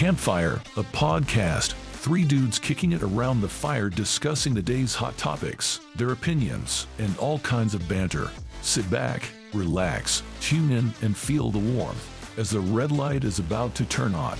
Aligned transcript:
Campfire, 0.00 0.54
a 0.78 0.82
podcast. 0.82 1.74
Three 1.92 2.24
dudes 2.24 2.58
kicking 2.58 2.92
it 2.92 3.02
around 3.02 3.42
the 3.42 3.48
fire 3.50 3.90
discussing 3.90 4.54
the 4.54 4.62
day's 4.62 4.94
hot 4.94 5.14
topics, 5.18 5.80
their 5.94 6.12
opinions, 6.12 6.86
and 6.98 7.14
all 7.18 7.38
kinds 7.40 7.74
of 7.74 7.86
banter. 7.86 8.30
Sit 8.62 8.90
back, 8.90 9.28
relax, 9.52 10.22
tune 10.40 10.70
in, 10.72 10.94
and 11.02 11.14
feel 11.14 11.50
the 11.50 11.58
warmth 11.58 12.38
as 12.38 12.48
the 12.48 12.60
red 12.60 12.90
light 12.90 13.24
is 13.24 13.40
about 13.40 13.74
to 13.74 13.84
turn 13.84 14.14
on. 14.14 14.38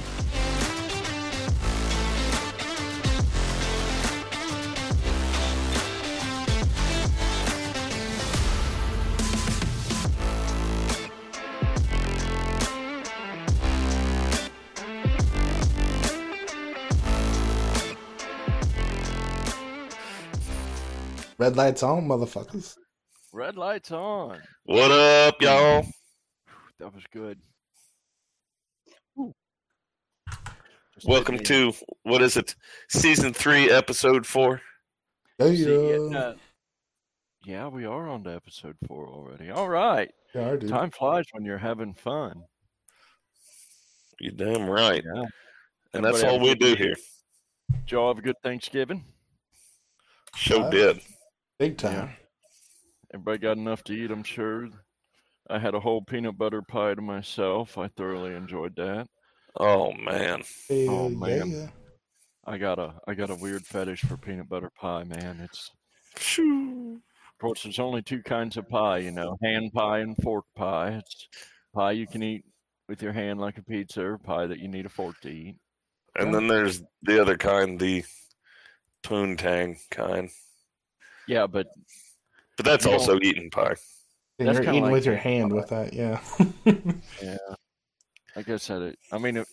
Red 21.41 21.57
lights 21.57 21.83
on, 21.83 22.07
motherfuckers. 22.07 22.77
Red 23.33 23.57
lights 23.57 23.91
on. 23.93 24.43
What 24.65 24.91
up, 24.91 25.41
y'all? 25.41 25.87
That 26.79 26.95
was 26.95 27.03
good. 27.15 27.39
Welcome 31.02 31.38
to 31.38 31.73
what 32.02 32.21
is 32.21 32.37
it? 32.37 32.55
Season 32.91 33.33
three, 33.33 33.71
episode 33.71 34.27
four. 34.27 34.61
Yeah, 35.38 35.46
See, 35.46 35.65
yeah. 35.65 35.96
yeah, 36.11 36.18
uh, 36.18 36.35
yeah, 37.46 37.68
we 37.68 37.87
are 37.87 38.07
on 38.07 38.23
to 38.24 38.35
episode 38.35 38.77
four 38.87 39.09
already. 39.09 39.49
All 39.49 39.71
right. 39.71 40.11
Yeah, 40.35 40.57
dude. 40.57 40.68
Time 40.68 40.91
flies 40.91 41.24
when 41.33 41.46
you're 41.46 41.57
having 41.57 41.95
fun. 41.95 42.43
You're 44.21 44.35
damn 44.35 44.68
right. 44.68 45.02
Yeah. 45.02 45.24
And 45.95 46.05
that's 46.05 46.23
all 46.23 46.38
we 46.38 46.55
do 46.55 46.74
here. 46.74 46.96
Did 47.71 47.93
y'all 47.93 48.09
have 48.09 48.18
a 48.18 48.21
good 48.23 48.37
Thanksgiving? 48.43 49.02
Show 50.37 50.65
Uh, 50.65 50.68
did. 50.71 51.01
Big 51.61 51.77
time. 51.77 52.09
Everybody 53.13 53.37
got 53.37 53.59
enough 53.59 53.85
to 53.85 53.93
eat, 53.93 54.11
I'm 54.11 54.23
sure. 54.23 54.71
I 55.51 55.59
had 55.59 55.75
a 55.75 55.80
whole 55.80 56.01
peanut 56.01 56.39
butter 56.39 56.63
pie 56.63 56.95
to 56.95 57.02
myself. 57.02 57.77
I 57.77 57.89
thoroughly 57.89 58.35
enjoyed 58.35 58.75
that. 58.77 59.09
Oh 59.59 59.93
man. 59.93 60.43
Hell 60.71 60.89
Oh, 60.89 61.09
man. 61.11 61.51
yeah. 61.51 61.67
I 62.47 62.57
got 62.57 62.79
a 62.79 62.95
I 63.07 63.13
got 63.13 63.29
a 63.29 63.35
weird 63.35 63.67
fetish 63.67 64.00
for 64.06 64.17
peanut 64.17 64.49
butter 64.49 64.71
pie, 64.81 65.05
man. 65.05 65.41
It's 65.44 65.71
Phew. 66.17 66.94
of 66.94 67.39
course 67.39 67.65
there's 67.65 67.78
only 67.78 68.00
two 68.00 68.22
kinds 68.22 68.56
of 68.56 68.67
pie, 68.71 68.99
you 68.99 69.11
know, 69.11 69.37
hand 69.43 69.71
pie 69.75 69.99
and 69.99 70.17
fork 70.22 70.47
pie. 70.56 70.93
It's 70.93 71.28
pie 71.75 71.93
you 71.93 72.06
can 72.06 72.22
eat 72.22 72.43
with 72.89 73.03
your 73.03 73.12
hand 73.12 73.39
like 73.39 73.59
a 73.59 73.62
pizza, 73.62 74.03
or 74.03 74.17
pie 74.17 74.47
that 74.47 74.61
you 74.61 74.69
need 74.69 74.87
a 74.87 74.89
fork 74.89 75.21
to 75.21 75.28
eat. 75.28 75.56
And 76.17 76.34
then 76.34 76.47
there's 76.49 76.83
the 77.03 77.21
other 77.21 77.37
kind, 77.37 77.78
the 77.78 78.03
poontang 79.05 79.77
kind. 79.91 80.31
Yeah, 81.28 81.47
but 81.47 81.66
But 82.56 82.66
that's 82.66 82.84
You 82.84 82.93
also 82.93 83.19
eaten 83.22 83.50
pie. 83.50 83.75
That's 84.38 84.59
you're 84.59 84.62
eating 84.71 84.82
like 84.84 84.93
with 84.93 85.06
your 85.06 85.16
hand 85.16 85.50
butter. 85.50 85.60
with 85.60 85.69
that, 85.71 85.93
yeah. 85.93 86.21
yeah, 87.22 87.37
I 88.37 88.43
guess 88.43 88.66
that 88.69 88.81
it. 88.82 88.99
I 89.12 89.19
mean, 89.19 89.37
if, 89.37 89.49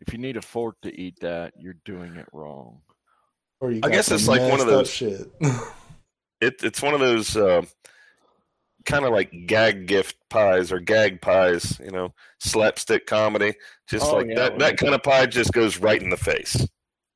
if 0.00 0.12
you 0.12 0.18
need 0.18 0.36
a 0.36 0.42
fork 0.42 0.76
to 0.82 0.94
eat 1.00 1.20
that, 1.20 1.52
you're 1.56 1.76
doing 1.84 2.16
it 2.16 2.26
wrong. 2.32 2.80
or 3.60 3.70
you 3.70 3.80
I 3.84 3.90
guess 3.90 4.10
it's 4.10 4.26
like 4.28 4.40
one 4.42 4.60
of 4.60 4.66
those- 4.66 4.90
shit. 4.90 5.30
It, 6.40 6.62
it's 6.62 6.80
one 6.80 6.94
of 6.94 7.00
those 7.00 7.36
uh, 7.36 7.62
kind 8.86 9.04
of 9.04 9.10
like 9.10 9.46
gag 9.48 9.88
gift 9.88 10.16
pies 10.30 10.70
or 10.70 10.78
gag 10.78 11.20
pies, 11.20 11.80
you 11.84 11.90
know, 11.90 12.14
slapstick 12.38 13.06
comedy. 13.08 13.54
Just 13.88 14.06
Oh, 14.06 14.18
like 14.18 14.28
yeah, 14.28 14.34
that, 14.36 14.50
well, 14.52 14.58
that 14.60 14.76
kind 14.78 14.94
of 14.94 15.02
pie 15.02 15.26
just 15.26 15.52
goes 15.52 15.78
right 15.78 16.00
in 16.00 16.10
the 16.10 16.16
face. 16.16 16.64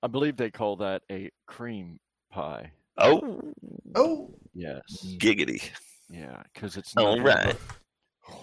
I 0.02 0.08
believe 0.08 0.36
they 0.36 0.50
call 0.50 0.74
that 0.78 1.02
a 1.08 1.30
cream 1.46 2.00
pie. 2.32 2.72
Oh, 2.98 3.40
oh, 3.94 4.34
Yes. 4.54 4.82
giggity. 5.18 5.62
Yeah, 6.10 6.42
because 6.52 6.76
it's 6.76 6.94
All 6.96 7.16
nothing 7.16 7.22
but 7.24 7.44
right. 7.46 7.56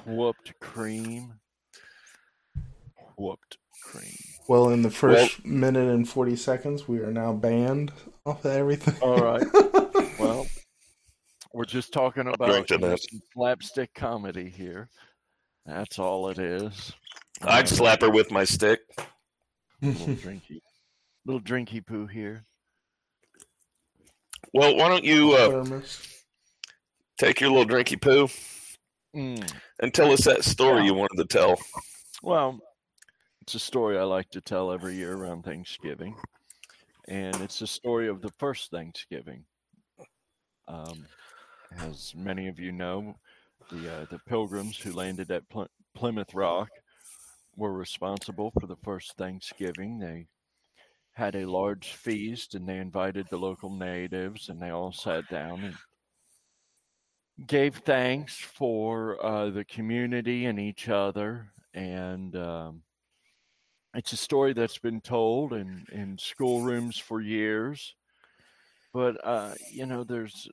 whooped 0.08 0.54
cream. 0.60 1.34
Whooped 3.18 3.58
cream. 3.84 4.16
well, 4.48 4.70
in 4.70 4.82
the 4.82 4.90
first 4.90 5.46
minute 5.46 5.88
and 5.94 6.08
40 6.08 6.36
seconds, 6.36 6.88
we 6.88 7.00
are 7.00 7.12
now 7.12 7.34
banned 7.34 7.92
off 8.26 8.46
of 8.46 8.52
everything. 8.52 8.96
All 9.02 9.18
right. 9.18 9.44
Well, 10.20 10.46
we're 11.54 11.64
just 11.64 11.94
talking 11.94 12.28
about 12.28 12.70
you 12.70 12.78
know, 12.78 12.98
slapstick 13.34 13.94
comedy 13.94 14.50
here. 14.50 14.90
That's 15.66 15.98
all 15.98 16.28
it 16.28 16.40
is. 16.40 16.92
I'd 17.42 17.64
Uh, 17.64 17.68
slap 17.68 18.02
her 18.02 18.10
with 18.10 18.30
my 18.30 18.44
stick. 18.44 18.82
little 19.82 20.08
drinky, 20.16 20.60
little 21.26 21.40
drinky 21.42 21.86
poo 21.86 22.06
here. 22.06 22.44
Well, 24.54 24.76
why 24.76 24.88
don't 24.90 25.04
you 25.04 25.34
uh, 25.34 25.82
take 27.18 27.40
your 27.42 27.52
little 27.52 27.66
drinky 27.66 28.00
poo 28.02 28.28
Mm. 29.16 29.52
and 29.82 29.92
tell 29.92 30.12
us 30.12 30.24
that 30.26 30.44
story 30.44 30.86
you 30.86 30.94
wanted 30.94 31.18
to 31.18 31.26
tell? 31.26 31.58
Well, 32.22 32.60
it's 33.42 33.56
a 33.56 33.60
story 33.60 33.98
I 33.98 34.04
like 34.04 34.30
to 34.32 34.42
tell 34.42 34.72
every 34.72 34.94
year 34.96 35.16
around 35.16 35.44
Thanksgiving, 35.44 36.16
and 37.08 37.36
it's 37.38 37.58
the 37.58 37.66
story 37.66 38.08
of 38.08 38.22
the 38.22 38.30
first 38.38 38.70
Thanksgiving. 38.70 39.46
Um, 40.68 41.08
as 41.80 42.14
many 42.16 42.48
of 42.48 42.60
you 42.60 42.72
know, 42.72 43.16
the 43.72 43.92
uh, 44.02 44.06
the 44.12 44.20
Pilgrims 44.28 44.78
who 44.78 44.92
landed 44.94 45.32
at 45.32 45.50
Ply- 45.50 45.66
Plymouth 45.96 46.36
Rock 46.36 46.70
were 47.56 47.74
responsible 47.74 48.52
for 48.60 48.68
the 48.68 48.78
first 48.84 49.16
Thanksgiving. 49.18 49.98
They 49.98 50.28
had 51.20 51.36
a 51.36 51.50
large 51.50 51.92
feast, 51.92 52.56
and 52.56 52.66
they 52.68 52.78
invited 52.78 53.28
the 53.28 53.38
local 53.38 53.70
natives, 53.70 54.48
and 54.48 54.62
they 54.62 54.70
all 54.70 54.94
sat 54.94 55.28
down 55.30 55.64
and 55.66 55.76
gave 57.46 57.76
thanks 57.76 58.36
for 58.38 59.24
uh, 59.24 59.50
the 59.50 59.66
community 59.66 60.46
and 60.46 60.58
each 60.60 60.88
other. 60.88 61.52
And 61.74 62.36
um, 62.38 62.84
it's 63.94 64.14
a 64.14 64.18
story 64.18 64.54
that's 64.54 64.80
been 64.80 65.02
told 65.02 65.52
in, 65.52 65.86
in 65.92 66.18
schoolrooms 66.18 66.98
for 66.98 67.20
years. 67.20 67.96
But, 68.94 69.18
uh, 69.22 69.56
you 69.70 69.86
know, 69.86 70.06
there's, 70.06 70.48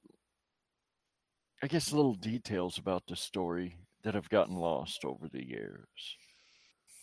I 1.63 1.69
guess, 1.69 1.93
little 1.93 2.15
details 2.15 2.79
about 2.79 3.05
the 3.07 3.17
story 3.17 3.79
that 4.03 4.15
have 4.15 4.29
gotten 4.29 4.57
lost 4.57 5.05
over 5.05 5.29
the 5.29 5.47
years. 5.47 6.17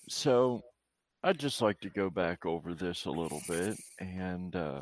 So 0.09 0.63
I'd 1.23 1.39
just 1.39 1.61
like 1.61 1.79
to 1.81 1.89
go 1.89 2.09
back 2.09 2.45
over 2.45 2.73
this 2.73 3.05
a 3.05 3.11
little 3.11 3.41
bit 3.47 3.77
and 3.99 4.55
uh, 4.55 4.81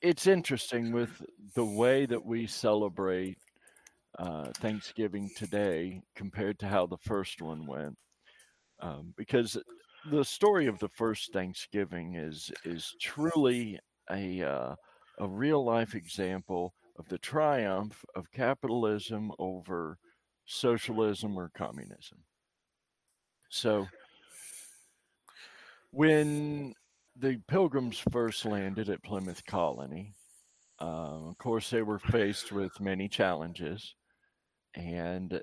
it's 0.00 0.26
interesting 0.26 0.92
with 0.92 1.22
the 1.54 1.64
way 1.64 2.06
that 2.06 2.24
we 2.24 2.46
celebrate 2.46 3.36
uh, 4.18 4.46
Thanksgiving 4.56 5.30
today 5.36 6.00
compared 6.14 6.58
to 6.60 6.66
how 6.66 6.86
the 6.86 6.98
first 6.98 7.42
one 7.42 7.66
went, 7.66 7.96
um, 8.80 9.12
because 9.16 9.56
the 10.10 10.24
story 10.24 10.66
of 10.66 10.78
the 10.78 10.88
first 10.88 11.32
Thanksgiving 11.32 12.14
is 12.14 12.50
is 12.64 12.94
truly 13.00 13.78
a 14.10 14.42
uh, 14.42 14.74
a 15.18 15.28
real 15.28 15.64
life 15.64 15.94
example 15.94 16.72
of 16.98 17.08
the 17.08 17.18
triumph 17.18 18.04
of 18.14 18.30
capitalism 18.32 19.30
over 19.38 19.98
socialism 20.46 21.36
or 21.36 21.50
communism. 21.54 22.18
So 23.50 23.86
when 25.90 26.74
the 27.16 27.40
pilgrims 27.48 28.02
first 28.12 28.44
landed 28.44 28.88
at 28.88 29.02
Plymouth 29.02 29.44
Colony, 29.46 30.14
uh, 30.80 31.28
of 31.28 31.38
course, 31.38 31.70
they 31.70 31.82
were 31.82 31.98
faced 31.98 32.52
with 32.52 32.80
many 32.80 33.08
challenges 33.08 33.94
and 34.74 35.40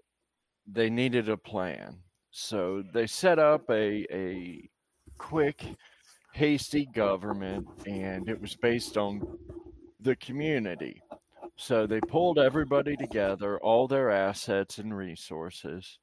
they 0.66 0.90
needed 0.90 1.30
a 1.30 1.38
plan. 1.38 1.98
So 2.32 2.84
they 2.94 3.08
set 3.08 3.40
up 3.40 3.70
a, 3.70 4.06
a 4.14 4.70
quick, 5.18 5.64
hasty 6.34 6.86
government, 6.94 7.68
and 7.86 8.28
it 8.30 8.40
was 8.40 8.56
based 8.56 8.98
on 8.98 9.22
the 10.00 10.16
community. 10.18 11.02
So 11.58 11.88
they 11.88 12.02
pulled 12.02 12.38
everybody 12.38 12.98
together, 12.98 13.58
all 13.60 13.88
their 13.88 14.12
assets 14.12 14.78
and 14.78 14.96
resources, 14.96 16.00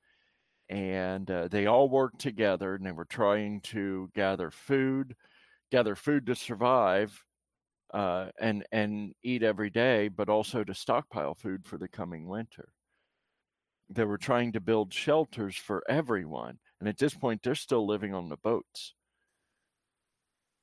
and 0.72 1.30
uh, 1.30 1.48
they 1.48 1.66
all 1.66 1.90
worked 1.90 2.18
together 2.18 2.74
and 2.74 2.86
they 2.86 2.92
were 2.92 3.04
trying 3.04 3.60
to 3.60 4.08
gather 4.14 4.50
food, 4.50 5.14
gather 5.70 5.94
food 5.94 6.24
to 6.26 6.34
survive, 6.34 7.22
uh, 7.92 8.28
and 8.40 8.64
and 8.72 9.12
eat 9.22 9.42
every 9.42 9.68
day, 9.68 10.08
but 10.08 10.30
also 10.30 10.64
to 10.64 10.72
stockpile 10.72 11.34
food 11.34 11.66
for 11.66 11.76
the 11.76 11.88
coming 11.88 12.26
winter. 12.26 12.72
They 13.90 14.04
were 14.04 14.16
trying 14.16 14.52
to 14.52 14.60
build 14.60 14.94
shelters 14.94 15.56
for 15.56 15.84
everyone, 15.90 16.58
and 16.80 16.88
at 16.88 16.96
this 16.96 17.12
point, 17.12 17.42
they're 17.42 17.54
still 17.54 17.86
living 17.86 18.14
on 18.14 18.30
the 18.30 18.38
boats. 18.38 18.94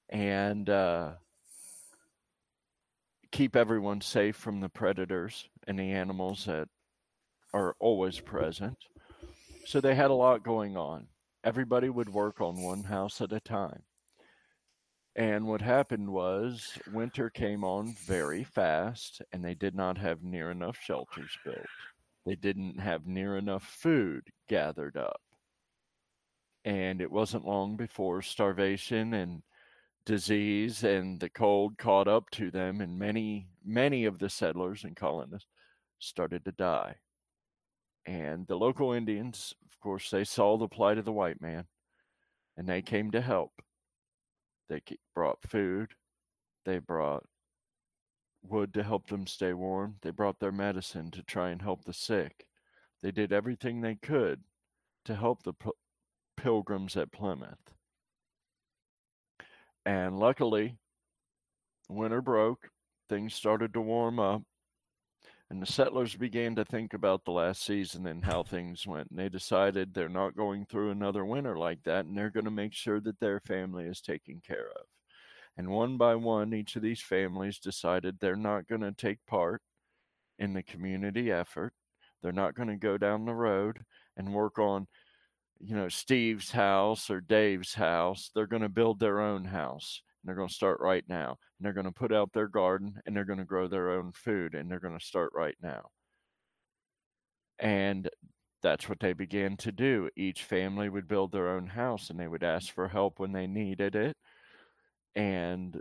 And 0.09 0.67
uh, 0.71 1.11
keep 3.31 3.55
everyone 3.55 4.01
safe 4.01 4.35
from 4.35 4.59
the 4.59 4.69
predators 4.69 5.47
and 5.67 5.77
the 5.77 5.91
animals 5.91 6.45
that 6.45 6.67
are 7.53 7.75
always 7.79 8.19
present. 8.19 8.77
So 9.69 9.79
they 9.79 9.93
had 9.93 10.09
a 10.09 10.15
lot 10.15 10.43
going 10.43 10.77
on. 10.77 11.05
everybody 11.43 11.89
would 11.89 12.09
work 12.09 12.41
on 12.41 12.63
one 12.63 12.85
house 12.85 13.21
at 13.21 13.31
a 13.31 13.39
time. 13.39 13.83
And 15.15 15.45
what 15.45 15.61
happened 15.61 16.09
was 16.09 16.79
winter 16.91 17.29
came 17.29 17.63
on 17.63 17.93
very 17.93 18.43
fast, 18.43 19.21
and 19.31 19.45
they 19.45 19.53
did 19.53 19.75
not 19.75 19.99
have 19.99 20.23
near 20.23 20.49
enough 20.49 20.79
shelters 20.81 21.37
built. 21.45 21.67
They 22.25 22.35
didn't 22.35 22.79
have 22.79 23.05
near 23.05 23.37
enough 23.37 23.63
food 23.63 24.23
gathered 24.47 24.97
up. 24.97 25.21
And 26.65 26.99
it 26.99 27.11
wasn't 27.11 27.45
long 27.45 27.77
before 27.77 28.23
starvation 28.23 29.13
and 29.13 29.43
disease 30.03 30.83
and 30.83 31.19
the 31.19 31.29
cold 31.29 31.77
caught 31.77 32.07
up 32.07 32.31
to 32.31 32.49
them, 32.49 32.81
and 32.81 32.97
many, 32.97 33.49
many 33.63 34.05
of 34.05 34.17
the 34.17 34.29
settlers 34.31 34.83
and 34.83 34.95
colonists 34.95 35.47
started 35.99 36.43
to 36.45 36.53
die. 36.53 36.95
And 38.05 38.47
the 38.47 38.57
local 38.57 38.93
Indians, 38.93 39.53
of 39.65 39.79
course, 39.79 40.09
they 40.09 40.23
saw 40.23 40.57
the 40.57 40.67
plight 40.67 40.97
of 40.97 41.05
the 41.05 41.11
white 41.11 41.41
man 41.41 41.65
and 42.57 42.67
they 42.67 42.81
came 42.81 43.11
to 43.11 43.21
help. 43.21 43.61
They 44.67 44.81
brought 45.15 45.41
food, 45.41 45.93
they 46.65 46.79
brought 46.79 47.25
wood 48.41 48.73
to 48.73 48.83
help 48.83 49.07
them 49.07 49.27
stay 49.27 49.53
warm, 49.53 49.95
they 50.01 50.11
brought 50.11 50.39
their 50.39 50.51
medicine 50.51 51.11
to 51.11 51.23
try 51.23 51.49
and 51.49 51.61
help 51.61 51.85
the 51.85 51.93
sick. 51.93 52.47
They 53.01 53.11
did 53.11 53.31
everything 53.31 53.81
they 53.81 53.95
could 53.95 54.43
to 55.05 55.15
help 55.15 55.43
the 55.43 55.53
pilgrims 56.37 56.97
at 56.97 57.11
Plymouth. 57.11 57.73
And 59.85 60.19
luckily, 60.19 60.77
winter 61.87 62.21
broke, 62.21 62.69
things 63.07 63.33
started 63.33 63.73
to 63.73 63.81
warm 63.81 64.19
up, 64.19 64.43
and 65.49 65.61
the 65.61 65.65
settlers 65.65 66.15
began 66.15 66.55
to 66.55 66.65
think 66.65 66.93
about 66.93 67.25
the 67.25 67.31
last 67.31 67.65
season 67.65 68.05
and 68.05 68.23
how 68.23 68.43
things 68.43 68.85
went. 68.85 69.09
And 69.09 69.17
they 69.17 69.29
decided 69.29 69.93
they're 69.93 70.07
not 70.09 70.35
going 70.35 70.65
through 70.65 70.91
another 70.91 71.25
winter 71.25 71.57
like 71.57 71.83
that, 71.83 72.05
and 72.05 72.17
they're 72.17 72.29
going 72.29 72.45
to 72.45 72.51
make 72.51 72.73
sure 72.73 72.99
that 73.01 73.19
their 73.19 73.39
family 73.39 73.85
is 73.85 74.01
taken 74.01 74.41
care 74.45 74.69
of. 74.75 74.85
And 75.57 75.69
one 75.69 75.97
by 75.97 76.15
one, 76.15 76.53
each 76.53 76.75
of 76.75 76.81
these 76.81 77.01
families 77.01 77.59
decided 77.59 78.19
they're 78.19 78.35
not 78.35 78.67
going 78.67 78.81
to 78.81 78.91
take 78.91 79.19
part 79.27 79.61
in 80.37 80.53
the 80.53 80.63
community 80.63 81.31
effort. 81.31 81.73
They're 82.21 82.31
not 82.31 82.55
going 82.55 82.69
to 82.69 82.75
go 82.75 82.97
down 82.97 83.25
the 83.25 83.33
road 83.33 83.79
and 84.15 84.33
work 84.33 84.59
on 84.59 84.87
you 85.59 85.75
know, 85.75 85.89
Steve's 85.89 86.51
house 86.51 87.09
or 87.09 87.21
Dave's 87.21 87.73
house. 87.73 88.31
They're 88.33 88.47
going 88.47 88.61
to 88.61 88.69
build 88.69 88.99
their 88.99 89.19
own 89.19 89.43
house. 89.45 90.01
And 90.21 90.29
they're 90.29 90.35
going 90.35 90.47
to 90.47 90.53
start 90.53 90.79
right 90.79 91.03
now. 91.07 91.37
And 91.59 91.65
they're 91.65 91.73
going 91.73 91.85
to 91.85 91.91
put 91.91 92.13
out 92.13 92.31
their 92.33 92.47
garden 92.47 93.01
and 93.05 93.15
they're 93.15 93.25
going 93.25 93.39
to 93.39 93.45
grow 93.45 93.67
their 93.67 93.91
own 93.91 94.11
food 94.13 94.55
and 94.55 94.71
they're 94.71 94.79
going 94.79 94.97
to 94.97 95.05
start 95.05 95.31
right 95.35 95.57
now. 95.61 95.89
And 97.59 98.09
that's 98.61 98.89
what 98.89 98.99
they 98.99 99.13
began 99.13 99.57
to 99.57 99.71
do. 99.71 100.09
Each 100.15 100.43
family 100.43 100.89
would 100.89 101.07
build 101.07 101.31
their 101.31 101.49
own 101.49 101.67
house 101.67 102.09
and 102.09 102.19
they 102.19 102.27
would 102.27 102.43
ask 102.43 102.73
for 102.73 102.87
help 102.87 103.19
when 103.19 103.31
they 103.33 103.47
needed 103.47 103.95
it. 103.95 104.15
And 105.15 105.79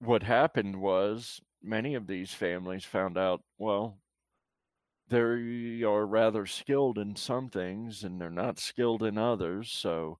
what 0.00 0.22
happened 0.22 0.80
was 0.80 1.40
many 1.62 1.94
of 1.94 2.06
these 2.06 2.32
families 2.32 2.84
found 2.84 3.16
out, 3.16 3.42
well, 3.58 3.98
they 5.08 5.82
are 5.84 6.06
rather 6.06 6.46
skilled 6.46 6.98
in 6.98 7.14
some 7.16 7.48
things 7.48 8.02
and 8.04 8.20
they're 8.20 8.30
not 8.30 8.58
skilled 8.58 9.02
in 9.02 9.18
others. 9.18 9.70
So, 9.72 10.18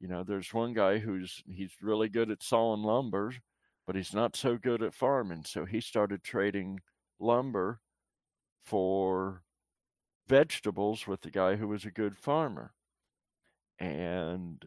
you 0.00 0.08
know, 0.08 0.24
there's 0.24 0.54
one 0.54 0.74
guy 0.74 0.98
who's 0.98 1.42
he's 1.48 1.72
really 1.82 2.08
good 2.08 2.30
at 2.30 2.42
sawing 2.42 2.82
lumber, 2.82 3.32
but 3.88 3.96
he's 3.96 4.12
not 4.12 4.36
so 4.36 4.58
good 4.58 4.82
at 4.82 4.92
farming. 4.92 5.44
So 5.46 5.64
he 5.64 5.80
started 5.80 6.22
trading 6.22 6.80
lumber 7.18 7.80
for 8.62 9.40
vegetables 10.28 11.06
with 11.06 11.22
the 11.22 11.30
guy 11.30 11.56
who 11.56 11.68
was 11.68 11.86
a 11.86 11.90
good 11.90 12.18
farmer. 12.18 12.74
And 13.78 14.62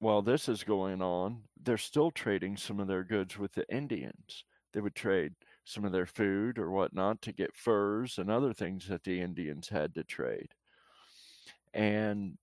while 0.00 0.20
this 0.20 0.48
is 0.48 0.64
going 0.64 1.00
on, 1.00 1.42
they're 1.62 1.78
still 1.78 2.10
trading 2.10 2.56
some 2.56 2.80
of 2.80 2.88
their 2.88 3.04
goods 3.04 3.38
with 3.38 3.52
the 3.52 3.72
Indians. 3.72 4.44
They 4.72 4.80
would 4.80 4.96
trade 4.96 5.34
some 5.64 5.84
of 5.84 5.92
their 5.92 6.06
food 6.06 6.58
or 6.58 6.72
whatnot 6.72 7.22
to 7.22 7.32
get 7.32 7.54
furs 7.54 8.18
and 8.18 8.28
other 8.28 8.52
things 8.52 8.88
that 8.88 9.04
the 9.04 9.20
Indians 9.20 9.68
had 9.68 9.94
to 9.94 10.02
trade. 10.02 10.48
And 11.72 12.36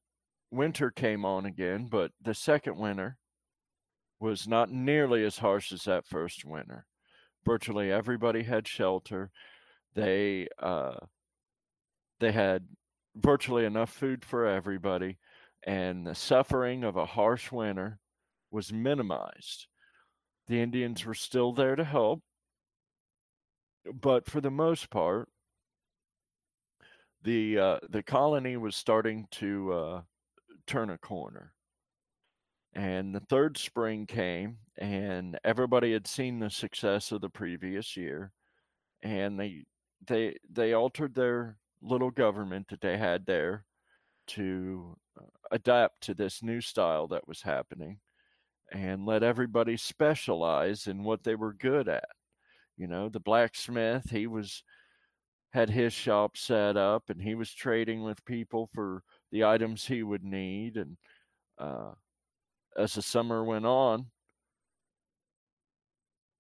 winter 0.52 0.90
came 0.90 1.26
on 1.26 1.46
again, 1.46 1.90
but 1.92 2.12
the 2.22 2.34
second 2.34 2.78
winter 2.78 3.18
was 4.20 4.48
not 4.48 4.72
nearly 4.72 5.24
as 5.24 5.38
harsh 5.38 5.72
as 5.72 5.84
that 5.84 6.08
first 6.08 6.46
winter. 6.46 6.86
Virtually 7.46 7.92
everybody 7.92 8.44
had 8.44 8.68
shelter. 8.68 9.32
They 9.96 10.48
uh, 10.60 10.98
they 12.20 12.32
had 12.32 12.68
virtually 13.16 13.66
enough 13.66 13.90
food 13.92 14.26
for 14.26 14.46
everybody, 14.46 15.18
and 15.64 16.06
the 16.06 16.16
suffering 16.16 16.84
of 16.84 16.96
a 16.96 17.06
harsh 17.06 17.52
winter 17.52 18.00
was 18.52 18.74
minimized. 18.74 19.68
The 20.48 20.62
Indians 20.62 21.06
were 21.06 21.14
still 21.14 21.54
there 21.54 21.76
to 21.76 21.84
help, 21.84 22.22
but 23.94 24.30
for 24.30 24.42
the 24.42 24.52
most 24.52 24.90
part, 24.90 25.30
the 27.24 27.60
uh, 27.60 27.80
the 27.90 28.04
colony 28.04 28.58
was 28.58 28.76
starting 28.76 29.28
to 29.32 29.74
uh, 29.74 30.02
turn 30.66 30.90
a 30.90 30.98
corner. 30.98 31.54
And 32.78 33.14
the 33.14 33.20
third 33.22 33.58
spring 33.58 34.06
came, 34.06 34.60
and 34.78 35.38
everybody 35.44 35.92
had 35.94 36.08
seen 36.08 36.40
the 36.40 36.50
success 36.50 37.12
of 37.12 37.22
the 37.22 37.30
previous 37.30 37.98
year, 37.98 38.32
and 39.04 39.40
they 39.40 39.66
they 40.08 40.38
they 40.50 40.74
altered 40.74 41.16
their 41.16 41.58
little 41.82 42.12
government 42.12 42.68
that 42.70 42.82
they 42.82 42.98
had 42.98 43.26
there 43.26 43.66
to 44.28 44.98
uh, 45.20 45.26
adapt 45.52 46.02
to 46.04 46.14
this 46.14 46.44
new 46.44 46.62
style 46.62 47.08
that 47.10 47.28
was 47.28 47.42
happening, 47.42 48.00
and 48.72 49.06
let 49.06 49.24
everybody 49.24 49.78
specialize 49.78 50.88
in 50.88 51.04
what 51.04 51.24
they 51.24 51.36
were 51.36 51.54
good 51.54 51.90
at. 51.90 52.10
You 52.78 52.88
know, 52.88 53.10
the 53.10 53.20
blacksmith, 53.20 54.10
he 54.12 54.28
was 54.28 54.64
had 55.52 55.70
his 55.70 55.94
shop 55.94 56.38
set 56.38 56.78
up 56.78 57.10
and 57.10 57.22
he 57.22 57.36
was 57.36 57.54
trading 57.54 58.04
with 58.04 58.24
people 58.26 58.70
for 58.74 59.04
the 59.32 59.44
items 59.46 59.86
he 59.86 60.04
would 60.04 60.24
need. 60.24 60.78
And 60.78 60.98
uh, 61.58 61.94
as 62.78 62.94
the 62.94 63.02
summer 63.02 63.44
went 63.44 63.66
on, 63.66 64.08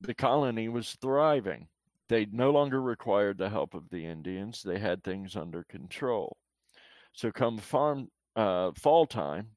the 0.01 0.13
colony 0.13 0.70
was 0.70 0.96
thriving. 1.01 1.67
They 2.10 2.25
no 2.27 2.51
longer 2.51 2.82
required 2.82 3.38
the 3.38 3.50
help 3.50 3.74
of 3.74 3.89
the 3.89 4.06
Indians, 4.06 4.62
they 4.63 4.79
had 4.79 5.03
things 5.03 5.36
under 5.36 5.63
control. 5.63 6.38
So, 7.13 7.32
come 7.32 7.58
farm 7.58 8.10
uh, 8.36 8.72
fall 8.75 9.06
time, 9.08 9.50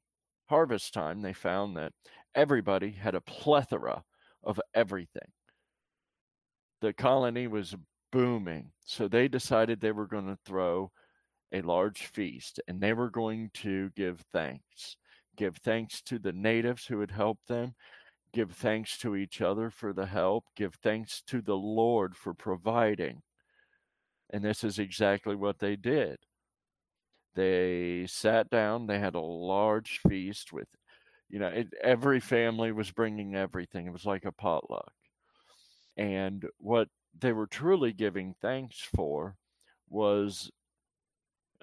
harvest 0.49 0.93
time, 0.93 1.21
they 1.21 1.33
found 1.33 1.77
that 1.77 1.93
everybody 2.35 2.91
had 2.91 3.15
a 3.15 3.21
plethora 3.21 4.03
of 4.43 4.59
everything 4.73 5.31
the 6.81 6.93
colony 6.93 7.47
was 7.47 7.75
booming. 8.11 8.71
So 8.85 9.07
they 9.07 9.27
decided 9.27 9.79
they 9.79 9.91
were 9.91 10.07
going 10.07 10.27
to 10.27 10.37
throw 10.45 10.91
a 11.53 11.61
large 11.61 12.07
feast 12.07 12.59
and 12.67 12.81
they 12.81 12.93
were 12.93 13.09
going 13.09 13.51
to 13.55 13.91
give 13.95 14.23
thanks. 14.33 14.97
Give 15.41 15.57
thanks 15.57 16.03
to 16.03 16.19
the 16.19 16.33
natives 16.33 16.85
who 16.85 16.99
had 16.99 17.09
helped 17.09 17.47
them. 17.47 17.73
Give 18.31 18.51
thanks 18.51 18.99
to 18.99 19.15
each 19.15 19.41
other 19.41 19.71
for 19.71 19.91
the 19.91 20.05
help. 20.05 20.45
Give 20.55 20.75
thanks 20.83 21.23
to 21.29 21.41
the 21.41 21.57
Lord 21.57 22.15
for 22.15 22.35
providing. 22.35 23.23
And 24.29 24.45
this 24.45 24.63
is 24.63 24.77
exactly 24.77 25.35
what 25.35 25.57
they 25.57 25.75
did. 25.75 26.17
They 27.33 28.05
sat 28.05 28.51
down, 28.51 28.85
they 28.85 28.99
had 28.99 29.15
a 29.15 29.19
large 29.19 29.99
feast 30.07 30.53
with, 30.53 30.67
you 31.27 31.39
know, 31.39 31.47
it, 31.47 31.69
every 31.83 32.19
family 32.19 32.71
was 32.71 32.91
bringing 32.91 33.35
everything. 33.35 33.87
It 33.87 33.93
was 33.93 34.05
like 34.05 34.25
a 34.25 34.31
potluck 34.31 34.93
and 35.97 36.45
what 36.59 36.87
they 37.19 37.33
were 37.33 37.47
truly 37.47 37.93
giving 37.93 38.35
thanks 38.43 38.77
for 38.95 39.37
was, 39.89 40.51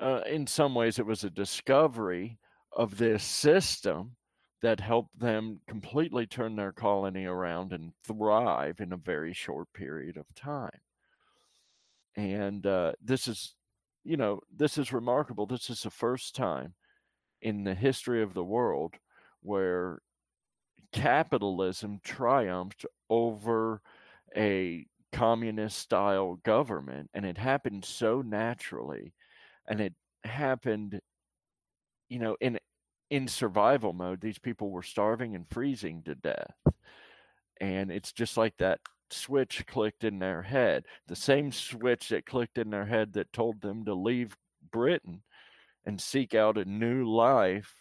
uh, 0.00 0.22
in 0.26 0.48
some 0.48 0.74
ways, 0.74 0.98
it 0.98 1.06
was 1.06 1.22
a 1.22 1.30
discovery 1.30 2.40
of 2.72 2.96
this 2.96 3.24
system 3.24 4.16
that 4.62 4.80
helped 4.80 5.18
them 5.18 5.60
completely 5.68 6.26
turn 6.26 6.56
their 6.56 6.72
colony 6.72 7.24
around 7.24 7.72
and 7.72 7.92
thrive 8.04 8.80
in 8.80 8.92
a 8.92 8.96
very 8.96 9.32
short 9.32 9.72
period 9.72 10.16
of 10.16 10.34
time. 10.34 10.80
And 12.16 12.66
uh, 12.66 12.92
this 13.00 13.28
is, 13.28 13.54
you 14.04 14.16
know, 14.16 14.40
this 14.54 14.76
is 14.76 14.92
remarkable. 14.92 15.46
This 15.46 15.70
is 15.70 15.82
the 15.82 15.90
first 15.90 16.34
time 16.34 16.74
in 17.40 17.62
the 17.62 17.74
history 17.74 18.22
of 18.22 18.34
the 18.34 18.44
world 18.44 18.94
where 19.42 20.00
capitalism 20.92 22.00
triumphed 22.02 22.84
over 23.08 23.80
a 24.36 24.86
communist 25.12 25.78
style 25.78 26.34
government 26.44 27.08
and 27.14 27.24
it 27.24 27.38
happened 27.38 27.84
so 27.84 28.20
naturally 28.20 29.14
and 29.68 29.80
it 29.80 29.94
happened 30.24 31.00
you 32.08 32.18
know 32.18 32.36
in 32.40 32.58
in 33.10 33.26
survival 33.26 33.92
mode 33.92 34.20
these 34.20 34.38
people 34.38 34.70
were 34.70 34.82
starving 34.82 35.34
and 35.34 35.48
freezing 35.50 36.02
to 36.02 36.14
death 36.14 36.54
and 37.60 37.90
it's 37.90 38.12
just 38.12 38.36
like 38.36 38.56
that 38.58 38.80
switch 39.10 39.64
clicked 39.66 40.04
in 40.04 40.18
their 40.18 40.42
head 40.42 40.84
the 41.06 41.16
same 41.16 41.50
switch 41.50 42.08
that 42.10 42.26
clicked 42.26 42.58
in 42.58 42.70
their 42.70 42.84
head 42.84 43.12
that 43.12 43.32
told 43.32 43.60
them 43.60 43.84
to 43.84 43.94
leave 43.94 44.36
britain 44.70 45.22
and 45.86 46.00
seek 46.00 46.34
out 46.34 46.58
a 46.58 46.64
new 46.66 47.04
life 47.04 47.72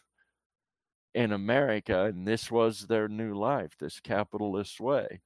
in 1.18 1.32
America, 1.32 2.06
and 2.06 2.28
this 2.28 2.52
was 2.52 2.82
their 2.82 3.08
new 3.08 3.34
life, 3.34 3.76
this 3.80 4.00
capitalist 4.00 4.80
way. 4.80 5.20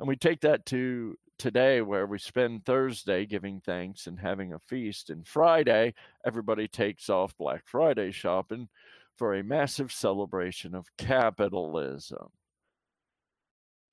And 0.00 0.08
we 0.08 0.16
take 0.16 0.40
that 0.40 0.66
to 0.66 1.16
today, 1.42 1.82
where 1.82 2.06
we 2.06 2.20
spend 2.20 2.64
Thursday 2.64 3.26
giving 3.26 3.60
thanks 3.60 4.06
and 4.06 4.16
having 4.16 4.52
a 4.52 4.60
feast, 4.60 5.10
and 5.10 5.26
Friday, 5.26 5.92
everybody 6.24 6.68
takes 6.68 7.10
off 7.10 7.36
Black 7.36 7.64
Friday 7.66 8.12
shopping 8.12 8.68
for 9.16 9.34
a 9.34 9.42
massive 9.42 9.90
celebration 9.90 10.72
of 10.72 10.86
capitalism. 10.96 12.28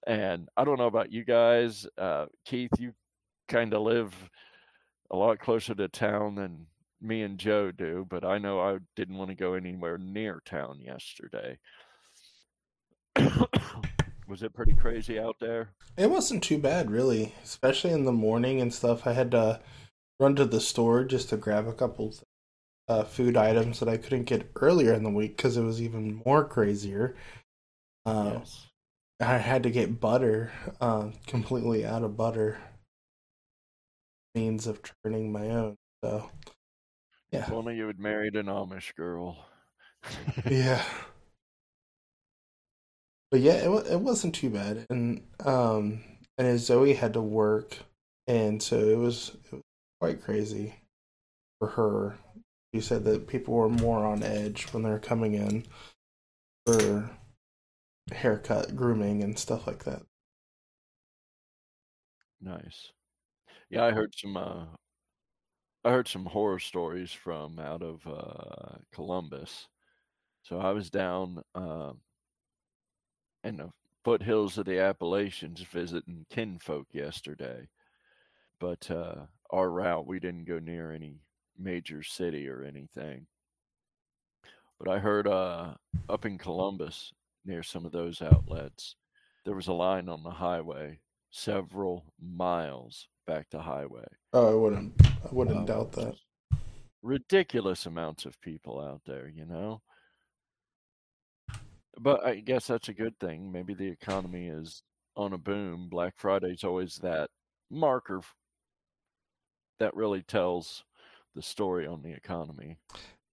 And 0.06 0.48
I 0.56 0.64
don't 0.64 0.78
know 0.78 0.86
about 0.86 1.12
you 1.12 1.26
guys, 1.26 1.88
uh, 1.98 2.28
Keith, 2.46 2.70
you 2.78 2.94
kind 3.48 3.74
of 3.74 3.82
live 3.82 4.14
a 5.10 5.18
lot 5.18 5.40
closer 5.40 5.74
to 5.74 5.88
town 5.88 6.36
than 6.36 6.68
me 7.02 7.24
and 7.24 7.40
Joe 7.40 7.72
do, 7.72 8.06
but 8.08 8.24
I 8.24 8.38
know 8.38 8.60
I 8.60 8.78
didn't 8.96 9.18
want 9.18 9.32
to 9.32 9.36
go 9.36 9.56
anywhere 9.56 9.98
near 9.98 10.40
town 10.46 10.82
yesterday. 10.82 11.58
Was 14.30 14.44
it 14.44 14.54
pretty 14.54 14.74
crazy 14.74 15.20
out 15.20 15.38
there? 15.40 15.72
It 15.98 16.12
wasn't 16.12 16.44
too 16.44 16.60
bad, 16.60 16.92
really, 16.92 17.34
especially 17.44 17.92
in 17.92 18.06
the 18.06 18.12
morning 18.12 18.62
and 18.62 18.74
stuff. 18.74 19.08
I 19.08 19.14
had 19.14 19.32
to 19.32 19.60
run 20.20 20.36
to 20.36 20.46
the 20.46 20.62
store 20.62 21.04
just 21.04 21.30
to 21.30 21.38
grab 21.38 21.68
a 21.68 21.74
couple 21.74 22.14
uh, 22.88 23.04
food 23.04 23.36
items 23.36 23.80
that 23.80 23.90
I 23.90 23.98
couldn't 23.98 24.24
get 24.24 24.52
earlier 24.56 24.94
in 24.94 25.04
the 25.04 25.10
week 25.10 25.38
because 25.38 25.58
it 25.58 25.64
was 25.64 25.82
even 25.82 26.22
more 26.26 26.46
crazier. 26.46 27.16
Uh, 28.06 28.38
yes. 28.40 28.68
I 29.20 29.38
had 29.38 29.64
to 29.64 29.72
get 29.72 30.00
butter, 30.00 30.52
uh, 30.80 31.10
completely 31.28 31.86
out 31.86 32.04
of 32.04 32.16
butter, 32.16 32.58
means 34.36 34.68
of 34.68 34.80
turning 35.04 35.32
my 35.32 35.50
own. 35.50 35.76
So, 36.04 36.30
yeah. 37.32 37.42
If 37.42 37.52
only 37.52 37.76
you 37.76 37.88
had 37.88 38.00
married 38.00 38.36
an 38.36 38.46
Amish 38.46 38.96
girl. 38.96 39.46
yeah. 40.46 40.84
But 43.32 43.42
yeah, 43.42 43.54
it 43.54 43.88
it 43.88 44.00
wasn't 44.02 44.36
too 44.36 44.50
bad, 44.50 44.86
and 44.90 45.24
um, 45.46 46.04
and 46.38 46.60
Zoe 46.60 46.94
had 46.94 47.14
to 47.14 47.22
work, 47.22 47.78
and 48.28 48.62
so 48.62 48.78
it 48.80 48.98
was, 48.98 49.36
it 49.46 49.52
was 49.54 49.62
quite 50.00 50.22
crazy 50.22 50.76
for 51.60 51.70
her. 51.70 52.18
She 52.74 52.82
said 52.82 53.06
that 53.06 53.28
people 53.28 53.56
were 53.56 53.70
more 53.70 54.06
on 54.06 54.24
edge 54.24 54.68
when 54.74 54.84
they're 54.84 55.00
coming 55.00 55.36
in 55.36 55.66
for 56.66 57.10
haircut, 58.12 58.76
grooming, 58.76 59.24
and 59.24 59.40
stuff 59.40 59.68
like 59.68 59.84
that. 59.86 60.04
Nice. 62.42 62.92
Yeah, 63.70 63.86
I 63.86 63.92
heard 63.92 64.16
some. 64.18 64.38
Uh, 64.38 64.66
I 65.84 65.92
heard 65.92 66.08
some 66.08 66.26
horror 66.26 66.60
stories 66.60 67.12
from 67.12 67.60
out 67.60 67.82
of 67.82 68.08
uh, 68.08 68.78
Columbus. 68.94 69.68
So 70.44 70.60
I 70.60 70.72
was 70.72 70.90
down 70.90 71.44
uh, 71.56 71.94
in 73.44 73.58
the 73.58 73.70
foothills 74.04 74.58
of 74.58 74.66
the 74.66 74.80
Appalachians 74.80 75.62
visiting 75.62 76.26
kinfolk 76.30 76.88
yesterday, 76.92 77.68
but 78.60 78.90
uh, 78.90 79.16
our 79.50 79.70
route 79.70 80.08
we 80.08 80.20
didn't 80.20 80.46
go 80.46 80.60
near 80.60 80.92
any 80.92 81.22
major 81.58 82.04
city 82.04 82.48
or 82.48 82.64
anything. 82.64 83.28
But 84.80 84.90
I 84.90 85.00
heard 85.00 85.28
uh, 85.28 85.74
up 86.08 86.26
in 86.26 86.38
Columbus 86.38 87.12
near 87.46 87.64
some 87.64 87.86
of 87.86 87.92
those 87.92 88.22
outlets, 88.22 88.96
there 89.46 89.56
was 89.56 89.68
a 89.68 89.74
line 89.74 90.08
on 90.08 90.24
the 90.24 90.30
highway 90.30 91.00
several 91.32 92.06
miles 92.22 93.08
back 93.28 93.50
to 93.50 93.60
highway. 93.60 94.06
Oh, 94.34 94.52
I 94.52 94.56
wouldn't. 94.56 94.94
I 95.04 95.34
wouldn't 95.34 95.58
um, 95.58 95.66
doubt 95.66 95.92
that. 95.94 96.16
Ridiculous 97.02 97.86
amounts 97.86 98.26
of 98.26 98.40
people 98.42 98.80
out 98.80 99.02
there, 99.06 99.28
you 99.28 99.46
know. 99.46 99.82
But 102.02 102.26
I 102.26 102.36
guess 102.36 102.68
that's 102.68 102.90
a 102.90 102.94
good 102.94 103.20
thing. 103.20 103.52
Maybe 103.52 103.74
the 103.74 103.90
economy 103.90 104.48
is 104.48 104.82
on 105.16 105.34
a 105.34 105.38
boom. 105.38 105.90
Black 105.90 106.14
Friday's 106.18 106.64
always 106.64 106.96
that 107.04 107.30
marker 107.70 108.22
that 109.80 109.96
really 109.96 110.22
tells 110.22 110.84
the 111.36 111.42
story 111.42 111.86
on 111.86 112.02
the 112.02 112.12
economy. 112.12 112.78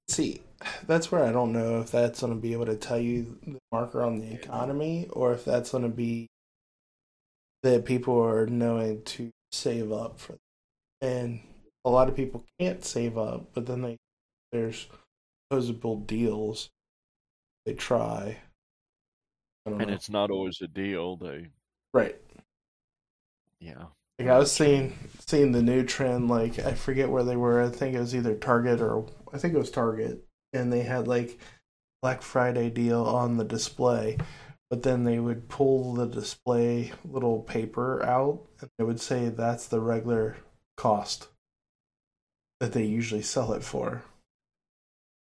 See, 0.08 0.42
that's 0.87 1.11
where 1.11 1.25
I 1.25 1.32
don't 1.32 1.52
know 1.52 1.80
if 1.80 1.90
that's 1.90 2.20
going 2.20 2.32
to 2.32 2.40
be 2.40 2.52
able 2.52 2.66
to 2.66 2.76
tell 2.76 2.99
you 2.99 3.38
the 3.46 3.58
marker 3.73 4.02
on 4.02 4.18
the 4.18 4.32
economy 4.32 5.08
or 5.12 5.32
if 5.32 5.44
that's 5.44 5.73
going 5.73 5.82
to 5.82 5.88
be 5.88 6.28
that 7.62 7.85
people 7.85 8.18
are 8.20 8.46
knowing 8.46 9.02
to 9.02 9.30
save 9.50 9.90
up 9.90 10.20
for. 10.20 10.37
And 11.00 11.40
a 11.85 11.90
lot 11.90 12.08
of 12.08 12.16
people 12.16 12.44
can't 12.61 12.85
save 12.85 13.18
up, 13.18 13.49
but 13.54 13.66
then 13.66 13.82
they 13.82 13.96
there's 14.52 14.87
supposable 15.50 15.96
deals. 15.96 16.68
They 17.64 17.75
try. 17.75 18.38
And 19.66 19.78
know. 19.78 19.88
it's 19.88 20.08
not 20.08 20.30
always 20.30 20.61
a 20.62 20.68
deal. 20.68 21.16
They 21.16 21.49
right. 21.92 22.16
Yeah. 23.61 23.87
Like 24.18 24.28
I 24.28 24.38
was 24.38 24.52
seeing 24.52 24.96
seeing 25.26 25.52
the 25.52 25.62
new 25.62 25.85
trend. 25.85 26.28
Like 26.28 26.58
I 26.58 26.73
forget 26.73 27.11
where 27.11 27.25
they 27.25 27.37
were. 27.37 27.62
I 27.62 27.68
think 27.68 27.94
it 27.94 28.00
was 28.00 28.14
either 28.14 28.35
Target 28.35 28.80
or 28.80 29.06
I 29.32 29.38
think 29.38 29.54
it 29.54 29.58
was 29.58 29.70
Target, 29.70 30.25
and 30.52 30.73
they 30.73 30.82
had 30.82 31.06
like 31.08 31.38
Black 32.00 32.23
Friday 32.23 32.70
deal 32.70 33.02
on 33.02 33.37
the 33.37 33.44
display. 33.44 34.16
But 34.70 34.82
then 34.82 35.04
they 35.04 35.20
would 35.20 35.49
pull 35.49 35.94
the 35.94 36.06
display 36.06 36.92
little 37.04 37.42
paper 37.42 38.02
out, 38.04 38.46
and 38.61 38.68
they 38.78 38.85
would 38.85 39.00
say 39.00 39.28
that's 39.28 39.66
the 39.66 39.80
regular 39.80 40.38
cost 40.76 41.28
that 42.61 42.73
they 42.73 42.85
usually 42.85 43.23
sell 43.23 43.52
it 43.52 43.62
for 43.62 44.02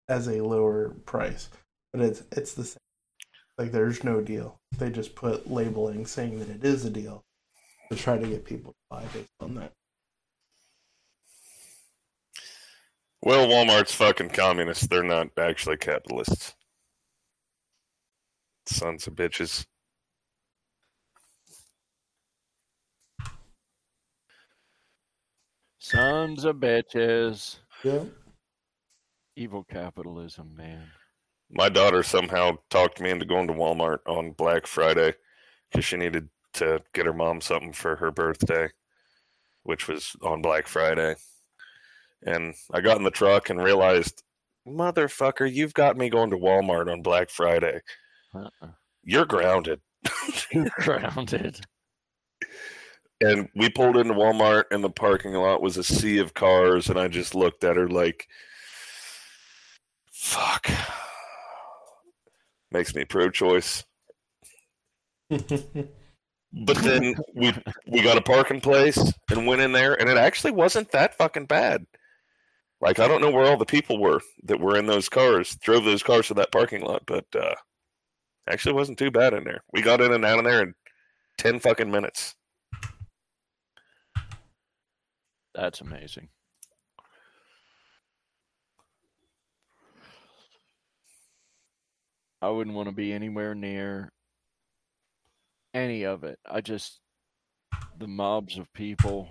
as 0.07 0.27
a 0.27 0.41
lower 0.41 0.89
price. 1.05 1.49
But 1.91 2.01
it's 2.01 2.23
it's 2.31 2.53
the 2.53 2.63
same. 2.63 2.77
Like 3.57 3.71
there's 3.71 4.03
no 4.03 4.21
deal. 4.21 4.59
They 4.77 4.89
just 4.89 5.15
put 5.15 5.49
labeling 5.49 6.05
saying 6.05 6.39
that 6.39 6.49
it 6.49 6.63
is 6.63 6.85
a 6.85 6.89
deal 6.89 7.23
to 7.91 7.97
try 7.97 8.17
to 8.17 8.27
get 8.27 8.45
people 8.45 8.71
to 8.71 8.77
buy 8.89 9.03
based 9.13 9.29
on 9.39 9.55
that. 9.55 9.73
Well, 13.21 13.47
Walmart's 13.47 13.95
fucking 13.95 14.29
communists. 14.29 14.87
They're 14.87 15.03
not 15.03 15.29
actually 15.37 15.77
capitalists. 15.77 16.55
Sons 18.65 19.07
of 19.07 19.13
bitches. 19.13 19.65
Sons 25.79 26.43
of 26.43 26.57
bitches. 26.57 27.59
Yeah. 27.83 28.05
Evil 29.35 29.63
capitalism, 29.63 30.55
man. 30.55 30.87
My 31.55 31.69
daughter 31.69 32.01
somehow 32.01 32.57
talked 32.71 32.99
me 32.99 33.11
into 33.11 33.25
going 33.25 33.47
to 33.47 33.53
Walmart 33.53 33.99
on 34.07 34.31
Black 34.31 34.65
Friday 34.65 35.13
because 35.71 35.85
she 35.85 35.97
needed 35.97 36.29
to 36.55 36.81
get 36.93 37.05
her 37.05 37.13
mom 37.13 37.41
something 37.41 37.73
for 37.73 37.95
her 37.95 38.09
birthday, 38.09 38.69
which 39.61 39.87
was 39.87 40.15
on 40.23 40.41
Black 40.41 40.67
Friday. 40.67 41.15
And 42.25 42.55
I 42.71 42.81
got 42.81 42.97
in 42.97 43.03
the 43.03 43.11
truck 43.11 43.51
and 43.51 43.61
realized, 43.61 44.23
motherfucker, 44.67 45.51
you've 45.51 45.75
got 45.75 45.95
me 45.95 46.09
going 46.09 46.31
to 46.31 46.37
Walmart 46.37 46.91
on 46.91 47.03
Black 47.03 47.29
Friday. 47.29 47.81
Uh-uh. 48.33 48.69
You're 49.03 49.25
grounded. 49.25 49.79
You're 50.51 50.71
grounded. 50.79 51.59
And 53.21 53.47
we 53.55 53.69
pulled 53.69 53.97
into 53.97 54.15
Walmart, 54.15 54.65
and 54.71 54.83
the 54.83 54.89
parking 54.89 55.33
lot 55.33 55.61
was 55.61 55.77
a 55.77 55.83
sea 55.83 56.17
of 56.17 56.33
cars, 56.33 56.89
and 56.89 56.99
I 56.99 57.07
just 57.07 57.35
looked 57.35 57.63
at 57.63 57.75
her 57.75 57.87
like, 57.87 58.27
fuck. 60.11 60.67
Makes 62.73 62.95
me 62.95 63.05
pro 63.05 63.29
choice. 63.29 63.85
But 65.29 66.77
then 66.77 67.15
we 67.35 67.53
we 67.87 68.01
got 68.01 68.17
a 68.17 68.21
parking 68.21 68.61
place 68.61 68.99
and 69.29 69.45
went 69.45 69.61
in 69.61 69.71
there, 69.71 69.93
and 69.93 70.09
it 70.09 70.17
actually 70.17 70.51
wasn't 70.51 70.91
that 70.91 71.15
fucking 71.15 71.45
bad. 71.45 71.85
Like 72.81 72.97
I 72.97 73.07
don't 73.07 73.21
know 73.21 73.29
where 73.29 73.45
all 73.45 73.57
the 73.57 73.65
people 73.65 73.99
were 73.99 74.19
that 74.45 74.59
were 74.59 74.75
in 74.75 74.87
those 74.87 75.07
cars, 75.07 75.55
drove 75.57 75.85
those 75.85 76.01
cars 76.01 76.27
to 76.27 76.33
that 76.33 76.51
parking 76.51 76.81
lot, 76.81 77.03
but 77.05 77.25
uh, 77.35 77.55
actually 78.49 78.73
wasn't 78.73 78.97
too 78.97 79.11
bad 79.11 79.33
in 79.33 79.43
there. 79.43 79.63
We 79.71 79.83
got 79.83 80.01
in 80.01 80.11
and 80.11 80.25
out 80.25 80.39
of 80.39 80.45
there 80.45 80.63
in 80.63 80.73
ten 81.37 81.59
fucking 81.59 81.91
minutes. 81.91 82.35
That's 85.53 85.81
amazing. 85.81 86.29
I 92.43 92.49
wouldn't 92.49 92.75
want 92.75 92.89
to 92.89 92.93
be 92.93 93.13
anywhere 93.13 93.55
near 93.55 94.11
any 95.73 96.03
of 96.03 96.25
it. 96.25 96.37
I 96.45 96.59
just 96.59 96.99
the 97.97 98.07
mobs 98.07 98.57
of 98.57 98.71
people. 98.73 99.29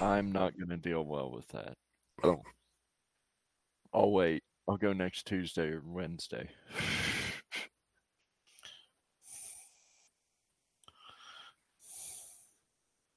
I'm 0.00 0.30
not 0.30 0.56
going 0.56 0.68
to 0.68 0.76
deal 0.76 1.04
well 1.04 1.32
with 1.32 1.48
that. 1.48 1.74
Oh, 2.22 2.40
I'll 3.92 4.12
wait. 4.12 4.44
I'll 4.68 4.76
go 4.76 4.92
next 4.92 5.26
Tuesday 5.26 5.66
or 5.66 5.82
Wednesday. 5.84 6.48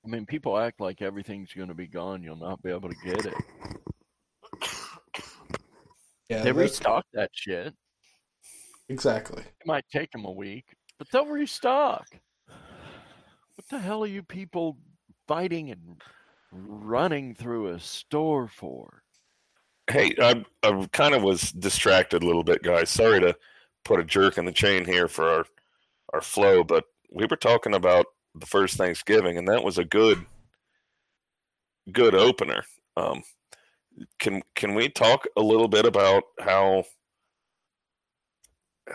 I 0.03 0.09
mean, 0.09 0.25
people 0.25 0.57
act 0.57 0.81
like 0.81 1.03
everything's 1.03 1.53
going 1.53 1.67
to 1.67 1.75
be 1.75 1.85
gone. 1.85 2.23
You'll 2.23 2.37
not 2.37 2.63
be 2.63 2.71
able 2.71 2.89
to 2.89 2.95
get 3.05 3.27
it. 3.27 3.35
Yeah, 6.29 6.43
they 6.43 6.51
restocked 6.51 7.07
that 7.13 7.29
shit. 7.33 7.73
Exactly. 8.89 9.43
It 9.43 9.67
might 9.67 9.85
take 9.91 10.11
them 10.11 10.25
a 10.25 10.31
week, 10.31 10.65
but 10.97 11.09
they'll 11.11 11.25
restock. 11.25 12.07
What 12.47 13.67
the 13.69 13.79
hell 13.79 14.03
are 14.03 14.07
you 14.07 14.23
people 14.23 14.77
fighting 15.27 15.71
and 15.71 16.01
running 16.51 17.35
through 17.35 17.67
a 17.67 17.79
store 17.79 18.47
for? 18.47 19.01
Hey, 19.89 20.15
I, 20.21 20.43
I 20.63 20.87
kind 20.91 21.15
of 21.15 21.23
was 21.23 21.51
distracted 21.51 22.23
a 22.23 22.25
little 22.25 22.43
bit, 22.43 22.61
guys. 22.61 22.89
Sorry 22.89 23.19
to 23.19 23.35
put 23.83 23.99
a 23.99 24.03
jerk 24.03 24.37
in 24.37 24.45
the 24.45 24.51
chain 24.51 24.85
here 24.85 25.07
for 25.07 25.27
our 25.29 25.45
our 26.13 26.21
flow, 26.21 26.63
but 26.63 26.85
we 27.11 27.25
were 27.29 27.35
talking 27.35 27.73
about 27.73 28.05
the 28.35 28.45
first 28.45 28.77
Thanksgiving, 28.77 29.37
and 29.37 29.47
that 29.47 29.63
was 29.63 29.77
a 29.77 29.83
good 29.83 30.25
good 31.91 32.15
opener. 32.15 32.63
Um, 32.95 33.23
can 34.19 34.41
can 34.55 34.73
we 34.73 34.89
talk 34.89 35.25
a 35.35 35.41
little 35.41 35.67
bit 35.67 35.85
about 35.85 36.23
how 36.39 36.85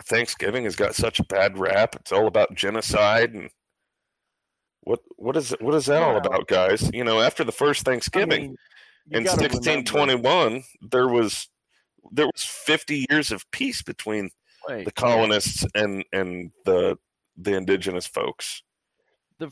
Thanksgiving 0.05 0.63
has 0.65 0.75
got 0.75 0.95
such 0.95 1.19
a 1.19 1.23
bad 1.25 1.57
rap? 1.57 1.95
It's 1.95 2.11
all 2.11 2.27
about 2.27 2.55
genocide 2.55 3.33
and 3.33 3.49
what 4.81 4.99
what 5.15 5.37
is 5.37 5.51
what 5.59 5.73
is 5.75 5.85
that 5.85 6.03
all 6.03 6.17
about, 6.17 6.47
guys? 6.47 6.89
You 6.93 7.03
know, 7.03 7.21
after 7.21 7.43
the 7.43 7.51
first 7.51 7.87
I 7.87 7.91
Thanksgiving 7.91 8.41
mean, 8.41 8.57
in 9.11 9.23
gotta 9.23 9.37
remember- 9.37 9.55
1621 9.55 10.63
there 10.81 11.07
was 11.07 11.47
there 12.11 12.25
was 12.25 12.43
50 12.43 13.05
years 13.09 13.31
of 13.31 13.49
peace 13.51 13.81
between 13.81 14.29
wait, 14.67 14.85
the 14.85 14.91
colonists 14.91 15.65
and 15.75 16.03
and 16.11 16.51
the 16.65 16.97
the 17.37 17.55
indigenous 17.55 18.05
folks 18.05 18.61
the 19.39 19.49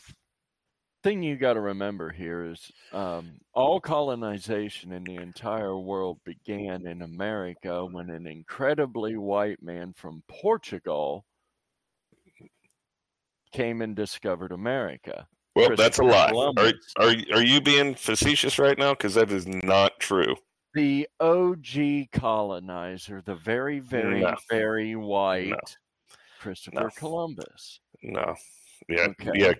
thing 1.03 1.23
you 1.23 1.35
got 1.35 1.53
to 1.53 1.61
remember 1.61 2.09
here 2.11 2.45
is 2.45 2.71
um, 2.93 3.31
all 3.53 3.79
colonization 3.79 4.91
in 4.91 5.03
the 5.03 5.15
entire 5.15 5.77
world 5.77 6.19
began 6.25 6.85
in 6.85 7.01
America 7.01 7.85
when 7.85 8.09
an 8.09 8.27
incredibly 8.27 9.17
white 9.17 9.61
man 9.63 9.93
from 9.95 10.21
Portugal 10.27 11.25
came 13.51 13.81
and 13.81 13.95
discovered 13.95 14.51
America. 14.51 15.27
well 15.55 15.75
that's 15.75 15.99
a 15.99 16.03
lie 16.03 16.25
are, 16.27 16.29
Columbus. 16.29 16.73
are 16.97 17.13
are 17.33 17.43
you 17.43 17.59
being 17.59 17.93
facetious 17.95 18.57
right 18.57 18.77
now 18.77 18.93
because 18.93 19.15
that 19.15 19.31
is 19.31 19.45
not 19.47 19.99
true 19.99 20.35
The 20.73 21.07
OG 21.19 22.11
colonizer, 22.13 23.21
the 23.25 23.35
very, 23.35 23.79
very, 23.79 24.21
No. 24.21 24.35
very 24.49 24.95
white 24.95 25.77
Christopher 26.39 26.81
No. 26.83 26.89
Columbus. 26.95 27.81
no 28.03 28.35
yeah 28.87 29.07
Okay. 29.19 29.31
yeah 29.35 29.53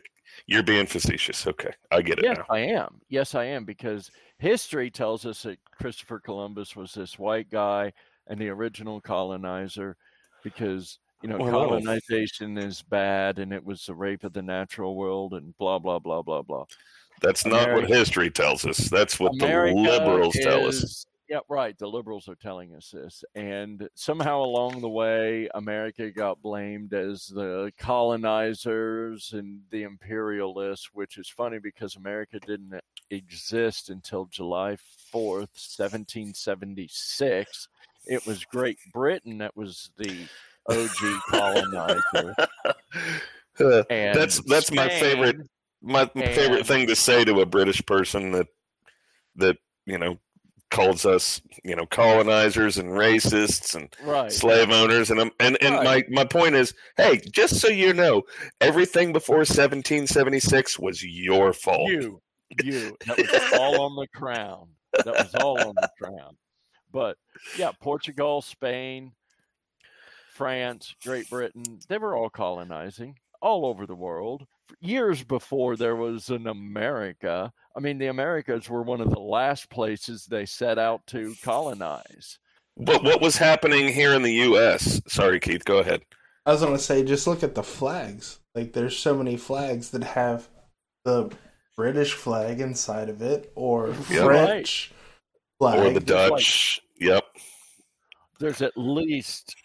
you're 0.47 0.63
being 0.63 0.85
facetious. 0.85 1.47
Okay. 1.47 1.71
I 1.91 2.01
get 2.01 2.19
it 2.19 2.25
Yes, 2.25 2.37
now. 2.37 2.45
I 2.49 2.59
am. 2.59 3.01
Yes, 3.09 3.35
I 3.35 3.45
am 3.45 3.65
because 3.65 4.11
history 4.37 4.89
tells 4.89 5.25
us 5.25 5.43
that 5.43 5.59
Christopher 5.77 6.19
Columbus 6.19 6.75
was 6.75 6.93
this 6.93 7.17
white 7.19 7.49
guy 7.49 7.93
and 8.27 8.39
the 8.39 8.49
original 8.49 9.01
colonizer 9.01 9.95
because 10.43 10.99
you 11.21 11.29
know 11.29 11.37
Well, 11.37 11.51
colonization 11.51 12.57
is 12.57 12.81
bad 12.81 13.39
and 13.39 13.53
it 13.53 13.63
was 13.63 13.85
the 13.85 13.93
rape 13.95 14.23
of 14.23 14.33
the 14.33 14.41
natural 14.41 14.95
world 14.95 15.33
and 15.33 15.55
blah 15.57 15.79
blah 15.79 15.99
blah 15.99 16.21
blah 16.21 16.41
blah. 16.41 16.65
that's 17.21 17.45
not 17.45 17.71
what 17.73 17.87
history 17.87 18.31
tells 18.31 18.65
us. 18.65 18.89
That's 18.89 19.19
what 19.19 19.33
America 19.39 19.75
the 19.75 19.81
liberals 19.81 20.35
tell 20.41 20.65
us 20.65 21.05
Yeah, 21.31 21.39
right. 21.47 21.77
The 21.77 21.87
liberals 21.87 22.27
are 22.27 22.35
telling 22.35 22.75
us 22.75 22.91
this. 22.91 23.23
And 23.35 23.87
somehow 23.95 24.41
along 24.41 24.81
the 24.81 24.89
way, 24.89 25.47
America 25.55 26.11
got 26.11 26.41
blamed 26.41 26.93
as 26.93 27.27
the 27.27 27.71
colonizers 27.79 29.31
and 29.31 29.61
the 29.71 29.83
imperialists, 29.83 30.89
which 30.91 31.17
is 31.17 31.29
funny 31.29 31.57
because 31.57 31.95
America 31.95 32.37
didn't 32.45 32.77
exist 33.11 33.89
until 33.89 34.25
July 34.25 34.75
4th, 35.13 35.55
1776. 35.77 37.69
It 38.07 38.25
was 38.27 38.43
Great 38.43 38.77
Britain 38.91 39.37
that 39.37 39.55
was 39.55 39.91
the 39.97 40.27
OG 40.69 41.21
colonizer. 41.29 42.35
Uh, 43.59 43.83
And 43.89 44.15
That's- 44.15 44.41
that's 44.47 44.71
my 44.71 44.87
favorite 44.89 45.35
Spain- 45.35 45.49
my 45.81 46.05
favorite 46.13 46.65
thing 46.65 46.87
to 46.87 46.95
say 46.95 47.23
to 47.25 47.41
a 47.41 47.45
British 47.45 47.85
person 47.85 48.31
that 48.31 48.47
that 49.35 49.57
you 49.85 49.97
know 49.97 50.17
calls 50.71 51.05
us 51.05 51.41
you 51.63 51.75
know 51.75 51.85
colonizers 51.85 52.77
and 52.77 52.89
racists 52.89 53.75
and 53.75 53.93
Right. 54.03 54.31
slave 54.31 54.71
owners 54.71 55.11
and 55.11 55.19
I'm- 55.19 55.31
and 55.39 55.61
and 55.61 55.75
Right. 55.75 56.09
my 56.09 56.23
my 56.23 56.25
point 56.25 56.55
is 56.55 56.73
hey 56.97 57.19
just 57.31 57.59
so 57.59 57.67
you 57.67 57.93
know 57.93 58.23
everything 58.61 59.13
before 59.13 59.43
1776 59.45 60.79
was 60.79 61.03
your 61.03 61.53
fault 61.53 61.89
You, 61.91 62.21
you. 62.63 62.97
That 63.05 63.17
was 63.17 63.59
all 63.59 63.81
on 63.81 63.95
the 63.95 64.07
crown. 64.15 64.69
That 64.93 65.07
was 65.07 65.35
all 65.35 65.59
on 65.59 65.75
the 65.75 65.89
crown. 66.01 66.35
But 66.91 67.17
yeah, 67.57 67.71
Portugal, 67.79 68.41
Spain, 68.41 69.11
France, 70.33 70.95
Great 71.03 71.29
Britain, 71.29 71.63
they 71.87 71.97
were 71.97 72.15
all 72.15 72.29
colonizing 72.29 73.17
all 73.41 73.65
over 73.65 73.85
the 73.85 73.95
world 73.95 74.45
years 74.79 75.23
before 75.23 75.75
there 75.75 75.95
was 75.95 76.29
an 76.29 76.47
America. 76.47 77.51
I 77.75 77.79
mean, 77.79 77.97
the 77.97 78.07
Americas 78.07 78.69
were 78.69 78.83
one 78.83 79.01
of 79.01 79.09
the 79.09 79.19
last 79.19 79.69
places 79.69 80.25
they 80.25 80.45
set 80.45 80.77
out 80.77 81.05
to 81.07 81.33
colonize. 81.43 82.37
but 82.77 83.03
what 83.03 83.21
was 83.21 83.35
happening 83.37 83.89
here 83.89 84.13
in 84.13 84.21
the 84.21 84.33
US 84.49 85.01
sorry 85.07 85.39
Keith 85.41 85.65
go 85.65 85.79
ahead 85.79 86.01
I 86.45 86.51
was 86.53 86.61
gonna 86.61 86.79
say, 86.79 87.03
just 87.03 87.27
look 87.27 87.43
at 87.43 87.53
the 87.53 87.61
flags. 87.63 88.39
Like, 88.55 88.73
there's 88.73 88.97
so 88.97 89.15
many 89.15 89.37
flags 89.37 89.91
that 89.91 90.03
have 90.03 90.49
the 91.05 91.31
British 91.77 92.13
flag 92.13 92.59
inside 92.61 93.09
of 93.09 93.21
it, 93.21 93.51
or 93.55 93.89
Yeah. 94.09 94.25
French 94.25 94.91
flag. 95.59 95.79
or 95.79 95.93
the 95.93 95.99
just 95.99 96.31
like- 96.31 96.39
Dutch 96.39 96.79
yep 96.99 97.23
There's 98.39 98.61
at 98.63 98.73
least 98.75 99.55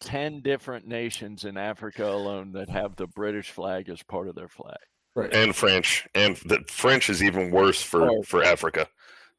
10 0.00 0.40
different 0.40 0.86
nations 0.86 1.44
in 1.44 1.58
Africa 1.58 2.08
alone 2.08 2.52
that 2.52 2.70
have 2.70 2.96
the 2.96 3.06
British 3.08 3.50
flag 3.50 3.90
as 3.90 4.02
part 4.02 4.28
of 4.28 4.34
their 4.34 4.48
flag. 4.48 4.78
Right. 5.16 5.32
and 5.34 5.56
French 5.56 6.06
and 6.14 6.36
the 6.44 6.62
French 6.68 7.08
is 7.10 7.22
even 7.22 7.50
worse 7.50 7.82
for 7.82 8.10
Oh. 8.10 8.22
for 8.22 8.44
Africa 8.44 8.86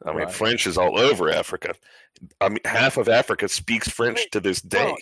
I 0.06 0.10
mean 0.10 0.20
Right. 0.26 0.32
French 0.32 0.66
is 0.68 0.78
all 0.78 1.00
over 1.00 1.30
Africa 1.32 1.74
I 2.42 2.50
mean 2.50 2.60
half 2.66 2.98
of 2.98 3.08
Africa 3.08 3.48
speaks 3.48 3.88
French 3.88 4.30
to 4.32 4.40
this 4.40 4.62
day 4.62 4.86
Well, 4.86 4.98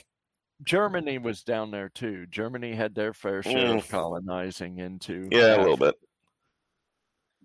Germany 0.64 1.18
was 1.18 1.44
down 1.44 1.70
there 1.72 1.90
too. 1.90 2.26
Germany 2.28 2.74
had 2.76 2.96
their 2.96 3.14
fair 3.14 3.44
share 3.44 3.76
of 3.76 3.86
Mm. 3.86 3.90
colonizing 3.90 4.78
into. 4.80 5.28
Yeah, 5.32 5.58
a 5.58 5.60
little 5.62 5.76
bit. 5.78 5.96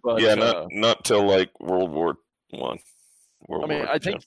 But, 0.03 0.21
yeah, 0.23 0.33
uh, 0.33 0.37
not 0.37 0.67
not 0.73 1.05
till 1.05 1.25
like 1.27 1.51
World 1.61 1.91
War 1.91 2.17
One. 2.51 2.79
World 3.49 3.65
I 3.65 3.67
mean, 3.67 3.85
I 3.87 3.99
think 3.99 4.23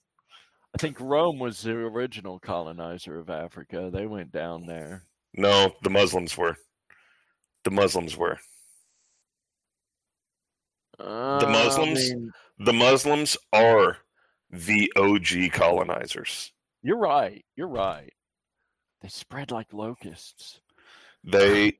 I 0.75 0.77
think 0.79 0.99
Rome 0.99 1.39
was 1.39 1.61
the 1.61 1.71
original 1.71 2.39
colonizer 2.39 3.19
of 3.19 3.29
Africa. 3.29 3.89
They 3.91 4.05
went 4.05 4.31
down 4.31 4.65
there. 4.65 5.03
no, 5.33 5.73
the 5.81 5.89
Muslims 5.89 6.37
were. 6.37 6.57
The 7.63 7.71
Muslims 7.71 8.17
were. 8.17 8.37
Uh, 11.03 11.39
I 11.45 11.51
Muslims? 11.51 12.09
mean, 12.11 12.31
The 12.59 12.73
Muslims 12.73 13.37
are 13.51 13.97
the 14.49 14.91
OG 14.95 15.51
colonizers. 15.51 16.51
you're 16.81 16.97
right. 16.97 17.43
You're 17.55 17.67
right. 17.67 18.11
They 19.01 19.09
spread 19.09 19.51
like 19.51 19.73
locusts. 19.73 20.61
They 21.23 21.73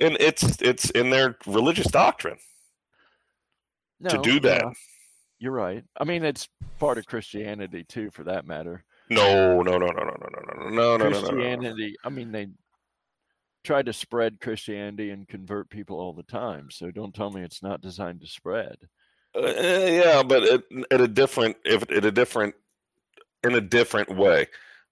and 0.00 0.16
it's 0.20 0.60
it's 0.62 0.88
in 0.90 1.10
their 1.10 1.36
religious 1.46 1.86
doctrine 1.88 2.38
to 4.08 4.18
do 4.22 4.40
that. 4.40 4.62
yeah, 4.64 4.70
you're 5.38 5.52
right. 5.52 5.84
I 5.98 6.04
mean, 6.04 6.24
it's 6.24 6.48
part 6.78 6.96
of 6.98 7.06
Christianity 7.06 7.84
too, 7.84 8.10
for 8.10 8.24
that 8.24 8.46
matter. 8.46 8.84
No, 9.10 9.60
no, 9.62 9.76
no, 9.76 9.88
no, 9.88 10.02
no, 10.02 10.04
no, 10.04 10.28
no, 10.30 10.38
no, 10.40 10.52
no, 10.54 10.70
no, 10.70 10.70
no, 10.70 10.96
no, 10.96 11.08
no. 11.08 11.20
Christianity. 11.20 11.96
I 12.04 12.08
mean, 12.08 12.32
they 12.32 12.46
try 13.64 13.82
to 13.82 13.92
spread 13.92 14.40
Christianity 14.40 15.10
and 15.10 15.28
convert 15.28 15.68
people 15.70 15.98
all 16.00 16.12
the 16.12 16.22
time. 16.22 16.70
So 16.70 16.90
don't 16.90 17.14
tell 17.14 17.30
me 17.30 17.42
it's 17.42 17.62
not 17.62 17.80
designed 17.80 18.20
to 18.22 18.26
spread. 18.26 18.76
Uh, 19.36 19.46
yeah, 19.46 20.22
but 20.22 20.42
it, 20.42 20.64
at 20.90 21.00
a 21.00 21.08
different, 21.08 21.56
if 21.64 21.82
in 21.84 22.04
a 22.04 22.10
different, 22.10 22.54
in 23.44 23.54
a 23.54 23.60
different 23.60 24.16
way. 24.16 24.46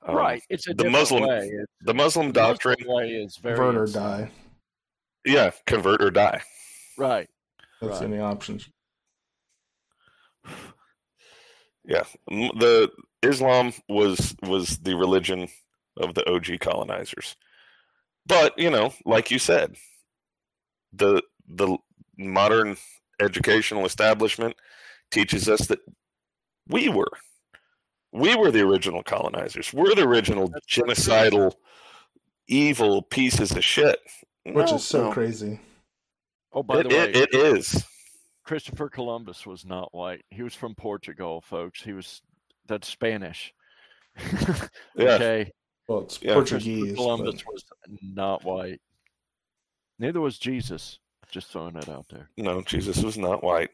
Um, 0.07 0.14
right. 0.14 0.42
It's 0.48 0.66
a 0.66 0.70
the 0.70 0.74
different 0.85 0.92
Muslim 0.92 1.22
way. 1.24 1.38
It's- 1.38 1.66
The 1.81 1.94
Muslim 1.94 2.33
the 2.33 2.40
Muslim 2.40 2.54
doctrine, 2.54 2.76
way 2.87 3.11
is 3.11 3.37
very 3.37 3.57
Convert 3.57 3.76
or 3.76 3.83
insane. 3.85 4.02
die. 4.02 4.31
yeah, 5.24 5.50
convert 5.66 6.02
or 6.02 6.11
die. 6.11 6.40
Right. 6.96 7.28
That's 7.81 7.92
Right. 7.92 7.98
the 8.00 8.04
only 8.07 8.20
options. 8.20 8.68
Yeah, 11.85 12.04
the 12.28 12.90
Islam 13.22 13.72
was 13.88 14.37
was 14.42 14.78
the 14.78 14.94
religion 14.94 15.48
of 15.96 16.14
the 16.14 16.28
OG 16.31 16.59
colonizers, 16.61 17.35
but 18.29 18.57
you 18.59 18.71
know, 18.71 18.93
like 19.05 19.31
you 19.31 19.38
said, 19.38 19.77
the 20.93 21.23
the 21.49 21.77
modern 22.17 22.77
educational 23.21 23.85
establishment 23.85 24.55
teaches 25.11 25.49
us 25.49 25.67
that 25.67 25.81
we 26.69 26.88
were 26.88 27.11
we 28.12 28.37
were 28.37 28.51
the 28.51 28.61
original 28.61 29.03
colonizers. 29.03 29.73
We're 29.73 29.95
the 29.95 30.05
original 30.05 30.49
That's 30.49 30.67
genocidal, 30.67 31.53
evil 32.47 33.03
pieces 33.03 33.53
of 33.53 33.64
shit. 33.64 33.99
Which 34.45 34.71
No, 34.71 34.77
is 34.77 34.85
so 34.85 35.05
no. 35.05 35.12
crazy. 35.12 35.61
Oh, 36.53 36.62
by 36.62 36.81
It, 36.81 36.88
the 36.88 36.95
way, 36.95 37.11
it, 37.11 37.17
it 37.17 37.35
is. 37.35 37.85
Christopher 38.45 38.88
Columbus 38.88 39.47
was 39.47 39.67
not 39.67 39.93
white. 39.93 40.25
He 40.31 40.43
was 40.43 40.55
from 40.55 40.75
Portugal, 40.75 41.43
folks. 41.43 41.83
He 41.83 41.93
was 41.93 42.23
that's 42.67 42.88
Spanish. 42.88 43.53
Yeah. 44.97 45.11
Okay. 45.14 45.53
Well, 45.88 46.01
it's 46.03 46.20
Yeah, 46.22 46.35
Portuguese. 46.35 46.94
Columbus 46.94 47.42
but- 47.42 47.53
was 47.53 47.64
not 48.03 48.44
white. 48.44 48.81
Neither 49.98 50.20
was 50.20 50.38
Jesus. 50.38 50.98
Just 51.31 51.48
throwing 51.48 51.74
that 51.74 51.88
out 51.88 52.07
there. 52.09 52.31
No, 52.37 52.62
Jesus 52.62 53.03
was 53.03 53.18
not 53.18 53.42
white. 53.42 53.70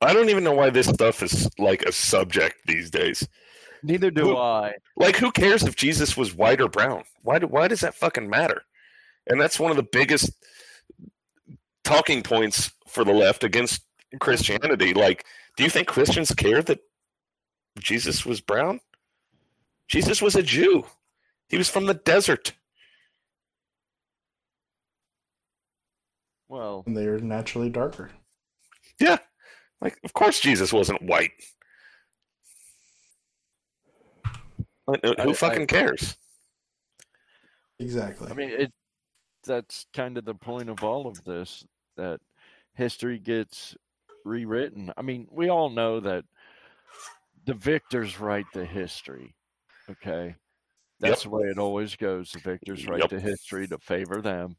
I 0.00 0.12
don't 0.12 0.28
even 0.28 0.42
know 0.44 0.52
why 0.54 0.70
this 0.70 0.86
stuff 0.88 1.22
is 1.22 1.48
like 1.58 1.82
a 1.82 1.92
subject 1.92 2.66
these 2.66 2.90
days. 2.90 3.28
Neither 3.82 4.10
do 4.10 4.22
Who- 4.22 4.36
I. 4.36 4.74
Like, 4.96 5.16
who 5.16 5.30
cares 5.30 5.62
if 5.62 5.76
Jesus 5.76 6.16
was 6.16 6.34
white 6.34 6.60
or 6.60 6.68
brown? 6.68 7.04
Why 7.22 7.38
do, 7.38 7.46
why 7.46 7.68
does 7.68 7.80
that 7.80 7.94
fucking 7.94 8.28
matter? 8.28 8.64
And 9.26 9.40
that's 9.40 9.60
one 9.60 9.70
of 9.70 9.76
the 9.76 9.82
biggest 9.92 10.30
talking 11.84 12.22
points 12.22 12.72
for 12.88 13.04
the 13.04 13.12
left 13.12 13.44
against 13.44 13.82
Christianity. 14.20 14.94
Like, 14.94 15.24
do 15.56 15.64
you 15.64 15.70
think 15.70 15.88
Christians 15.88 16.32
care 16.34 16.62
that 16.62 16.80
Jesus 17.78 18.24
was 18.26 18.40
brown? 18.40 18.80
Jesus 19.88 20.22
was 20.22 20.34
a 20.36 20.42
Jew. 20.42 20.84
He 21.48 21.56
was 21.58 21.68
from 21.68 21.86
the 21.86 21.94
desert. 21.94 22.52
Well, 26.48 26.82
and 26.86 26.96
they're 26.96 27.18
naturally 27.18 27.70
darker. 27.70 28.10
Yeah. 29.00 29.18
Like, 29.80 29.98
of 30.04 30.12
course 30.12 30.40
Jesus 30.40 30.72
wasn't 30.72 31.02
white. 31.02 31.32
Like, 34.86 35.00
uh, 35.04 35.14
Who 35.22 35.30
I- 35.30 35.34
fucking 35.34 35.62
I- 35.62 35.66
cares? 35.66 36.16
Exactly. 37.78 38.30
I 38.30 38.34
mean, 38.34 38.50
it. 38.50 38.72
That's 39.46 39.84
kind 39.92 40.16
of 40.16 40.24
the 40.24 40.34
point 40.34 40.70
of 40.70 40.82
all 40.84 41.06
of 41.06 41.22
this. 41.24 41.66
That 41.96 42.20
history 42.74 43.18
gets 43.18 43.76
rewritten. 44.24 44.92
I 44.96 45.02
mean, 45.02 45.26
we 45.30 45.48
all 45.50 45.68
know 45.68 46.00
that 46.00 46.24
the 47.44 47.54
victors 47.54 48.18
write 48.20 48.46
the 48.54 48.64
history. 48.64 49.34
Okay, 49.90 50.34
that's 51.00 51.24
the 51.24 51.30
way 51.30 51.48
it 51.48 51.58
always 51.58 51.96
goes. 51.96 52.32
The 52.32 52.40
victors 52.40 52.86
write 52.86 53.02
Yep. 53.02 53.10
the 53.10 53.20
history 53.20 53.68
to 53.68 53.78
favor 53.78 54.22
them, 54.22 54.56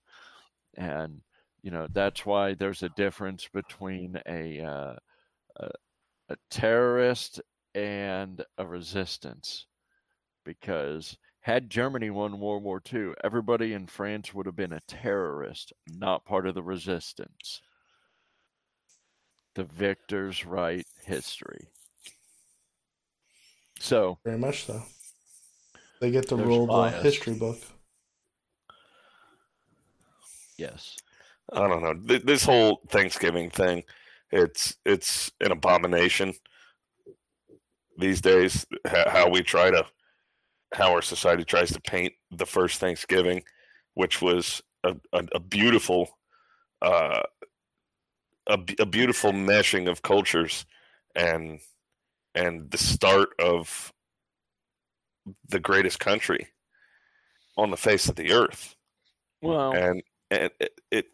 and 0.76 1.22
you 1.64 1.72
know 1.72 1.88
that's 1.94 2.26
why 2.26 2.56
there's 2.56 2.84
a 2.84 2.90
difference 2.90 3.48
between 3.50 4.22
a 4.28 4.62
uh, 4.62 4.96
a, 5.58 5.72
a 6.30 6.38
terrorist 6.52 7.42
and 7.76 8.46
a 8.58 8.68
resistance, 8.68 9.68
because 10.46 11.18
had 11.42 11.70
Germany 11.70 12.10
won 12.12 12.40
World 12.40 12.64
War 12.64 12.80
II, 12.82 13.14
everybody 13.24 13.74
in 13.74 13.88
France 13.88 14.34
would 14.34 14.48
have 14.48 14.56
been 14.56 14.74
a 14.74 14.82
terrorist, 14.82 15.74
not 15.88 16.26
part 16.26 16.48
of 16.48 16.56
the 16.56 16.64
resistance. 16.64 17.62
The 19.56 19.64
victors 19.64 20.46
write 20.46 20.86
history. 21.02 21.72
So, 23.80 24.20
Very 24.26 24.38
much 24.38 24.66
so. 24.66 24.84
They 26.00 26.12
get 26.12 26.28
to 26.30 26.36
There's 26.36 26.48
rule 26.48 26.68
the 26.68 26.90
history 26.90 27.34
book. 27.34 27.58
yes. 30.58 30.98
I 31.54 31.68
don't 31.68 31.84
know. 31.84 32.18
This 32.20 32.44
whole 32.44 32.82
Thanksgiving 32.90 33.50
thing, 33.50 33.84
it's 34.32 34.76
it's 34.84 35.32
an 35.42 35.52
abomination 35.52 36.34
these 37.98 38.20
days. 38.20 38.66
How 38.86 39.30
we 39.30 39.44
try 39.44 39.70
to, 39.70 39.86
how 40.74 40.92
our 40.92 41.04
society 41.04 41.44
tries 41.44 41.72
to 41.72 41.80
paint 41.82 42.14
the 42.32 42.48
first 42.48 42.80
Thanksgiving, 42.80 43.44
which 43.94 44.22
was 44.22 44.62
a 44.84 44.96
a, 45.14 45.24
a 45.36 45.40
beautiful, 45.40 46.18
uh, 46.82 47.22
a 48.48 48.58
beautiful 48.58 49.32
meshing 49.32 49.88
of 49.90 50.02
cultures, 50.02 50.66
and 51.16 51.60
and 52.34 52.72
the 52.72 52.78
start 52.78 53.30
of 53.40 53.94
the 55.50 55.60
greatest 55.60 56.00
country 56.00 56.48
on 57.58 57.72
the 57.72 57.78
face 57.78 58.10
of 58.10 58.16
the 58.16 58.32
earth. 58.32 58.76
Well, 59.42 59.74
and 59.74 60.04
and 60.32 60.52
it, 60.60 60.80
it 60.92 61.06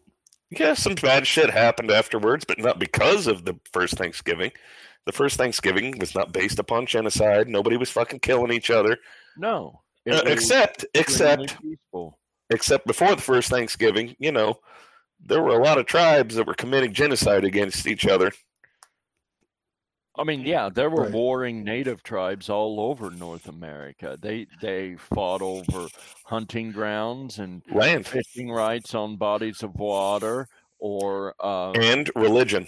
yeah 0.50 0.74
some 0.74 0.94
bad 0.94 1.26
shit 1.26 1.50
happened 1.50 1.90
afterwards 1.90 2.44
but 2.44 2.58
not 2.58 2.78
because 2.78 3.26
of 3.26 3.44
the 3.44 3.58
first 3.72 3.94
thanksgiving. 3.94 4.52
The 5.04 5.12
first 5.12 5.36
thanksgiving 5.36 5.98
was 5.98 6.14
not 6.14 6.32
based 6.32 6.58
upon 6.58 6.86
genocide. 6.86 7.48
Nobody 7.48 7.76
was 7.76 7.90
fucking 7.90 8.20
killing 8.20 8.52
each 8.52 8.70
other. 8.70 8.98
No. 9.36 9.82
Uh, 10.10 10.22
except 10.26 10.84
except 10.94 11.60
peaceful. 11.60 12.18
except 12.50 12.86
before 12.86 13.14
the 13.14 13.22
first 13.22 13.48
thanksgiving 13.50 14.16
you 14.18 14.32
know 14.32 14.58
there 15.24 15.40
were 15.40 15.56
a 15.56 15.62
lot 15.62 15.78
of 15.78 15.86
tribes 15.86 16.34
that 16.34 16.46
were 16.46 16.54
committing 16.54 16.92
genocide 16.92 17.44
against 17.44 17.86
each 17.86 18.06
other 18.06 18.32
I 20.18 20.24
mean, 20.24 20.42
yeah, 20.42 20.68
there 20.68 20.90
were 20.90 21.04
Right. 21.04 21.12
warring 21.12 21.64
native 21.64 22.02
tribes 22.02 22.50
all 22.50 22.80
over 22.80 23.10
North 23.10 23.48
America. 23.48 24.18
They 24.20 24.46
they 24.60 24.96
fought 24.96 25.40
over 25.42 25.88
hunting 26.26 26.70
grounds 26.72 27.38
and 27.38 27.62
land. 27.72 28.06
fishing 28.06 28.50
rights 28.50 28.94
on 28.94 29.16
bodies 29.16 29.62
of 29.62 29.74
water, 29.76 30.48
or 30.78 31.34
uh, 31.40 31.70
and 31.72 32.10
religion. 32.14 32.66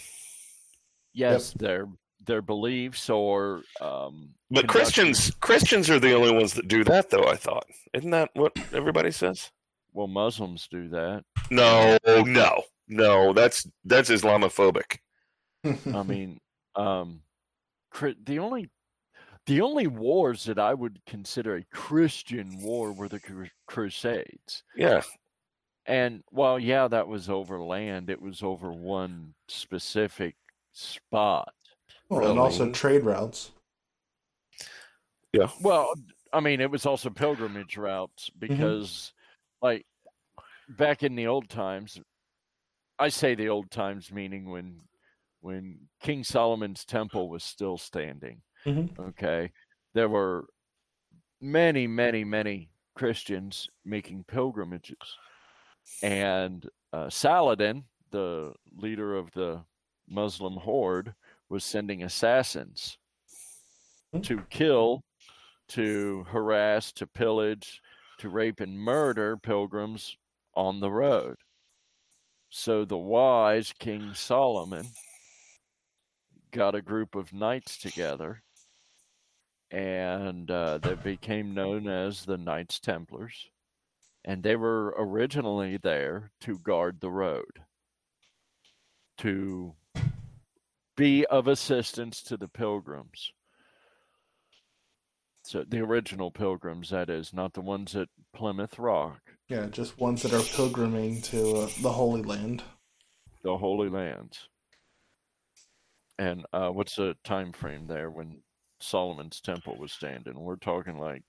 Yes, 1.12 1.52
their 1.52 1.86
their 2.24 2.40
beliefs, 2.40 3.10
or 3.10 3.62
um, 3.80 4.30
but 4.50 4.60
conducting- 4.60 4.68
christians 4.68 5.30
christians 5.40 5.90
are 5.90 5.98
the 6.00 6.14
only 6.14 6.32
ones 6.32 6.54
that 6.54 6.66
do 6.68 6.82
that 6.84 7.10
though 7.10 7.24
i 7.28 7.36
thought. 7.36 7.66
Isn't 7.92 8.10
that 8.10 8.30
what 8.34 8.52
everybody 8.72 9.10
says? 9.10 9.50
Well, 9.92 10.06
Muslims 10.08 10.66
do 10.70 10.88
that. 10.88 11.24
no 11.50 11.98
no 12.06 12.62
no 12.88 13.32
that's 13.34 13.68
that's 13.84 14.08
islamophobic. 14.10 14.98
I 15.64 16.02
mean, 16.02 16.40
um, 16.74 17.20
the 18.26 18.38
only 18.38 18.70
the 19.46 19.60
only 19.60 19.86
wars 19.86 20.44
that 20.44 20.58
I 20.58 20.72
would 20.72 21.00
consider 21.06 21.56
a 21.56 21.64
Christian 21.64 22.58
war 22.62 22.92
were 22.92 23.08
the 23.08 23.20
cru- 23.20 23.48
Crusades. 23.66 24.62
yeah 24.74 25.02
And 25.86 26.22
while 26.30 26.58
yeah, 26.58 26.88
that 26.88 27.06
was 27.06 27.28
over 27.28 27.60
land, 27.60 28.08
it 28.08 28.20
was 28.20 28.42
over 28.42 28.72
one 28.72 29.34
specific 29.48 30.34
spot. 30.72 31.52
well, 32.08 32.30
and 32.30 32.38
also 32.38 32.70
trade 32.70 33.04
routes. 33.04 33.52
Yeah. 35.32 35.48
Well, 35.60 35.92
I 36.32 36.40
mean, 36.40 36.60
it 36.60 36.70
was 36.70 36.86
also 36.86 37.10
pilgrimage 37.10 37.76
routes 37.76 38.30
mm-hmm. 38.30 38.46
because, 38.46 39.12
like, 39.60 39.84
back 40.68 41.02
in 41.02 41.16
the 41.16 41.26
old 41.26 41.48
times, 41.48 42.00
I 42.98 43.08
say 43.08 43.34
the 43.34 43.48
old 43.48 43.70
times 43.70 44.12
meaning 44.12 44.48
when 44.48 44.80
when 45.44 45.78
King 46.00 46.24
Solomon's 46.24 46.86
temple 46.86 47.28
was 47.28 47.44
still 47.44 47.76
standing. 47.76 48.40
Mhm. 48.64 48.98
Okay, 48.98 49.52
there 49.92 50.08
were 50.08 50.46
many, 51.38 51.86
many, 51.86 52.24
many 52.24 52.70
Christians 52.94 53.68
making 53.84 54.24
pilgrimages, 54.24 55.18
and 56.02 56.66
uh, 56.94 57.10
Saladin, 57.10 57.84
the 58.10 58.54
leader 58.74 59.16
of 59.16 59.30
the 59.32 59.62
Muslim 60.08 60.54
horde, 60.54 61.14
was 61.50 61.62
sending 61.62 62.04
assassins 62.04 62.96
Hmm. 64.14 64.20
to 64.22 64.40
kill, 64.48 65.04
to 65.68 66.24
harass, 66.24 66.90
to 66.92 67.06
pillage, 67.06 67.82
to 68.18 68.30
rape 68.30 68.60
and 68.60 68.78
murder 68.78 69.36
pilgrims 69.36 70.16
on 70.54 70.80
the 70.80 70.90
road. 70.90 71.36
So 72.48 72.86
the 72.86 72.96
wise 72.96 73.74
King 73.78 74.14
Solomon 74.14 74.86
got 76.54 76.76
a 76.76 76.80
group 76.82 77.16
of 77.16 77.32
knights 77.32 77.76
together, 77.76 78.42
and 79.70 80.50
uh, 80.50 80.78
they 80.78 80.94
became 80.94 81.52
known 81.52 81.88
as 81.88 82.24
the 82.24 82.38
Knights 82.38 82.78
Templars. 82.78 83.48
And 84.24 84.42
they 84.42 84.56
were 84.56 84.94
originally 84.96 85.76
there 85.76 86.30
to 86.42 86.56
guard 86.58 87.00
the 87.00 87.10
road, 87.10 87.60
to 89.18 89.74
be 90.96 91.26
of 91.26 91.46
assistance 91.48 92.22
to 92.22 92.36
the 92.38 92.48
pilgrims. 92.48 93.32
So 95.42 95.64
the 95.68 95.80
original 95.80 96.30
pilgrims, 96.30 96.88
that 96.88 97.10
is, 97.10 97.34
not 97.34 97.52
the 97.52 97.60
ones 97.60 97.94
at 97.94 98.08
Plymouth 98.32 98.78
Rock, 98.78 99.20
Yeah, 99.48 99.66
just 99.66 99.98
ones 99.98 100.22
that 100.22 100.32
are 100.32 100.38
pilgriming 100.56 101.20
to 101.24 101.56
uh, 101.56 101.68
the 101.82 101.92
Holy 101.92 102.22
Land. 102.22 102.62
the 103.42 103.58
Holy 103.58 103.90
Lands. 103.90 104.48
And 106.18 106.44
uh, 106.52 106.68
what's 106.70 106.96
the 106.96 107.16
time 107.24 107.52
frame 107.52 107.86
there 107.86 108.10
when 108.10 108.40
Solomon's 108.80 109.40
temple 109.40 109.76
was 109.78 109.92
standing? 109.92 110.38
We're 110.38 110.56
talking 110.56 110.98
like 110.98 111.22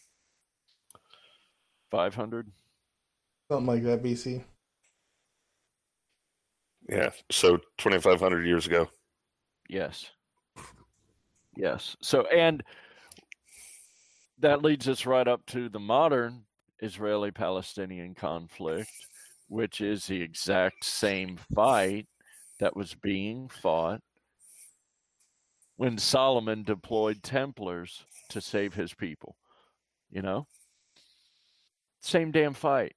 500. 1.91 2.51
Something 3.49 3.65
like 3.65 3.83
that, 3.83 4.03
BC. 4.03 4.43
Yeah. 6.89 7.09
So 7.31 7.57
2,500 7.77 8.45
years 8.45 8.67
ago. 8.67 8.87
Yes. 9.69 10.11
Yes. 11.55 11.95
So, 12.01 12.25
and 12.27 12.63
that 14.39 14.61
leads 14.61 14.87
us 14.87 15.05
right 15.05 15.27
up 15.27 15.45
to 15.47 15.69
the 15.69 15.79
modern 15.79 16.43
Israeli 16.81 17.31
Palestinian 17.31 18.13
conflict, 18.13 18.91
which 19.47 19.81
is 19.81 20.05
the 20.05 20.21
exact 20.21 20.83
same 20.83 21.37
fight 21.55 22.07
that 22.59 22.75
was 22.75 22.93
being 22.93 23.49
fought 23.49 24.01
when 25.77 25.97
Solomon 25.97 26.63
deployed 26.63 27.21
Templars 27.23 28.05
to 28.29 28.39
save 28.41 28.73
his 28.73 28.93
people. 28.93 29.35
You 30.09 30.21
know? 30.21 30.47
Same 32.01 32.31
damn 32.31 32.53
fight. 32.53 32.95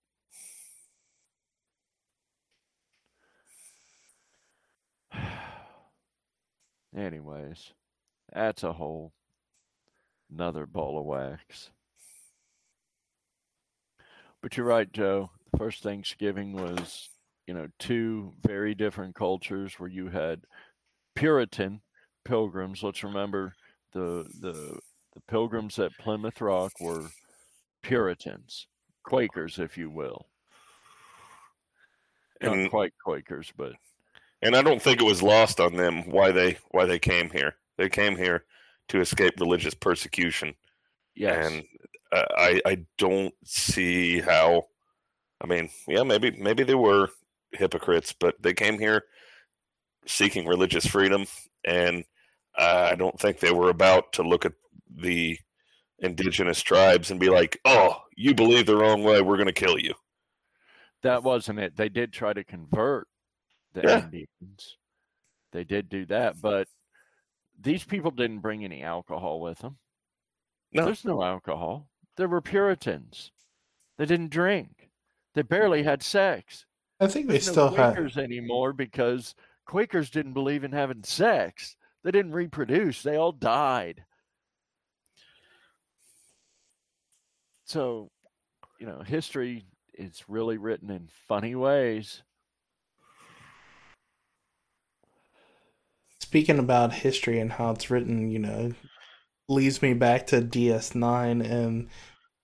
Anyways, 6.97 7.73
that's 8.33 8.62
a 8.62 8.73
whole 8.73 9.12
another 10.31 10.67
ball 10.67 10.99
of 10.99 11.07
wax. 11.07 11.71
But 14.43 14.57
you're 14.57 14.67
right, 14.67 14.93
Joe. 14.93 15.31
The 15.51 15.59
first 15.59 15.83
Thanksgiving 15.83 16.53
was, 16.53 17.09
you 17.47 17.55
know, 17.55 17.69
two 17.79 18.35
very 18.47 18.75
different 18.75 19.14
cultures 19.14 19.81
where 19.81 19.88
you 19.88 20.09
had 20.09 20.43
Puritan 21.17 21.81
pilgrims. 22.29 22.83
Let's 22.83 23.03
remember 23.03 23.55
the 23.93 24.27
the 24.41 24.79
the 25.14 25.21
pilgrims 25.27 25.79
at 25.79 25.97
Plymouth 25.99 26.41
Rock 26.41 26.73
were 26.81 27.09
Puritans, 27.83 28.69
Quakers, 29.03 29.59
if 29.59 29.77
you 29.77 29.91
will. 29.91 30.27
Not 32.41 32.53
And 32.53 32.71
quite 32.71 32.93
Quakers, 33.03 33.53
but 33.57 33.73
and 34.43 34.55
I 34.55 34.62
don't 34.62 34.81
think 34.81 35.01
it 35.01 35.05
was 35.07 35.23
lost 35.23 35.59
on 35.59 35.75
them 35.75 36.09
why 36.11 36.31
they 36.31 36.59
why 36.71 36.85
they 36.85 36.99
came 36.99 37.31
here. 37.31 37.57
They 37.79 37.88
came 37.88 38.17
here 38.17 38.45
to 38.88 39.01
escape 39.01 39.35
religious 39.41 39.75
persecution, 39.75 40.55
yes, 41.17 41.51
and 41.51 41.64
uh, 42.12 42.27
I 42.37 42.61
I 42.64 42.79
don't 42.99 43.35
see 43.45 44.21
how. 44.21 44.67
I 45.41 45.47
mean, 45.47 45.71
yeah, 45.87 46.03
maybe 46.03 46.33
maybe 46.33 46.62
they 46.62 46.75
were 46.75 47.09
hypocrites, 47.53 48.12
but 48.12 48.35
they 48.41 48.53
came 48.53 48.79
here 48.79 49.05
seeking 50.07 50.47
religious 50.47 50.87
freedom, 50.87 51.27
and 51.64 52.05
I 52.57 52.95
don't 52.95 53.19
think 53.19 53.39
they 53.39 53.53
were 53.53 53.71
about 53.71 54.13
to 54.15 54.23
look 54.23 54.45
at 54.45 54.53
the 54.95 55.39
indigenous 56.01 56.61
tribes 56.63 57.11
and 57.11 57.21
be 57.21 57.29
like, 57.29 57.61
"Oh, 57.65 57.97
you 58.17 58.35
believe 58.35 58.67
the 58.67 58.77
wrong 58.77 59.03
way, 59.05 59.21
we're 59.21 59.37
going 59.37 59.47
to 59.47 59.53
kill 59.53 59.79
you." 59.79 59.95
that 61.03 61.23
wasn't 61.23 61.61
it. 61.61 61.77
They 61.77 61.89
did 61.89 62.13
try 62.13 62.33
to 62.33 62.43
convert 62.43 63.07
the 63.73 63.83
Yeah. 63.83 64.03
Indians. 64.05 64.79
They 65.53 65.63
did 65.63 65.89
do 65.89 66.05
that, 66.07 66.41
but 66.41 66.67
these 67.57 67.85
people 67.85 68.11
didn't 68.11 68.41
bring 68.41 68.65
any 68.65 68.83
alcohol 68.83 69.41
with 69.41 69.59
them. 69.61 69.79
No. 70.73 70.85
There's 70.87 71.05
no 71.05 71.23
alcohol. 71.23 71.89
They 72.17 72.27
were 72.27 72.41
Puritans. 72.41 73.31
They 73.97 74.07
didn't 74.07 74.31
drink. 74.31 74.91
They 75.35 75.43
barely 75.43 75.85
had 75.85 76.03
sex. 76.03 76.67
I 76.99 77.07
think 77.07 77.29
they 77.29 77.35
There's 77.35 77.49
still 77.49 77.71
no 77.71 77.77
had. 77.77 77.95
Quakers 77.95 78.19
anymore 78.19 78.73
because 78.73 79.37
Quakers 79.67 80.11
didn't 80.11 80.33
believe 80.33 80.65
in 80.65 80.73
having 80.73 81.05
sex. 81.05 81.77
They 82.09 82.12
didn't 82.12 82.33
reproduce. 82.33 83.03
They 83.03 83.16
all 83.16 83.33
died. 83.33 84.03
So, 87.66 88.09
you 88.81 88.87
know, 88.87 89.03
history 89.03 89.66
is 89.92 90.25
really 90.27 90.57
written 90.57 90.88
in 90.88 91.11
funny 91.29 91.55
ways. 91.55 92.23
Speaking 96.23 96.59
about 96.59 96.94
history 96.94 97.40
and 97.40 97.53
how 97.53 97.73
it's 97.73 97.90
written, 97.90 98.31
you 98.31 98.38
know, 98.38 98.73
leads 99.51 99.83
me 99.83 99.92
back 99.92 100.29
to 100.29 100.40
DS9 100.40 101.44
and, 101.44 101.90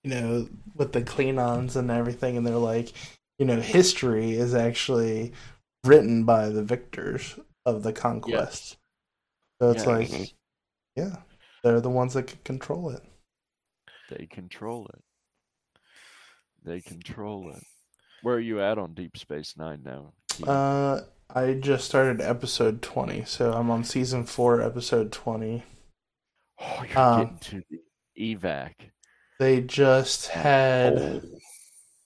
you 0.03 0.11
know, 0.11 0.47
with 0.75 0.93
the 0.93 1.01
Klingons 1.01 1.75
and 1.75 1.91
everything. 1.91 2.37
And 2.37 2.47
they're 2.47 2.57
like, 2.57 2.93
you 3.39 3.47
know, 3.47 3.63
history 3.63 4.33
is 4.33 4.55
actually 4.55 5.33
written 5.85 6.25
by 6.25 6.51
the 6.51 6.63
victors 6.63 7.39
of 7.65 7.83
the 7.83 7.95
conquest. 7.95 8.77
So 9.61 9.71
it's 9.71 9.85
Yeah. 9.85 9.91
like, 9.91 10.11
yeah, 10.97 11.17
they're 11.63 11.81
the 11.81 11.91
ones 11.91 12.15
that 12.15 12.27
can 12.27 12.39
control 12.45 12.91
it. 12.91 13.03
They 14.11 14.27
control 14.27 14.89
it. 14.95 15.03
They 16.65 16.81
control 16.81 17.51
it. 17.51 17.63
Where 18.23 18.37
are 18.37 18.41
you 18.41 18.61
at 18.61 18.79
on 18.79 18.95
Deep 18.95 19.17
Space 19.17 19.55
Nine 19.57 19.83
now? 19.85 20.13
Keith? 20.31 20.49
Uh, 20.49 21.03
I 21.31 21.55
just 21.55 21.85
started 21.87 22.21
episode 22.21 22.81
20, 22.83 23.25
so 23.25 23.53
I'm 23.53 23.71
on 23.71 23.85
season 23.85 24.25
4, 24.25 24.61
episode 24.63 25.13
20. 25.13 25.63
oh, 26.61 26.85
you're 26.89 26.99
um, 26.99 27.21
getting 27.21 27.39
to 27.39 27.63
the 27.71 28.35
evac. 28.37 28.73
They 29.39 29.61
just 29.61 30.29
had 30.29 30.99
Oh, 30.99 31.21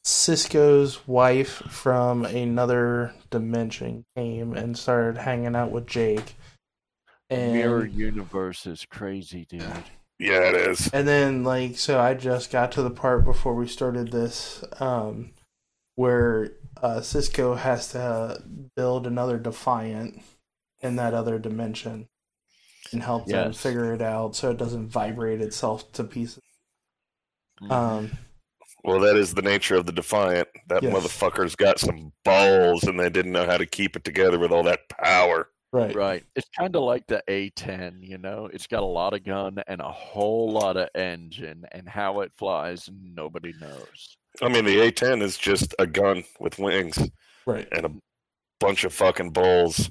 Sisko's 0.04 1.06
wife 1.06 1.62
from 1.68 2.24
another 2.24 3.14
dimension 3.30 4.04
came 4.16 4.54
and 4.54 4.76
started 4.78 5.18
hanging 5.20 5.54
out 5.54 5.70
with 5.70 5.86
Jake. 5.86 6.36
Mirror 7.30 7.86
universe 7.86 8.66
is 8.66 8.84
crazy, 8.86 9.44
dude. 9.48 9.62
yeah, 10.18 10.48
it 10.48 10.54
is. 10.54 10.88
and 10.92 11.06
then 11.06 11.44
like 11.44 11.76
so 11.76 12.00
I 12.00 12.14
just 12.14 12.50
got 12.50 12.72
to 12.72 12.82
the 12.82 12.90
part 12.90 13.24
before 13.24 13.54
we 13.54 13.66
started 13.68 14.10
this 14.10 14.64
um 14.80 15.32
where 15.94 16.52
uh 16.82 17.00
Sisko 17.00 17.56
has 17.58 17.88
to 17.92 18.42
build 18.76 19.06
another 19.06 19.38
defiant 19.38 20.22
in 20.80 20.96
that 20.96 21.12
other 21.14 21.38
dimension 21.38 22.08
and 22.92 23.02
help 23.02 23.26
them 23.26 23.52
figure 23.52 23.92
it 23.92 24.00
out 24.00 24.34
so 24.36 24.50
it 24.50 24.56
doesn't 24.56 24.88
vibrate 24.88 25.40
itself 25.42 25.90
to 25.92 26.04
pieces. 26.04 26.42
Mhm. 27.60 27.70
Um 27.70 28.10
Well, 28.84 29.00
that 29.00 29.16
is 29.16 29.34
the 29.34 29.42
nature 29.42 29.74
of 29.76 29.86
the 29.86 29.92
Defiant. 29.92 30.48
That 30.68 30.82
Yes. 30.84 30.94
motherfucker's 30.94 31.56
got 31.56 31.78
some 31.80 32.12
balls, 32.24 32.84
and 32.84 32.98
they 32.98 33.10
didn't 33.10 33.32
know 33.32 33.44
how 33.44 33.58
to 33.58 33.66
keep 33.66 33.96
it 33.96 34.04
together 34.04 34.38
with 34.38 34.52
all 34.52 34.62
that 34.62 34.88
power. 34.88 35.48
Right. 35.72 35.94
Right. 35.94 36.24
It's 36.36 36.48
kind 36.58 36.74
of 36.76 36.82
like 36.82 37.06
the 37.06 37.22
A10, 37.28 37.98
you 38.06 38.18
know? 38.18 38.48
It's 38.52 38.66
got 38.66 38.82
a 38.82 38.86
lot 38.86 39.14
of 39.14 39.24
gun 39.24 39.62
and 39.66 39.80
a 39.80 39.90
whole 39.90 40.50
lot 40.52 40.76
of 40.76 40.88
engine, 40.94 41.64
and 41.72 41.88
how 41.88 42.20
it 42.20 42.32
flies, 42.36 42.88
nobody 43.02 43.52
knows. 43.60 44.16
I 44.42 44.48
mean, 44.48 44.64
the 44.64 44.76
A10 44.78 45.22
is 45.22 45.36
just 45.36 45.74
a 45.78 45.86
gun 45.86 46.24
with 46.40 46.58
wings 46.58 46.98
Right. 47.46 47.66
and 47.72 47.86
a 47.86 47.92
bunch 48.60 48.84
of 48.84 48.92
fucking 48.92 49.30
balls. 49.30 49.90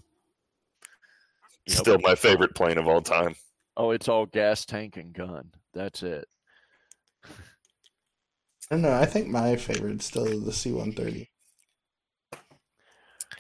Yep. 1.68 1.78
Still 1.78 2.00
my 2.00 2.16
favorite 2.16 2.56
plane 2.56 2.78
of 2.78 2.88
all 2.88 3.02
time. 3.02 3.36
Oh, 3.76 3.92
it's 3.92 4.08
all 4.08 4.26
gas 4.26 4.66
tank 4.66 4.98
and 4.98 5.14
gun. 5.14 5.52
That's 5.74 6.02
it. 6.02 6.28
I 7.26 7.30
don't 8.76 8.82
know, 8.82 8.94
I 8.94 9.06
think 9.06 9.28
my 9.28 9.56
favorite 9.56 10.02
still 10.02 10.26
is 10.28 10.44
the 10.44 10.52
C 10.54 10.72
one 10.72 10.92
thirty. 10.94 11.30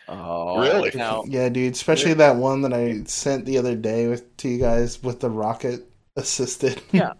Oh, 0.07 0.59
Really? 0.59 0.91
Now, 0.95 1.23
Yeah, 1.27 1.49
dude. 1.49 1.73
Especially 1.73 2.13
that 2.13 2.35
one 2.35 2.61
that 2.61 2.73
I 2.73 3.03
sent 3.03 3.45
the 3.45 3.57
other 3.57 3.75
day 3.75 4.07
with 4.07 4.35
to 4.37 4.49
you 4.49 4.59
guys 4.59 5.01
with 5.03 5.19
the 5.19 5.29
rocket 5.29 5.89
assisted. 6.15 6.81
Yeah. 6.91 7.13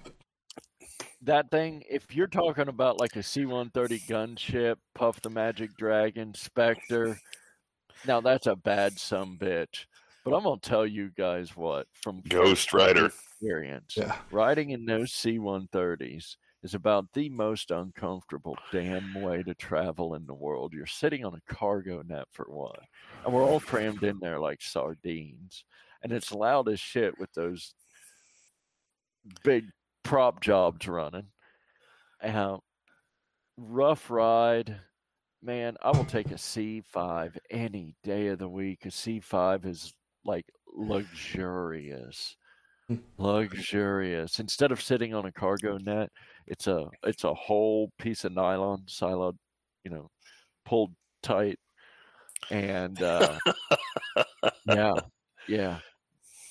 that 1.22 1.52
thing, 1.52 1.84
if 1.90 2.16
you're 2.16 2.28
talking 2.28 2.70
about 2.70 3.00
like 3.00 3.16
a 3.16 3.24
C 3.24 3.46
130 3.46 4.00
gunship, 4.00 4.76
Puff 4.96 5.22
the 5.22 5.30
Magic 5.30 5.76
Dragon, 5.78 6.34
Spectre, 6.34 7.20
now 8.06 8.22
that's 8.22 8.48
a 8.48 8.56
bad 8.56 8.98
some 8.98 9.38
bitch. 9.38 9.86
But 10.24 10.36
I'm 10.36 10.44
going 10.44 10.60
to 10.60 10.70
tell 10.70 10.86
you 10.86 11.10
guys 11.18 11.56
what 11.56 11.88
from 11.94 12.22
Ghost 12.28 12.74
Rider. 12.74 13.08
experience, 13.08 13.96
yeah. 13.98 14.16
riding 14.32 14.72
in 14.72 14.86
those 14.86 15.14
C 15.14 15.38
130s 15.38 16.36
is 16.64 16.74
about 16.74 17.06
the 17.14 17.30
most 17.30 17.72
uncomfortable 17.72 18.58
damn 18.72 19.14
way 19.22 19.44
to 19.44 19.54
travel 19.54 20.16
in 20.16 20.26
the 20.26 20.34
world. 20.34 20.74
You're 20.74 20.86
sitting 20.86 21.24
on 21.24 21.36
a 21.36 21.54
cargo 21.54 22.02
net 22.08 22.26
for 22.32 22.46
one, 22.46 22.80
and 23.24 23.34
we're 23.34 23.44
all 23.44 23.60
crammed 23.60 24.04
in 24.04 24.20
there 24.20 24.40
like 24.40 24.62
sardines. 24.62 25.64
And 26.04 26.12
it's 26.12 26.32
loud 26.32 26.70
as 26.70 26.80
shit 26.80 27.18
with 27.20 27.32
those 27.34 27.74
big 29.44 29.66
prop 30.04 30.42
jobs 30.42 30.88
running. 30.88 31.28
Uh, 32.24 32.58
rough 33.58 34.10
ride. 34.10 34.76
Man, 35.44 35.76
I 35.82 35.92
will 35.92 36.06
take 36.06 36.32
a 36.32 36.36
C5 36.36 37.38
any 37.52 37.96
day 38.04 38.28
of 38.28 38.40
the 38.40 38.50
week. 38.50 38.86
A 38.86 38.90
C5 38.90 39.66
is 39.66 39.94
like 40.26 40.46
luxurious. 40.68 42.36
Luxurious. 43.18 44.40
Instead 44.40 44.72
of 44.72 44.82
sitting 44.82 45.14
on 45.14 45.26
a 45.26 45.32
cargo 45.32 45.78
net, 45.78 46.10
it's 46.48 46.68
a 46.68 46.90
it's 47.04 47.24
a 47.24 47.34
whole 47.34 47.92
piece 48.00 48.24
of 48.24 48.34
nylon 48.34 48.84
siloed, 48.88 49.38
you 49.84 49.92
know, 49.92 50.10
pulled 50.66 50.94
tight. 51.22 51.60
And 52.50 53.02
uh 53.02 53.38
yeah, 54.68 54.94
yeah. 55.48 55.80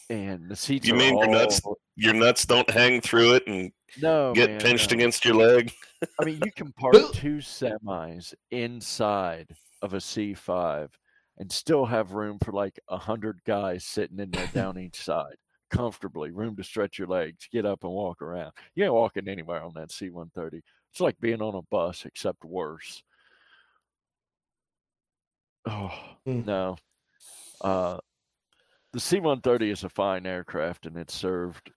And 0.09 0.49
the 0.49 0.57
seats 0.57 0.87
You 0.87 0.95
mean 0.95 1.19
your 1.19 1.29
nuts 1.29 1.61
Your 1.97 2.15
nuts 2.15 2.45
don't 2.45 2.69
hang 2.71 3.01
through 3.01 3.35
it 3.35 3.47
and 3.47 3.73
no 4.01 4.33
get 4.35 4.51
man, 4.51 4.61
pinched 4.61 4.91
no. 4.91 4.97
against 4.97 5.25
your 5.25 5.35
leg. 5.35 5.73
I 6.21 6.25
mean, 6.25 6.41
you 6.45 6.53
can 6.53 6.73
park 6.79 6.95
two 7.13 7.37
semis 7.37 8.35
inside 8.51 9.49
of 9.83 9.95
a 9.95 9.99
C5 9.99 10.89
and 11.39 11.51
still 11.51 11.87
have 11.87 12.13
room 12.13 12.39
for 12.43 12.53
like 12.53 12.79
a 12.89 12.97
hundred 12.97 13.41
guys 13.47 13.85
sitting 13.85 14.19
in 14.19 14.31
there 14.31 14.49
down 14.53 14.79
each 14.79 15.03
side 15.03 15.37
comfortably, 15.77 16.31
room 16.31 16.57
to 16.57 16.65
stretch 16.65 16.99
your 16.99 17.09
legs, 17.09 17.49
get 17.53 17.67
up 17.67 17.85
and 17.85 17.93
walk 17.93 18.23
around. 18.23 18.53
You 18.75 18.85
ain't 18.85 18.95
walking 18.95 19.29
anywhere 19.29 19.63
on 19.63 19.73
that 19.75 19.91
C130. 19.91 20.61
It's 20.91 21.01
like 21.01 21.19
being 21.21 21.43
on 21.43 21.55
a 21.55 21.63
bus, 21.63 22.05
except 22.07 22.45
worse. 22.45 23.03
Oh 25.67 25.93
Hmm. 26.25 26.43
no. 26.45 26.77
Uh, 27.61 27.99
the 28.93 29.01
C-130 29.01 29.73
is 29.73 29.85
a 29.85 29.89
fine 29.89 30.27
aircraft, 30.27 30.87
and 30.87 30.97
it's 30.97 31.15
served 31.15 31.71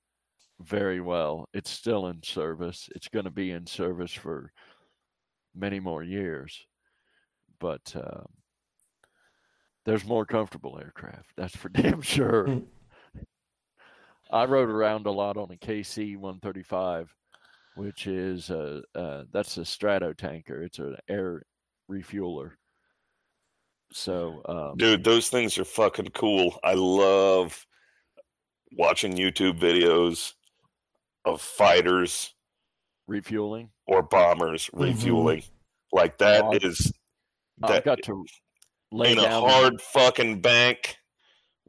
very 0.61 1.01
well. 1.01 1.49
It's 1.53 1.69
still 1.69 2.07
in 2.07 2.21
service. 2.23 2.87
It's 2.95 3.07
going 3.07 3.25
to 3.25 3.31
be 3.31 3.51
in 3.51 3.65
service 3.65 4.13
for 4.13 4.51
many 5.55 5.79
more 5.79 6.03
years. 6.03 6.65
But 7.59 7.93
uh, 7.95 8.23
there's 9.85 10.05
more 10.05 10.25
comfortable 10.25 10.79
aircraft. 10.79 11.31
That's 11.35 11.55
for 11.55 11.69
damn 11.69 12.01
sure. 12.01 12.47
Mm. 12.47 12.65
I 14.29 14.45
rode 14.45 14.69
around 14.69 15.05
a 15.07 15.11
lot 15.11 15.37
on 15.37 15.51
a 15.51 15.55
KC 15.57 16.15
135, 16.17 17.13
which 17.75 18.07
is 18.07 18.49
a 18.49 18.81
uh, 18.95 19.23
that's 19.31 19.57
a 19.57 19.61
Stratotanker. 19.61 20.63
It's 20.65 20.79
an 20.79 20.97
air 21.09 21.43
refueler. 21.89 22.51
So, 23.91 24.41
um, 24.45 24.77
Dude, 24.77 25.03
those 25.03 25.29
things 25.29 25.57
are 25.57 25.65
fucking 25.65 26.09
cool. 26.13 26.59
I 26.63 26.75
love 26.75 27.65
watching 28.73 29.13
YouTube 29.13 29.59
videos 29.59 30.33
of 31.25 31.41
fighters 31.41 32.35
refueling. 33.07 33.71
or 33.87 34.03
bombers 34.03 34.67
Mhm. 34.67 34.83
refueling. 34.93 35.43
Like 35.91 36.19
that 36.19 36.43
Oh, 36.43 36.51
is 36.53 36.93
I've 37.63 37.69
that 37.69 37.83
got 37.83 38.03
to 38.03 38.23
lay 38.91 39.11
in 39.13 39.17
a 39.17 39.27
hard 39.27 39.81
fucking 39.81 40.39
bank 40.41 40.98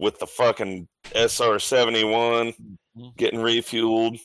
with 0.01 0.19
the 0.19 0.27
fucking 0.27 0.89
SR 1.15 1.59
seventy 1.59 2.05
one 2.05 2.53
Mhm. 2.97 3.17
getting 3.17 3.41
refueled, 3.41 4.19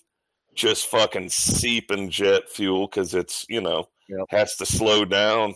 just 0.56 0.88
fucking 0.88 1.30
seeping 1.30 2.10
jet 2.10 2.50
fuel 2.50 2.88
because 2.88 3.14
it's 3.14 3.46
you 3.50 3.62
know 3.62 3.90
Yep. 4.08 4.26
has 4.30 4.56
to 4.58 4.66
slow 4.66 5.04
down 5.06 5.56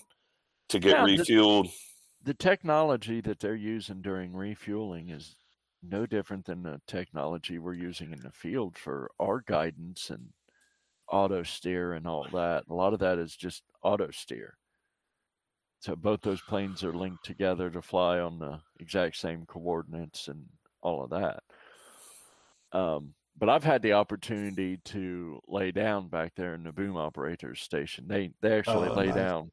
to 0.69 0.79
get 0.79 0.97
Yeah, 0.97 1.05
the- 1.05 1.23
refueled. 1.23 1.73
the 2.21 2.33
technology 2.33 3.21
that 3.21 3.39
they're 3.39 3.55
using 3.55 4.01
during 4.01 4.33
refueling 4.33 5.09
is 5.09 5.35
no 5.81 6.05
different 6.05 6.45
than 6.45 6.63
the 6.63 6.81
technology 6.87 7.57
we're 7.57 7.73
using 7.73 8.11
in 8.11 8.19
the 8.19 8.31
field 8.31 8.77
for 8.77 9.09
our 9.19 9.39
guidance 9.41 10.09
and 10.09 10.33
auto 11.07 11.41
steer 11.43 11.93
and 11.93 12.05
all 12.05 12.27
that. 12.33 12.65
A 12.67 12.73
lot 12.73 12.93
of 12.93 12.99
that 12.99 13.17
is 13.17 13.35
just 13.35 13.63
auto 13.81 14.11
steer. 14.11 14.57
So 15.79 15.95
both 15.95 16.21
those 16.21 16.41
planes 16.41 16.83
are 16.83 16.93
linked 16.93 17.23
together 17.25 17.69
to 17.71 17.81
fly 17.81 18.19
on 18.19 18.39
the 18.39 18.61
exact 18.79 19.17
same 19.17 19.45
coordinates 19.45 20.27
and 20.27 20.49
all 20.81 21.03
of 21.03 21.09
that. 21.11 21.43
Um, 22.71 23.15
but 23.37 23.49
I've 23.49 23.63
had 23.63 23.81
the 23.81 23.93
opportunity 23.93 24.77
to 24.85 25.39
lay 25.47 25.71
down 25.71 26.09
back 26.09 26.35
there 26.35 26.53
in 26.55 26.63
the 26.63 26.71
boom 26.73 26.97
operators 26.97 27.61
station. 27.61 28.07
They 28.07 28.31
they 28.41 28.57
actually 28.57 28.89
Oh, 28.89 28.95
lay 28.95 29.11
nice. 29.11 29.31
down. 29.31 29.51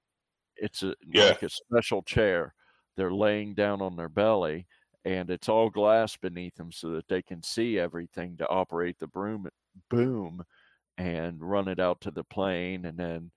It's 0.56 0.82
a 0.82 0.96
Yeah. 1.12 1.32
like 1.32 1.42
a 1.42 1.50
special 1.50 2.02
chair. 2.02 2.54
They're 2.96 3.12
laying 3.14 3.54
down 3.54 3.82
on 3.82 3.96
their 3.96 4.08
belly, 4.10 4.68
and 5.04 5.30
it's 5.30 5.48
all 5.48 5.70
glass 5.70 6.16
beneath 6.16 6.56
them 6.56 6.72
so 6.72 6.90
that 6.92 7.08
they 7.08 7.22
can 7.22 7.42
see 7.42 7.78
everything 7.78 8.36
to 8.38 8.48
operate 8.48 8.98
the 9.00 9.08
broom 9.08 9.48
boom 9.90 10.44
and 10.98 11.40
run 11.42 11.68
it 11.68 11.80
out 11.80 12.00
to 12.02 12.10
the 12.12 12.24
plane, 12.24 12.86
and 12.86 12.98
then 12.98 13.32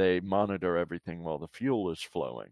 they 0.00 0.20
monitor 0.20 0.76
everything 0.76 1.22
while 1.22 1.38
the 1.38 1.48
fuel 1.48 1.90
is 1.90 2.00
flowing. 2.00 2.50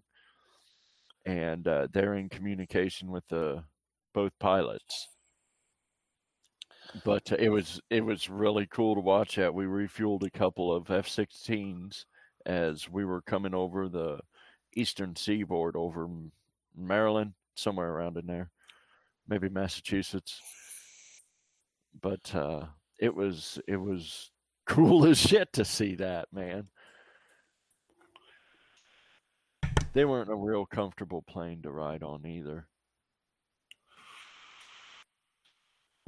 And 1.26 1.66
uh, 1.66 1.88
they're 1.92 2.14
in 2.14 2.28
communication 2.28 3.10
with 3.10 3.26
the 3.28 3.62
both 4.14 4.32
pilots 4.38 5.08
but 7.04 7.30
uh, 7.32 7.36
it 7.38 7.48
was 7.48 7.80
it 7.90 8.04
was 8.04 8.30
really 8.30 8.66
cool 8.66 8.94
to 8.94 9.00
watch 9.00 9.36
that. 9.36 9.52
We 9.52 9.64
refueled 9.64 10.26
a 10.26 10.30
couple 10.30 10.74
of 10.74 10.90
F-16s 10.90 12.04
as 12.46 12.88
we 12.88 13.04
were 13.04 13.22
coming 13.22 13.54
over 13.54 13.88
the 13.88 14.18
eastern 14.74 15.14
seaboard 15.14 15.76
over 15.76 16.08
Maryland, 16.76 17.34
somewhere 17.56 17.90
around 17.90 18.16
in 18.16 18.26
there, 18.26 18.50
maybe 19.28 19.48
Massachusetts. 19.48 20.40
But 22.00 22.34
uh, 22.34 22.66
it 22.98 23.14
was 23.14 23.58
it 23.66 23.76
was 23.76 24.30
cool 24.66 25.06
as 25.10 25.18
shit 25.18 25.52
to 25.54 25.64
see 25.64 25.94
that 25.96 26.28
man. 26.32 26.68
They 29.94 30.04
weren't 30.04 30.30
a 30.30 30.34
real 30.34 30.66
comfortable 30.66 31.22
plane 31.22 31.62
to 31.62 31.70
ride 31.70 32.02
on 32.02 32.26
either. 32.26 32.66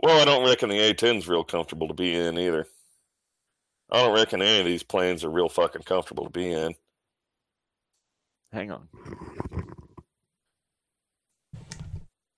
Well, 0.02 0.20
I 0.20 0.24
don't 0.24 0.46
reckon 0.46 0.70
the 0.70 0.78
A-10's 0.78 1.28
real 1.28 1.44
comfortable 1.44 1.88
to 1.88 1.94
be 1.94 2.14
in 2.14 2.38
either. 2.38 2.66
I 3.90 4.02
don't 4.02 4.14
reckon 4.14 4.40
any 4.40 4.60
of 4.60 4.66
these 4.66 4.82
planes 4.82 5.24
are 5.24 5.30
real 5.30 5.48
fucking 5.48 5.82
comfortable 5.82 6.24
to 6.24 6.30
be 6.30 6.52
in. 6.52 6.74
Hang 8.52 8.70
on. 8.70 8.88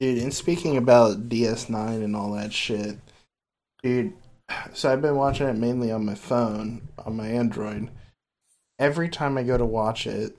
Dude, 0.00 0.22
and 0.22 0.35
speaking 0.35 0.76
about 0.76 1.28
DS9 1.28 2.02
and 2.02 2.16
all 2.16 2.33
that 2.33 2.52
shit, 2.52 2.98
dude, 3.83 4.14
so 4.72 4.92
I've 4.92 5.02
been 5.02 5.16
watching 5.16 5.46
it 5.46 5.57
mainly 5.57 5.92
on 5.92 6.05
my 6.05 6.16
phone, 6.16 6.88
on 6.98 7.16
my 7.16 7.28
Android. 7.28 7.90
Every 8.78 9.09
time 9.09 9.38
I 9.38 9.44
go 9.44 9.57
to 9.57 9.64
watch 9.64 10.07
it, 10.07 10.37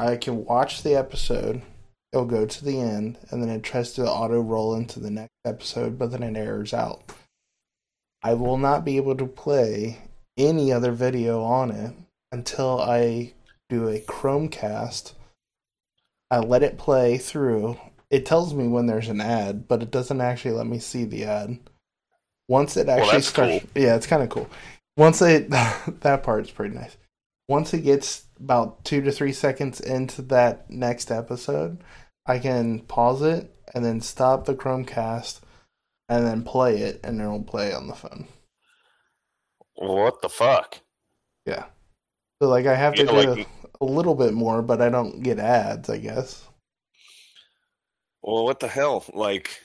I 0.00 0.16
can 0.16 0.44
watch 0.46 0.82
the 0.82 0.94
episode, 0.94 1.60
it'll 2.12 2.24
go 2.24 2.46
to 2.46 2.64
the 2.64 2.80
end, 2.80 3.18
and 3.30 3.42
then 3.42 3.50
it 3.50 3.62
tries 3.62 3.92
to 3.94 4.10
auto 4.10 4.40
roll 4.40 4.74
into 4.74 4.98
the 4.98 5.10
next 5.10 5.34
episode, 5.44 5.98
but 5.98 6.10
then 6.10 6.22
it 6.22 6.36
errors 6.36 6.72
out. 6.72 7.12
I 8.22 8.34
will 8.34 8.56
not 8.56 8.84
be 8.84 8.96
able 8.96 9.14
to 9.16 9.26
play 9.26 9.98
any 10.38 10.72
other 10.72 10.92
video 10.92 11.42
on 11.42 11.70
it 11.70 11.92
until 12.32 12.80
I 12.80 13.34
do 13.68 13.88
a 13.88 14.00
Chromecast. 14.00 15.12
I 16.30 16.38
let 16.38 16.62
it 16.62 16.78
play 16.78 17.18
through. 17.18 17.78
It 18.10 18.24
tells 18.24 18.54
me 18.54 18.68
when 18.68 18.86
there's 18.86 19.08
an 19.08 19.20
ad, 19.20 19.68
but 19.68 19.82
it 19.82 19.90
doesn't 19.90 20.20
actually 20.20 20.52
let 20.52 20.66
me 20.66 20.78
see 20.78 21.04
the 21.04 21.24
ad. 21.24 21.58
Once 22.48 22.76
it 22.76 22.88
actually 22.88 23.12
that's 23.12 23.26
starts, 23.26 23.66
yeah, 23.74 23.96
it's 23.96 24.06
kind 24.06 24.22
of 24.22 24.28
cool. 24.30 24.48
Once 24.96 25.20
it 25.22 25.50
that 25.50 26.22
part's 26.22 26.50
pretty 26.50 26.74
nice. 26.74 26.96
Once 27.50 27.74
it 27.74 27.80
gets 27.80 28.26
about 28.38 28.84
two 28.84 29.00
to 29.00 29.10
three 29.10 29.32
seconds 29.32 29.80
into 29.80 30.22
that 30.22 30.70
next 30.70 31.10
episode, 31.10 31.82
I 32.24 32.38
can 32.38 32.78
pause 32.78 33.22
it 33.22 33.52
and 33.74 33.84
then 33.84 34.00
stop 34.00 34.44
the 34.44 34.54
Chromecast 34.54 35.40
and 36.08 36.24
then 36.24 36.44
play 36.44 36.78
it, 36.78 37.00
and 37.02 37.20
it'll 37.20 37.42
play 37.42 37.72
on 37.74 37.88
the 37.88 37.94
phone. 37.96 38.28
What 39.74 40.22
the 40.22 40.28
fuck? 40.28 40.78
Yeah. 41.44 41.64
So 42.40 42.48
like 42.48 42.66
I 42.66 42.76
have 42.76 42.94
to 42.94 43.04
Yeah, 43.04 43.10
do 43.10 43.30
like- 43.32 43.48
a 43.80 43.84
little 43.84 44.14
bit 44.14 44.32
more, 44.32 44.62
but 44.62 44.80
I 44.80 44.88
don't 44.88 45.20
get 45.20 45.40
ads, 45.40 45.90
I 45.90 45.98
guess. 45.98 46.46
Well, 48.22 48.44
what 48.44 48.60
the 48.60 48.68
hell? 48.68 49.04
Like, 49.12 49.60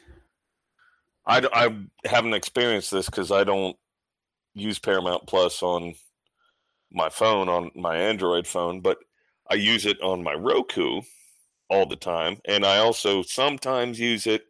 I 1.27 1.39
I 1.53 2.07
haven't 2.07 2.33
experienced 2.33 2.89
this 2.89 3.05
because 3.07 3.31
I 3.31 3.43
don't 3.43 3.77
use 4.55 4.79
Paramount 4.79 5.27
Plus 5.27 5.61
on 5.61 5.93
my 6.95 7.09
phone, 7.09 7.49
on 7.49 7.71
my 7.75 7.95
Android 7.97 8.47
phone, 8.47 8.81
but 8.81 8.97
I 9.49 9.55
use 9.55 9.85
it 9.85 10.01
on 10.01 10.23
my 10.23 10.33
Roku 10.33 11.01
all 11.69 11.85
the 11.85 11.95
time. 11.95 12.37
And 12.45 12.65
I 12.65 12.77
also 12.77 13.21
sometimes 13.21 13.99
use 13.99 14.25
it, 14.25 14.43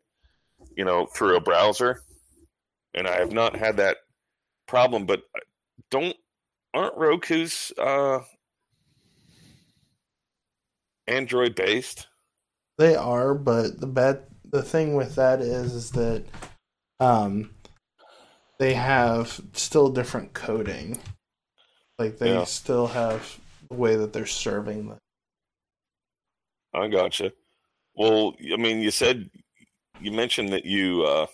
you 0.77 0.86
know, 0.86 1.08
through 1.08 1.36
a 1.36 1.41
browser. 1.41 2.01
And 2.93 3.08
I 3.08 3.17
have 3.17 3.34
not 3.34 3.55
had 3.55 3.77
that 3.77 3.97
problem, 4.67 5.05
but 5.05 5.23
don't, 5.91 6.15
aren't 6.73 6.97
Roku's 6.97 7.73
uh, 7.77 8.19
Android 11.08 11.55
based? 11.55 12.08
They 12.77 12.95
are, 12.95 13.34
but 13.34 13.79
the 13.79 13.88
bad 13.88 14.23
the 14.51 14.62
thing 14.62 14.95
with 14.95 15.15
that 15.15 15.41
is 15.41 15.73
is 15.73 15.91
that 15.91 16.23
um 17.00 17.50
they 18.58 18.73
have 18.73 19.41
still 19.54 19.89
different 19.89 20.33
coding. 20.33 21.00
Like 21.98 22.17
they 22.17 22.33
Yeah. 22.33 22.43
still 22.43 22.87
have 22.87 23.39
the 23.69 23.75
way 23.75 23.96
that 23.96 24.13
they're 24.13 24.25
serving 24.25 24.89
them. 24.89 24.98
I 26.73 26.87
gotcha. 26.87 27.31
Well, 27.96 28.35
I 28.54 28.58
mean, 28.58 28.79
you 28.81 28.91
said 28.91 29.29
you 30.02 30.12
mentioned 30.12 30.50
that 30.52 30.65
you 30.65 31.04
uh, 31.04 31.27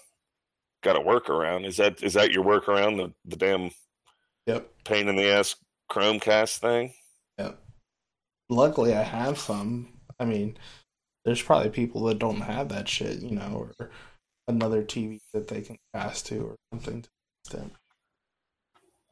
got 0.84 0.96
a 0.96 1.00
workaround. 1.00 1.66
Is 1.66 1.78
that 1.78 2.04
is 2.04 2.14
that 2.14 2.32
your 2.32 2.44
workaround? 2.44 2.98
The 2.98 3.14
the 3.26 3.36
damn 3.36 3.72
Yep. 4.48 4.70
pain 4.86 5.08
in 5.08 5.16
the 5.16 5.28
ass 5.30 5.56
Chromecast 5.92 6.58
thing. 6.60 6.94
Yep. 7.38 7.60
Luckily 8.50 8.94
I 8.94 9.02
have 9.04 9.40
some. 9.40 10.00
I 10.20 10.26
mean, 10.26 10.58
there's 11.26 11.42
probably 11.42 11.70
people 11.72 12.04
that 12.06 12.20
don't 12.20 12.42
have 12.42 12.70
that 12.70 12.88
shit, 12.88 13.20
you 13.22 13.32
know, 13.32 13.68
or 13.80 13.90
another 14.48 14.84
TV 14.84 15.20
that 15.34 15.48
they 15.48 15.62
can 15.62 15.78
cast 15.94 16.28
to 16.28 16.40
or 16.44 16.56
something 16.74 17.02
to 17.04 17.10
extent. 17.46 17.74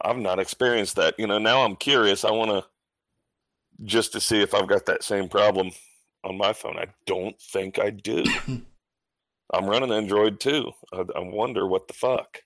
I've 0.02 0.18
not 0.18 0.40
experienced 0.40 0.96
that. 0.96 1.16
You 1.18 1.28
know, 1.28 1.38
now 1.40 1.62
I'm 1.64 1.76
curious. 1.76 2.24
I 2.24 2.32
want 2.32 2.52
to 2.52 2.66
just 3.86 4.12
to 4.14 4.22
see 4.22 4.42
if 4.42 4.54
I've 4.54 4.68
got 4.68 4.86
that 4.86 5.04
same 5.04 5.30
problem 5.30 5.72
on 6.24 6.38
my 6.38 6.54
phone. 6.54 6.78
I 6.78 6.88
don't 7.06 7.40
think 7.42 7.80
I 7.80 7.90
do. 7.90 8.24
I'm 9.54 9.66
running 9.66 9.92
Android 9.92 10.40
too. 10.40 10.72
I, 10.94 11.04
I 11.16 11.20
wonder 11.20 11.66
what 11.68 11.88
the 11.88 11.94
fuck. 11.94 12.44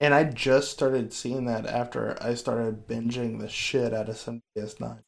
And 0.00 0.12
I 0.12 0.24
just 0.24 0.70
started 0.70 1.12
seeing 1.12 1.46
that 1.46 1.66
after 1.66 2.16
I 2.22 2.34
started 2.34 2.86
binging 2.86 3.40
the 3.40 3.48
shit 3.48 3.94
out 3.94 4.08
of 4.08 4.16
some 4.16 4.42
DS9. 4.56 5.00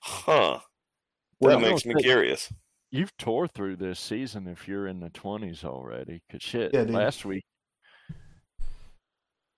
Huh. 0.00 0.60
That 1.40 1.58
I 1.58 1.60
makes 1.60 1.84
me 1.84 1.94
think- 1.94 2.04
curious. 2.04 2.52
You've 2.90 3.16
tore 3.18 3.46
through 3.48 3.76
this 3.76 4.00
season 4.00 4.46
if 4.48 4.66
you're 4.66 4.86
in 4.86 5.00
the 5.00 5.10
twenties 5.10 5.64
already. 5.64 6.22
Cause 6.30 6.42
shit, 6.42 6.72
Yeah, 6.72 6.82
last 6.82 7.24
week 7.24 7.44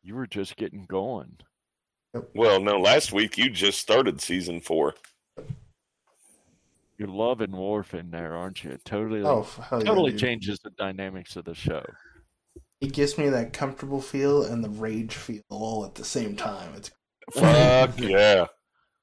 You 0.02 0.14
were 0.16 0.26
just 0.26 0.56
getting 0.56 0.84
going. 0.86 1.36
Well, 2.34 2.60
no, 2.60 2.78
last 2.80 3.12
week 3.12 3.38
you 3.38 3.50
just 3.50 3.78
started 3.78 4.20
season 4.20 4.60
four. 4.60 4.94
You're 6.98 7.08
loving 7.08 7.52
Worf 7.52 7.94
in 7.94 8.10
there, 8.10 8.34
aren't 8.34 8.64
you? 8.64 8.76
Totally, 8.84 9.22
Oh, 9.22 9.42
hell 9.42 9.78
yeah, 9.78 9.84
totally 9.86 10.10
dude. 10.10 10.20
changes 10.20 10.58
the 10.58 10.70
dynamics 10.70 11.36
of 11.36 11.44
the 11.44 11.54
show. 11.54 11.84
It 12.80 12.92
gives 12.92 13.16
me 13.16 13.28
that 13.28 13.52
comfortable 13.52 14.00
feel 14.00 14.42
and 14.42 14.64
the 14.64 14.68
rage 14.70 15.14
feel 15.14 15.42
all 15.50 15.84
at 15.84 15.94
the 15.94 16.04
same 16.04 16.34
time. 16.34 16.74
It's 16.74 16.90
Fuck 17.32 17.92
yeah. 18.00 18.46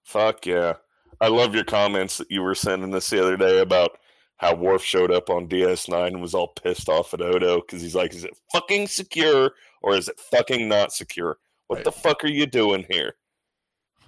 Fuck 0.04 0.46
yeah. 0.46 0.74
I 1.22 1.30
love 1.30 1.56
your 1.56 1.64
comments 1.64 2.18
that 2.18 2.30
you 2.30 2.42
were 2.42 2.56
sending 2.56 2.94
us 2.94 3.10
the 3.10 3.22
other 3.22 3.38
day 3.38 3.60
about 3.60 3.98
how 4.38 4.56
Worf 4.56 4.84
showed 4.84 5.12
up 5.12 5.30
on 5.30 5.48
DS9 5.48 6.08
and 6.08 6.22
was 6.22 6.34
all 6.36 6.50
pissed 6.50 6.90
off 6.90 7.14
at 7.14 7.22
Odo 7.22 7.58
because 7.62 7.82
he's 7.82 7.96
like, 7.96 8.14
is 8.14 8.24
it 8.24 8.38
fucking 8.52 8.88
secure 8.88 9.52
or 9.82 9.96
is 9.96 10.08
it 10.08 10.20
fucking 10.20 10.68
not 10.68 10.92
secure? 10.92 11.38
What 11.68 11.78
Right. 11.78 11.86
the 11.86 11.92
fuck 11.92 12.24
are 12.24 12.28
you 12.30 12.46
doing 12.46 12.86
here? 12.90 13.16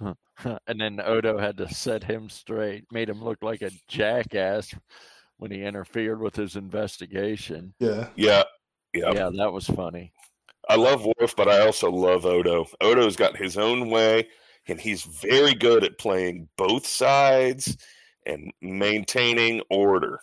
and 0.66 0.80
then 0.80 1.00
Odo 1.00 1.36
had 1.38 1.56
to 1.58 1.68
set 1.72 2.02
him 2.04 2.28
straight, 2.30 2.84
made 2.90 3.08
him 3.08 3.22
look 3.22 3.38
like 3.42 3.62
a 3.62 3.70
jackass 3.88 4.72
when 5.36 5.50
he 5.50 5.62
interfered 5.64 6.20
with 6.20 6.36
his 6.36 6.56
investigation. 6.56 7.74
yeah. 7.78 8.08
Yeah. 8.16 8.44
Yeah. 8.94 9.12
Yeah, 9.14 9.30
that 9.36 9.52
was 9.52 9.66
funny. 9.66 10.12
I 10.68 10.74
love 10.76 11.04
Worf, 11.04 11.34
but 11.36 11.48
I 11.48 11.60
also 11.60 11.90
love 11.90 12.26
Odo. 12.26 12.66
Odo's 12.80 13.16
got 13.16 13.36
his 13.36 13.56
own 13.56 13.88
way, 13.88 14.28
and 14.68 14.80
he's 14.80 15.02
very 15.02 15.54
good 15.54 15.84
at 15.84 15.98
playing 15.98 16.48
both 16.56 16.86
sides 16.86 17.76
and 18.26 18.52
maintaining 18.60 19.62
order. 19.70 20.20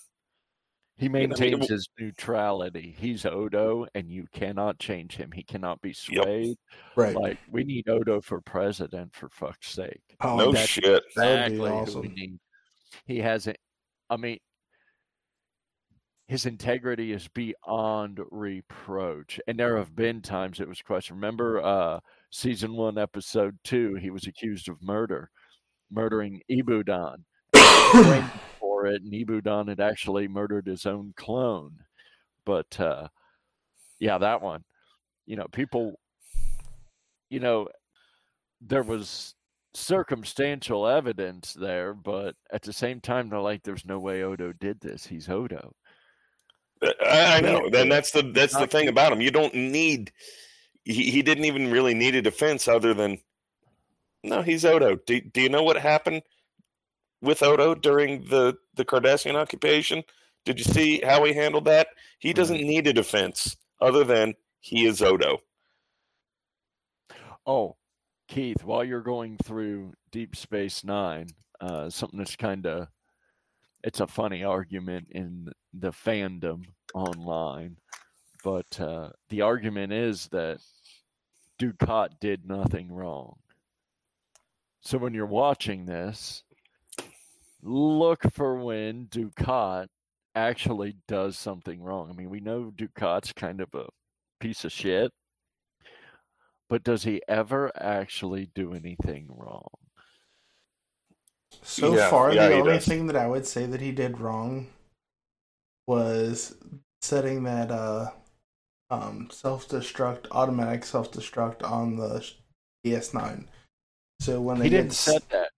He 0.98 1.06
I 1.06 1.10
mean, 1.10 1.30
maintains 1.30 1.68
his 1.70 1.88
neutrality. 2.00 2.96
He's 2.98 3.24
Odo, 3.26 3.86
and 3.94 4.10
you 4.10 4.26
cannot 4.34 4.80
change 4.80 5.16
him. 5.16 5.32
He 5.32 5.44
cannot 5.44 5.80
be 5.82 5.94
swayed. 5.94 6.58
Right. 6.96 7.16
Like 7.16 7.38
we 7.52 7.64
need 7.64 7.88
Odo 7.88 8.20
for 8.22 8.42
president, 8.42 9.14
for 9.14 9.30
fuck's 9.30 9.70
sake. 9.70 10.02
oh, 10.22 10.38
no 10.38 10.52
that's- 10.52 10.68
shit. 10.70 11.04
That 11.16 11.52
would 11.52 11.52
Exactly 11.52 11.58
who 11.58 11.64
we 11.64 11.70
awesome. 11.70 12.14
need. 12.16 12.40
He 13.06 13.20
has 13.20 13.46
it. 13.46 13.60
I 14.10 14.18
mean, 14.18 14.40
his 16.28 16.46
integrity 16.48 17.12
is 17.14 17.28
beyond 17.30 18.20
reproach. 18.32 19.40
And 19.48 19.60
there 19.60 19.78
have 19.78 19.96
been 19.96 20.22
times 20.22 20.60
it 20.60 20.68
was 20.68 20.82
questioned. 20.82 21.18
Remember, 21.18 21.62
uh, 21.64 22.00
season 22.32 22.74
one, 22.74 22.98
episode 22.98 23.58
two, 23.64 23.96
he 23.96 24.10
was 24.10 24.26
accused 24.28 24.68
of 24.68 24.82
murder, 24.82 25.30
murdering 25.92 26.42
Ibudan. 26.52 27.18
For 27.54 28.88
it, 28.88 29.02
and 29.02 29.14
Ibudan 29.14 29.70
had 29.70 29.80
actually 29.80 30.28
murdered 30.28 30.68
his 30.68 30.86
own 30.86 31.14
clone. 31.16 31.78
But 32.46 32.80
uh, 32.80 33.08
yeah, 34.00 34.18
that 34.18 34.42
one. 34.42 34.64
You 35.26 35.36
know, 35.36 35.48
people. 35.52 36.00
You 37.30 37.42
know, 37.42 37.68
there 38.62 38.84
was 38.84 39.36
circumstantial 39.74 40.88
evidence 40.88 41.54
there, 41.54 41.94
but 41.94 42.36
at 42.52 42.62
the 42.62 42.74
same 42.74 43.02
time, 43.02 43.30
they're 43.30 43.40
like, 43.40 43.64
"There's 43.64 43.86
no 43.86 44.00
way 44.00 44.24
Odo 44.24 44.54
did 44.54 44.80
this. 44.80 45.06
He's 45.06 45.30
Odo." 45.30 45.74
I, 46.82 47.38
I 47.38 47.42
know. 47.42 47.70
Then 47.70 47.90
that's 47.90 48.12
the 48.12 48.22
that's 48.34 48.56
the 48.58 48.68
thing 48.68 48.88
about 48.88 49.12
him. 49.12 49.22
You 49.22 49.32
don't 49.32 49.54
need. 49.54 50.12
He, 50.84 51.12
he 51.12 51.22
didn't 51.22 51.46
even 51.46 51.72
really 51.72 51.94
need 51.94 52.16
a 52.16 52.22
defense 52.22 52.68
other 52.68 52.94
than. 52.94 53.20
No, 54.24 54.42
he's 54.42 54.66
Odo. 54.66 54.98
Do, 55.06 55.22
do 55.22 55.42
you 55.42 55.50
know 55.50 55.64
what 55.64 55.78
happened 55.78 56.22
with 57.22 57.44
Odo 57.44 57.76
during 57.76 58.26
the 58.26 58.58
the 58.76 58.86
Cardassian 58.86 59.36
occupation? 59.36 60.04
Did 60.46 60.60
you 60.60 60.66
see 60.66 61.02
how 61.04 61.24
he 61.26 61.34
handled 61.34 61.66
that? 61.66 61.88
He 62.20 62.34
doesn't 62.34 62.62
need 62.62 62.88
a 62.88 62.94
defense 62.94 63.58
other 63.82 64.04
than 64.04 64.36
he 64.60 64.86
is 64.86 65.02
Odo. 65.02 65.40
Oh, 67.46 67.76
Keith, 68.28 68.64
while 68.64 68.84
you're 68.84 69.02
going 69.02 69.38
through 69.44 69.94
Deep 70.12 70.36
Space 70.36 70.84
Nine, 70.84 71.28
uh, 71.62 71.90
something 71.90 72.20
that's 72.20 72.36
kind 72.36 72.66
of 72.66 72.88
it's 73.84 74.00
a 74.00 74.08
funny 74.08 74.44
argument 74.44 75.08
in 75.12 75.52
the 75.74 75.92
fandom 75.92 76.64
online, 76.94 77.78
but 78.44 78.80
uh, 78.80 79.10
the 79.30 79.42
argument 79.42 79.94
is 79.94 80.28
that 80.30 80.60
Dukat 81.60 82.20
did 82.20 82.48
nothing 82.48 82.92
wrong. 82.92 83.38
So 84.82 84.98
when 84.98 85.14
you're 85.14 85.26
watching 85.26 85.86
this, 85.86 86.44
look 87.62 88.22
for 88.34 88.56
when 88.56 89.08
Dukat 89.08 89.88
actually 90.36 90.96
does 91.08 91.38
something 91.38 91.82
wrong. 91.82 92.10
I 92.10 92.14
mean, 92.14 92.30
we 92.30 92.40
know 92.40 92.72
Dukat's 92.76 93.34
kind 93.34 93.60
of 93.62 93.74
a 93.74 93.88
piece 94.40 94.66
of 94.66 94.72
shit, 94.72 95.12
but 96.70 96.84
does 96.84 97.04
he 97.04 97.22
ever 97.28 97.72
actually 97.76 98.50
do 98.54 98.74
anything 98.74 99.28
wrong? 99.30 99.68
So 101.64 101.96
Yeah, 101.96 102.10
far, 102.10 102.34
yeah, 102.34 102.48
the 102.50 102.56
only 102.56 102.74
does. 102.76 102.86
thing 102.86 103.08
that 103.08 103.16
I 103.16 103.28
would 103.28 103.46
say 103.46 103.66
that 103.66 103.82
he 103.82 103.92
did 103.92 104.20
wrong 104.20 104.68
was 105.88 106.56
setting 107.02 107.44
that 107.44 107.72
uh, 107.72 108.12
um, 108.90 109.30
self 109.32 109.68
destruct, 109.68 110.28
automatic 110.32 110.86
self 110.86 111.12
destruct 111.12 111.64
on 111.70 111.96
the 111.96 112.20
sh- 112.22 112.34
DS9. 112.86 113.48
So 114.20 114.42
when 114.42 114.60
they 114.60 114.66
He 114.66 114.70
didn't 114.70 114.92
s- 114.92 114.98
set 114.98 115.30
that. 115.30 115.52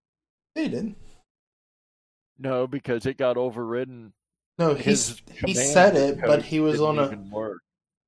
He 0.56 0.68
did. 0.70 0.96
No, 2.40 2.68
because 2.68 3.06
it 3.06 3.18
got 3.18 3.38
overridden. 3.38 4.14
No, 4.58 4.74
His 4.74 5.22
he's 5.32 5.46
he 5.46 5.54
said 5.54 5.96
it, 5.96 6.20
but 6.22 6.42
he 6.42 6.60
was 6.60 6.82
on 6.82 7.00
a. 7.00 7.16
work. 7.34 7.60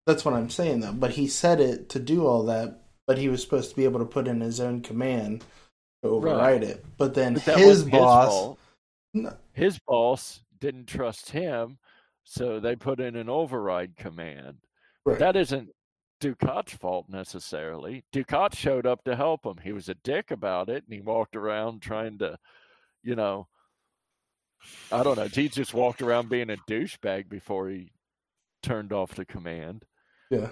That's 0.05 0.25
what 0.25 0.33
I'm 0.33 0.49
saying 0.49 0.81
though. 0.81 0.93
But 0.93 1.11
he 1.11 1.27
said 1.27 1.59
it 1.59 1.89
to 1.89 1.99
do 1.99 2.25
all 2.25 2.43
that, 2.45 2.81
but 3.07 3.17
he 3.17 3.29
was 3.29 3.41
supposed 3.41 3.69
to 3.69 3.75
be 3.75 3.85
able 3.85 3.99
to 3.99 4.05
put 4.05 4.27
in 4.27 4.41
his 4.41 4.59
own 4.59 4.81
command 4.81 5.43
to 6.03 6.09
override 6.09 6.63
it. 6.63 6.83
But 6.97 7.13
then 7.13 7.35
But 7.45 7.57
his 7.57 7.83
boss. 7.83 8.57
No. 9.13 9.33
his 9.53 9.79
boss 9.87 10.41
didn't 10.59 10.87
trust 10.87 11.29
him, 11.29 11.77
so 12.23 12.59
they 12.59 12.75
put 12.75 12.99
in 12.99 13.15
an 13.15 13.29
override 13.29 13.97
command. 13.97 14.57
Right. 15.05 15.19
That 15.19 15.35
isn't 15.35 15.69
Dukat's 16.21 16.73
fault 16.73 17.07
necessarily. 17.09 18.03
Dukat 18.13 18.55
showed 18.55 18.85
up 18.85 19.03
to 19.03 19.15
help 19.15 19.45
him. 19.45 19.57
He 19.61 19.73
was 19.73 19.89
a 19.89 19.95
dick 19.95 20.31
about 20.31 20.69
it, 20.69 20.83
and 20.85 20.93
he 20.93 21.01
walked 21.01 21.35
around 21.35 21.81
trying 21.81 22.19
to, 22.19 22.37
you 23.03 23.15
know, 23.15 23.47
I 24.91 25.03
don't 25.03 25.17
know. 25.17 25.27
He 25.27 25.49
just 25.49 25.73
walked 25.73 26.01
around 26.01 26.29
being 26.29 26.49
a 26.49 26.57
douchebag 26.69 27.29
before 27.29 27.69
he 27.69 27.91
turned 28.63 28.93
off 28.93 29.15
the 29.15 29.25
command. 29.25 29.83
yeah, 30.29 30.49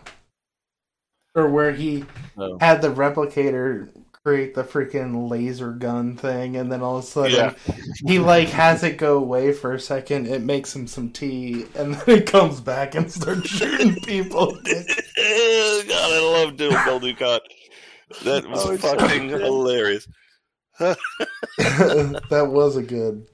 or 1.36 1.50
where 1.50 1.72
he 1.72 2.06
So, 2.36 2.58
had 2.60 2.82
the 2.82 2.90
replicator 2.90 3.90
create 4.24 4.54
the 4.54 4.64
freaking 4.64 5.30
laser 5.30 5.72
gun 5.72 6.18
thing, 6.18 6.58
and 6.58 6.70
then 6.72 6.82
all 6.82 6.98
of 6.98 7.04
a 7.04 7.08
sudden 7.08 7.32
Yeah. 7.32 7.54
he 8.06 8.20
like 8.20 8.50
has 8.50 8.84
it 8.84 8.98
go 8.98 9.18
away 9.18 9.54
for 9.54 9.74
a 9.74 9.80
second. 9.80 10.28
It 10.28 10.42
makes 10.42 10.76
him 10.76 10.88
some 10.88 11.10
tea, 11.12 11.66
and 11.76 11.94
then 11.96 12.18
it 12.20 12.26
comes 12.28 12.60
back 12.60 12.96
and 12.96 13.10
starts 13.12 13.48
shooting 13.50 13.96
people. 14.04 14.52
God, 14.64 15.88
I 15.90 16.44
love 16.44 16.58
doing 16.58 16.72
Bill 16.86 17.00
Dukat. 17.00 17.40
That 18.24 18.48
was 18.50 18.66
Oh, 18.66 18.72
it's 18.72 18.82
so 18.84 18.98
fucking 18.98 19.30
hilarious. 19.30 20.08
that 20.80 22.48
was 22.52 22.76
a 22.76 22.84
good. 22.84 23.26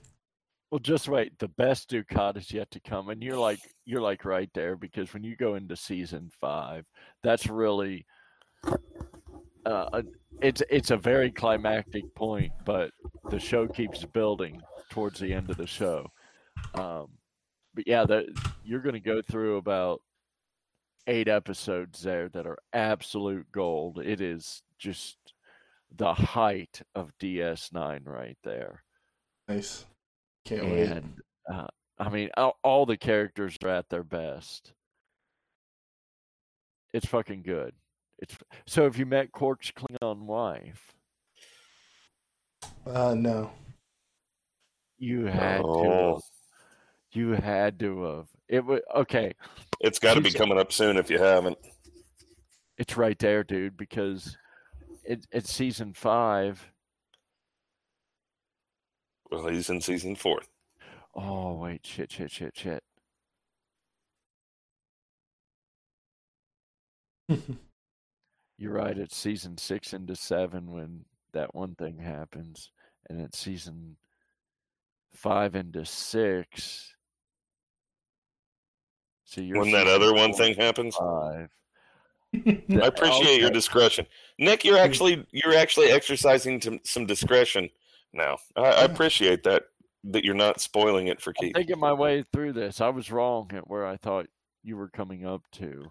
Well, 0.75 0.81
just 0.81 1.07
wait. 1.07 1.39
The 1.39 1.47
best 1.47 1.89
Dukat 1.89 2.35
is 2.35 2.51
yet 2.51 2.69
to 2.71 2.81
come, 2.81 3.07
and 3.07 3.23
you're 3.23 3.37
like 3.37 3.61
you're 3.85 4.01
like 4.01 4.25
right 4.25 4.49
there 4.53 4.75
because 4.75 5.13
when 5.13 5.23
you 5.23 5.37
go 5.37 5.55
into 5.55 5.77
season 5.77 6.29
five, 6.41 6.83
that's 7.23 7.47
really 7.47 8.05
uh, 9.65 10.01
it's 10.41 10.61
it's 10.69 10.91
a 10.91 10.97
very 10.97 11.31
climactic 11.31 12.13
point, 12.13 12.51
but 12.65 12.91
the 13.29 13.39
show 13.39 13.69
keeps 13.69 14.03
building 14.03 14.61
towards 14.89 15.17
the 15.17 15.31
end 15.31 15.49
of 15.49 15.55
the 15.55 15.65
show. 15.65 16.11
Um, 16.73 17.07
but 17.73 17.87
yeah, 17.87 18.03
that 18.07 18.25
you're 18.65 18.81
going 18.81 18.95
to 18.95 18.99
go 18.99 19.21
through 19.21 19.55
about 19.55 20.01
eight 21.07 21.29
episodes 21.29 22.01
there 22.01 22.27
that 22.27 22.45
are 22.45 22.59
absolute 22.73 23.49
gold. 23.53 24.01
It 24.03 24.19
is 24.19 24.61
just 24.77 25.15
the 25.95 26.13
height 26.13 26.81
of 26.95 27.13
DS9 27.21 28.01
right 28.05 28.37
there. 28.43 28.83
Nice. 29.47 29.85
Can't 30.45 30.65
wait. 30.65 31.03
uh, 31.51 31.67
I 31.97 32.09
mean, 32.09 32.29
all, 32.37 32.57
all 32.63 32.85
the 32.85 32.97
characters 32.97 33.57
are 33.63 33.69
at 33.69 33.89
their 33.89 34.03
best. 34.03 34.73
It's 36.93 37.07
fucking 37.07 37.41
good. 37.43 37.73
It's 38.19 38.37
so. 38.65 38.83
Have 38.83 38.97
you 38.97 39.05
met 39.05 39.31
Quark's 39.31 39.71
Klingon 39.71 40.19
wife? 40.19 40.93
Uh, 42.85 43.13
no. 43.15 43.51
You 44.97 45.25
had 45.25 45.57
to. 45.57 45.67
Oh. 45.67 46.13
Have, 46.13 46.21
you 47.11 47.31
had 47.31 47.79
to 47.79 48.03
have. 48.03 48.27
It 48.47 48.65
was 48.65 48.81
okay. 48.95 49.33
It's 49.81 49.99
got 49.99 50.13
to 50.13 50.21
be 50.21 50.31
coming 50.31 50.57
up 50.57 50.71
soon 50.71 50.95
if 50.97 51.09
you 51.09 51.19
haven't. 51.19 51.57
It's 52.77 52.95
right 52.95 53.19
there, 53.19 53.43
dude. 53.43 53.75
Because 53.75 54.37
it, 55.03 55.25
it's 55.31 55.51
season 55.51 55.93
five. 55.93 56.65
Well, 59.31 59.47
he's 59.47 59.69
in 59.69 59.81
season 59.81 60.15
four. 60.15 60.41
Oh 61.13 61.53
wait, 61.55 61.85
shit, 61.85 62.11
shit, 62.11 62.31
shit, 62.31 62.55
shit. 62.57 62.83
you're 68.57 68.73
right. 68.73 68.97
It's 68.97 69.15
season 69.15 69.57
six 69.57 69.93
into 69.93 70.15
seven 70.15 70.71
when 70.71 71.05
that 71.33 71.55
one 71.55 71.75
thing 71.75 71.97
happens, 71.97 72.71
and 73.09 73.19
it's 73.19 73.37
season 73.37 73.97
five 75.13 75.55
into 75.55 75.85
six. 75.85 76.95
So 79.23 79.41
you're 79.41 79.59
when 79.59 79.71
that 79.71 79.87
other 79.87 80.13
one 80.13 80.33
thing 80.33 80.55
happens. 80.55 80.95
Five. 80.95 81.49
I 82.33 82.87
appreciate 82.87 83.39
your 83.39 83.49
discretion, 83.51 84.05
Nick. 84.37 84.63
You're 84.65 84.77
actually 84.85 85.25
you're 85.31 85.55
actually 85.55 85.87
exercising 85.87 86.61
some 86.83 87.05
discretion 87.05 87.69
now. 88.15 88.37
I, 88.55 88.61
I 88.61 88.83
appreciate 88.85 89.43
that 89.43 89.63
that 90.05 90.23
you're 90.23 90.35
not 90.35 90.61
spoiling 90.61 91.07
it 91.07 91.19
for 91.21 91.31
I'm 91.31 91.45
Keith. 91.47 91.55
thinking 91.55 91.79
my 91.79 91.93
way 91.93 92.23
through 92.31 92.53
this. 92.53 92.79
I 92.79 92.89
was 92.89 93.11
wrong 93.11 93.49
at 93.55 93.67
where 93.67 93.85
I 93.87 93.97
thought 93.97 94.27
you 94.63 94.77
were 94.77 94.89
coming 94.89 95.25
up 95.25 95.41
to. 95.53 95.89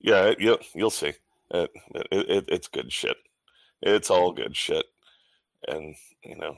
Yeah, 0.00 0.26
it- 0.26 0.40
you'll 0.40 0.58
you'll 0.74 0.90
see. 0.90 1.12
It, 1.50 1.70
it, 1.94 2.06
it, 2.12 2.44
it's 2.48 2.68
good 2.68 2.92
shit. 2.92 3.16
It's 3.82 4.10
all 4.10 4.32
good 4.32 4.54
shit, 4.56 4.84
and 5.66 5.94
you 6.22 6.36
know 6.36 6.56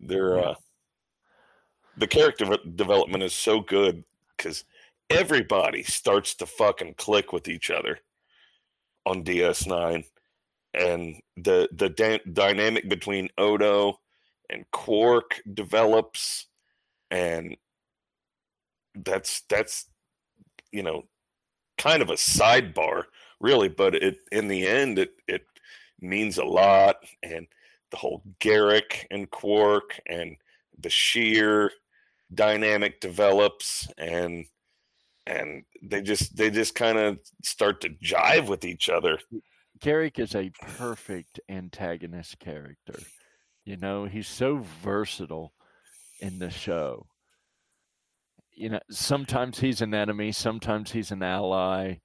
they're 0.00 0.38
uh, 0.38 0.54
the 1.96 2.06
character 2.06 2.56
development 2.76 3.22
is 3.24 3.32
so 3.34 3.60
good 3.60 4.04
because 4.36 4.64
everybody 5.10 5.82
starts 5.82 6.34
to 6.36 6.46
fucking 6.46 6.94
click 6.94 7.32
with 7.32 7.48
each 7.48 7.70
other 7.70 7.98
on 9.06 9.24
DS9, 9.24 10.04
and 10.74 11.16
the 11.36 11.68
the 11.72 12.20
dynamic 12.32 12.88
between 12.88 13.28
Odo 13.38 13.98
and 14.50 14.64
Quark 14.70 15.40
develops, 15.54 16.46
and 17.10 17.56
that's 18.94 19.42
that's 19.48 19.86
you 20.72 20.82
know 20.82 21.04
kind 21.76 22.02
of 22.02 22.10
a 22.10 22.14
sidebar 22.14 23.04
really 23.40 23.68
but 23.68 23.94
it 23.94 24.18
in 24.32 24.48
the 24.48 24.66
end 24.66 24.98
it 24.98 25.12
it 25.28 25.44
means 26.00 26.38
a 26.38 26.44
lot 26.44 26.96
and 27.22 27.46
the 27.90 27.96
whole 27.96 28.22
Garak 28.40 29.06
and 29.10 29.30
Quark 29.30 29.98
and 30.06 30.36
Bashir 30.80 31.70
dynamic 32.34 33.00
develops 33.00 33.88
and 33.96 34.44
and 35.26 35.62
they 35.82 36.02
just 36.02 36.36
they 36.36 36.50
just 36.50 36.74
kind 36.74 36.98
of 36.98 37.18
start 37.42 37.80
to 37.80 37.90
jive 38.02 38.48
with 38.48 38.64
each 38.64 38.88
other 38.88 39.18
Garak 39.80 40.18
is 40.18 40.34
a 40.34 40.50
perfect 40.76 41.40
antagonist 41.48 42.38
character. 42.38 42.98
You 43.64 43.76
know, 43.76 44.04
he's 44.06 44.28
so 44.28 44.64
versatile 44.82 45.52
in 46.20 46.38
the 46.38 46.50
show. 46.50 47.06
You 48.52 48.70
know, 48.70 48.80
sometimes 48.90 49.58
he's 49.60 49.82
an 49.82 49.94
enemy, 49.94 50.32
sometimes 50.32 50.90
he's 50.90 51.10
an 51.10 51.22
ally. 51.22 51.96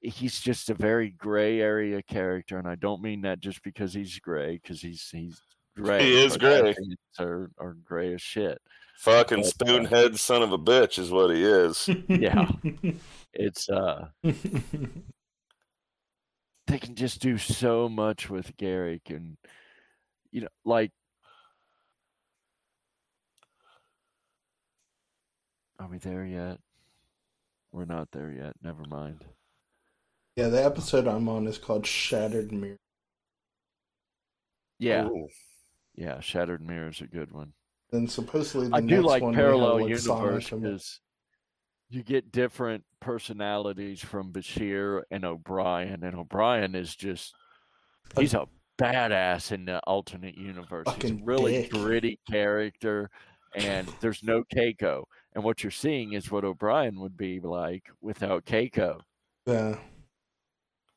He's 0.00 0.40
just 0.40 0.70
a 0.70 0.74
very 0.74 1.10
gray 1.10 1.60
area 1.60 2.02
character, 2.02 2.58
and 2.58 2.68
I 2.68 2.74
don't 2.74 3.02
mean 3.02 3.22
that 3.22 3.40
just 3.40 3.62
because 3.62 3.94
he's 3.94 4.18
gray, 4.18 4.60
because 4.62 4.82
he's 4.82 5.08
he's 5.10 5.40
gray. 5.74 6.04
He 6.04 6.22
is 6.22 6.36
gray. 6.36 6.70
actions 6.70 6.96
Are, 7.18 7.50
are 7.58 7.76
gray 7.84 8.14
as 8.14 8.22
shit. 8.22 8.58
fucking 8.98 9.42
But, 9.42 9.46
uh, 9.46 9.50
spoonhead 9.50 10.18
son 10.18 10.42
of 10.42 10.52
a 10.52 10.58
bitch 10.58 10.98
is 10.98 11.10
what 11.10 11.34
he 11.34 11.42
is 11.42 11.88
Yeah. 12.08 12.50
It's 13.36 13.68
uh 13.68 14.06
they 16.74 16.80
can 16.80 16.96
just 16.96 17.20
do 17.20 17.38
so 17.38 17.88
much 17.88 18.28
with 18.28 18.56
Garak 18.56 19.08
and 19.08 19.36
you 20.32 20.40
know 20.40 20.48
like 20.64 20.90
Are 25.78 25.88
we 25.88 25.98
there 25.98 26.24
yet? 26.24 26.58
We're 27.70 27.84
not 27.84 28.10
there 28.10 28.30
yet. 28.30 28.54
Never 28.62 28.84
mind. 28.88 29.24
yeah, 30.34 30.48
the 30.48 30.64
episode 30.64 31.06
I'm 31.06 31.28
on 31.28 31.46
is 31.46 31.58
called 31.58 31.86
Shattered 31.86 32.52
Mirror. 32.52 32.78
Yeah, 34.78 35.06
Ooh. 35.06 35.28
yeah. 35.94 36.20
Shattered 36.20 36.62
Mirror 36.66 36.88
is 36.88 37.00
a 37.02 37.06
good 37.06 37.30
one. 37.32 37.52
And 37.92 38.10
supposedly 38.10 38.68
the 38.68 38.76
I 38.76 38.80
do 38.80 39.02
like 39.02 39.22
one 39.22 39.32
we 39.32 39.36
parallel 39.36 39.80
like, 39.80 39.90
universe 39.90 40.50
and- 40.50 40.62
because 40.62 41.00
you 41.90 42.02
get 42.02 42.32
different 42.32 42.84
personalities 43.00 44.00
from 44.00 44.32
Bashir 44.32 45.02
and 45.10 45.24
O'Brien, 45.24 46.02
and 46.02 46.16
O'Brien 46.16 46.74
is 46.74 46.94
just 46.96 47.34
he's 48.18 48.34
a 48.34 48.46
badass 48.78 49.52
in 49.52 49.64
the 49.66 49.78
alternate 49.80 50.36
universe. 50.36 50.86
he's 51.00 51.10
a 51.12 51.14
really 51.22 51.52
dick. 51.62 51.70
gritty 51.70 52.18
character, 52.28 53.10
and 53.54 53.86
there's 54.00 54.22
no 54.22 54.42
Keiko. 54.54 55.04
And 55.34 55.44
what 55.44 55.62
you're 55.62 55.70
seeing 55.70 56.12
is 56.12 56.30
what 56.30 56.44
O'Brien 56.44 57.00
would 57.00 57.16
be 57.16 57.40
like 57.40 57.84
without 58.00 58.44
Keiko. 58.44 59.00
Yeah. 59.46 59.76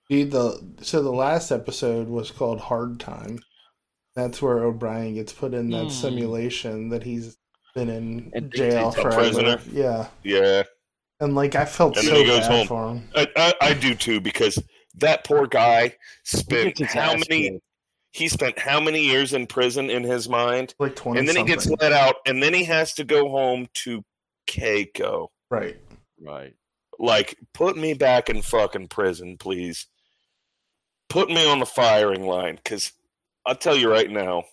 Dude, 0.10 0.32
the 0.32 0.64
so 0.82 1.04
the 1.04 1.12
last 1.12 1.52
episode 1.52 2.08
was 2.08 2.32
called 2.32 2.60
Hard 2.62 3.00
Time. 3.00 3.40
That's 4.16 4.42
where 4.42 4.60
O'Brien 4.64 5.14
gets 5.16 5.34
put 5.34 5.54
in 5.54 5.70
that 5.72 5.84
Hmm. 5.86 5.90
simulation 5.90 6.90
that 6.90 7.04
he's 7.04 7.38
been 7.76 7.90
in 7.90 8.32
And 8.34 8.52
jail 8.52 8.88
a 8.90 8.92
forever. 8.94 9.60
Yeah, 9.72 10.08
yeah 10.24 10.64
and 11.20 11.36
like 11.36 11.55
I 11.55 11.65
felt 11.65 11.97
And 11.97 12.05
so 12.05 12.11
then 12.13 12.22
he 12.22 12.28
goes 12.28 12.39
bad 12.47 12.51
home. 12.51 12.68
for 12.68 12.89
him. 12.89 13.09
I, 13.15 13.28
I, 13.36 13.53
I 13.70 13.74
do 13.74 13.95
too 13.95 14.20
because 14.22 14.61
that 14.95 15.24
poor 15.24 15.47
guy 15.47 15.95
spent 16.24 16.80
how 16.84 17.13
many 17.13 17.49
kicked. 17.51 17.63
he 18.11 18.28
spent 18.28 18.57
how 18.59 18.80
many 18.80 19.03
years 19.03 19.34
in 19.34 19.47
prison 19.47 19.89
in 19.89 20.03
his 20.03 20.28
mind 20.30 20.74
Like 20.80 20.95
twenty, 20.95 21.20
and 21.20 21.28
then 21.28 21.36
he 21.36 21.43
gets 21.43 21.68
let 21.70 21.91
out 21.91 22.15
and 22.26 22.41
then 22.41 22.53
he 22.53 22.63
has 22.65 22.93
to 22.95 23.03
go 23.03 23.30
home 23.30 23.68
to 23.86 24.03
Keiko. 24.47 25.28
right. 25.49 25.78
Right. 26.20 26.53
Like 26.99 27.38
put 27.53 27.78
me 27.78 27.93
back 27.93 28.30
in 28.30 28.41
fucking 28.41 28.88
prison, 28.88 29.38
please. 29.38 29.86
Put 31.09 31.30
me 31.30 31.47
on 31.47 31.59
the 31.59 31.65
firing 31.65 32.26
line 32.26 32.59
cuz 32.65 32.91
I'll 33.45 33.55
tell 33.55 33.76
you 33.78 33.89
right 33.89 34.09
now 34.09 34.43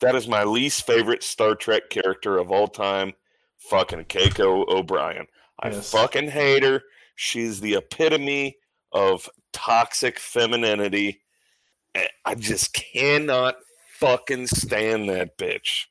that 0.00 0.14
is 0.16 0.26
my 0.26 0.42
least 0.42 0.84
favorite 0.84 1.22
Star 1.22 1.54
Trek 1.54 1.88
character 1.90 2.38
of 2.38 2.50
all 2.50 2.66
time, 2.66 3.12
fucking 3.68 4.04
Keiko 4.04 4.66
O'Brien. 4.68 5.26
I 5.60 5.70
Yes. 5.70 5.90
fucking 5.90 6.30
hate 6.30 6.62
her. 6.62 6.82
She's 7.14 7.60
the 7.60 7.74
epitome 7.74 8.56
of 8.90 9.28
toxic 9.52 10.18
femininity. 10.18 11.22
I 12.24 12.34
just 12.34 12.72
cannot 12.72 13.56
fucking 13.98 14.46
stand 14.48 15.08
that 15.10 15.36
bitch. 15.36 15.86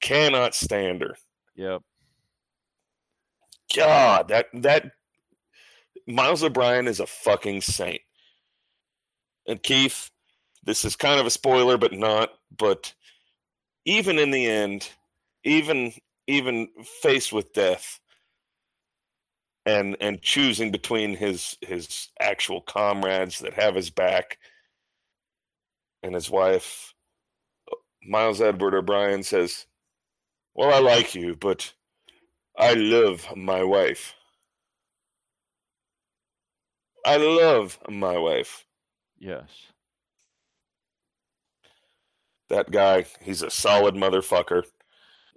Cannot 0.00 0.54
stand 0.54 1.02
her. 1.02 1.16
Yep. 1.56 1.82
God, 3.74 4.28
that 4.28 4.46
that 4.54 4.92
Miles 6.06 6.42
O'Brien 6.42 6.86
is 6.86 7.00
a 7.00 7.06
fucking 7.06 7.60
saint. 7.60 8.00
And 9.46 9.62
Keith, 9.62 10.10
this 10.64 10.84
is 10.84 10.96
kind 10.96 11.20
of 11.20 11.26
a 11.26 11.30
spoiler, 11.30 11.76
but 11.76 11.92
not. 11.92 12.30
But 12.56 12.94
even 13.84 14.18
in 14.18 14.30
the 14.30 14.46
end, 14.46 14.88
even 15.44 15.92
even 16.28 16.68
faced 17.02 17.32
with 17.32 17.52
death, 17.52 18.00
and 19.66 19.96
and 20.00 20.22
choosing 20.22 20.70
between 20.70 21.16
his 21.16 21.56
his 21.62 22.08
actual 22.20 22.60
comrades 22.62 23.40
that 23.40 23.54
have 23.54 23.74
his 23.74 23.90
back 23.90 24.38
and 26.02 26.14
his 26.14 26.30
wife, 26.30 26.94
Miles 28.04 28.40
Edward 28.40 28.74
O'Brien 28.74 29.22
says, 29.24 29.66
"Well, 30.54 30.72
I 30.72 30.80
like 30.80 31.14
you, 31.16 31.36
but." 31.36 31.74
I 32.58 32.74
love 32.74 33.36
my 33.36 33.62
wife. 33.62 34.16
I 37.06 37.16
love 37.16 37.78
my 37.88 38.18
wife. 38.18 38.66
Yes. 39.18 39.48
That 42.48 42.70
guy, 42.70 43.06
he's 43.22 43.42
a 43.42 43.50
solid 43.50 43.94
motherfucker, 43.94 44.64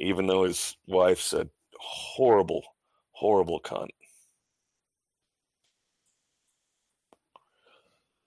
even 0.02 0.28
though 0.28 0.44
his 0.44 0.76
wife's 0.88 1.32
a 1.34 1.48
horrible, 1.80 2.64
horrible 3.12 3.62
cunt. 3.62 3.90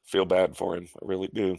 Feel 0.04 0.24
bad 0.24 0.56
for 0.56 0.76
him. 0.76 0.88
I 1.02 1.06
really 1.06 1.28
do. 1.32 1.56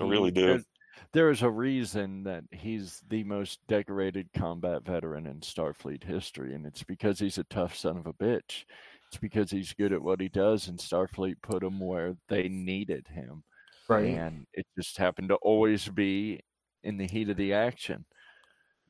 I 0.00 0.04
really 0.04 0.30
do. 0.30 0.46
there- 0.46 0.64
There 1.12 1.30
is 1.30 1.42
a 1.42 1.50
reason 1.50 2.22
that 2.24 2.44
he's 2.52 3.02
the 3.10 3.22
most 3.24 3.60
decorated 3.66 4.30
combat 4.34 4.82
veteran 4.82 5.26
in 5.26 5.40
Starfleet 5.40 6.02
history, 6.02 6.54
and 6.54 6.64
it's 6.64 6.82
because 6.82 7.18
he's 7.18 7.36
a 7.36 7.44
tough 7.44 7.74
son 7.76 7.98
of 7.98 8.06
a 8.06 8.14
bitch. 8.14 8.64
It's 9.08 9.18
because 9.18 9.50
he's 9.50 9.74
good 9.74 9.92
at 9.92 10.00
what 10.00 10.20
he 10.22 10.28
does, 10.30 10.68
and 10.68 10.78
Starfleet 10.78 11.36
put 11.42 11.62
him 11.62 11.80
where 11.80 12.16
they 12.28 12.48
needed 12.48 13.06
him. 13.08 13.44
Right. 13.88 14.06
And 14.14 14.46
it 14.54 14.64
just 14.78 14.96
happened 14.96 15.28
to 15.30 15.34
always 15.36 15.86
be 15.86 16.40
in 16.82 16.96
the 16.96 17.06
heat 17.06 17.28
of 17.28 17.36
the 17.36 17.52
action. 17.52 18.06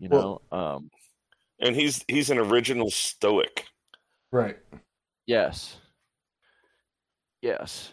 You 0.03 0.09
know, 0.09 0.40
Well- 0.50 0.61
um, 0.76 0.90
And 1.61 1.76
he's 1.76 2.05
he's 2.09 2.28
an 2.30 2.38
original 2.38 2.90
stoic. 2.90 3.66
Right. 4.32 4.59
yes. 5.26 5.76
Yes. 7.40 7.92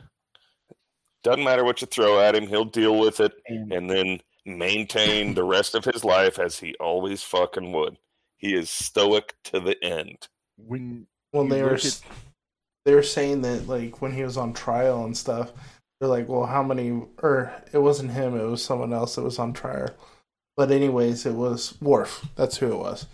Doesn't 1.23 1.43
matter 1.43 1.63
what 1.63 1.81
you 1.81 1.87
throw 1.87 2.19
at 2.19 2.35
him, 2.35 2.47
he'll 2.47 2.65
deal 2.65 2.97
with 2.97 3.19
it 3.19 3.33
And 3.47 3.71
and 3.71 3.89
then 3.89 4.21
maintain 4.45 5.35
the 5.35 5.43
rest 5.43 5.75
of 5.75 5.85
his 5.85 6.03
life 6.03 6.39
as 6.39 6.57
he 6.59 6.73
always 6.79 7.21
fucking 7.21 7.71
would. 7.73 7.97
He 8.37 8.55
is 8.55 8.69
stoic 8.71 9.35
to 9.45 9.59
the 9.59 9.81
end. 9.83 10.27
when 10.57 11.05
when 11.31 11.47
they 11.49 11.61
were 11.61 11.75
at- 11.75 12.01
they're 12.85 13.03
saying 13.03 13.41
that 13.43 13.67
like 13.67 14.01
when 14.01 14.13
he 14.13 14.23
was 14.23 14.37
on 14.37 14.53
trial 14.53 15.05
and 15.05 15.15
stuff, 15.15 15.51
they're 15.99 16.09
like, 16.09 16.27
well, 16.27 16.45
how 16.45 16.63
many? 16.63 16.89
Or 17.21 17.53
it 17.71 17.77
wasn't 17.77 18.11
him; 18.11 18.35
it 18.35 18.45
was 18.45 18.63
someone 18.63 18.93
else 18.93 19.15
that 19.15 19.21
was 19.23 19.37
on 19.37 19.53
trial. 19.53 19.89
But 20.59 20.71
anyways, 20.71 21.25
it 21.25 21.35
was 21.35 21.79
Worf. 21.81 22.25
That's 22.35 22.57
who 22.57 22.73
it 22.73 22.77
was. 22.77 23.05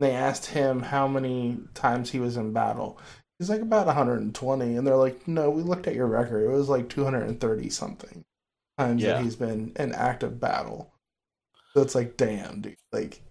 They 0.00 0.10
asked 0.10 0.44
him 0.44 0.80
how 0.82 1.08
many 1.08 1.56
times 1.72 2.10
he 2.10 2.20
was 2.20 2.36
in 2.36 2.52
battle. 2.52 2.98
He's 3.38 3.48
like 3.48 3.62
about 3.62 3.86
120, 3.86 4.76
and 4.76 4.86
they're 4.86 4.96
like, 4.96 5.26
no, 5.26 5.48
we 5.48 5.62
looked 5.62 5.86
at 5.86 5.94
your 5.94 6.08
record. 6.08 6.44
It 6.44 6.50
was 6.54 6.68
like 6.68 6.90
230 6.90 7.70
something 7.70 8.22
times 8.76 9.02
Yeah. 9.02 9.14
that 9.14 9.22
he's 9.22 9.34
been 9.36 9.72
in 9.78 9.94
active 9.94 10.38
battle. 10.38 10.92
So 11.72 11.80
it's 11.80 11.94
like, 11.94 12.18
damn, 12.18 12.60
dude, 12.60 12.76
like 12.92 13.22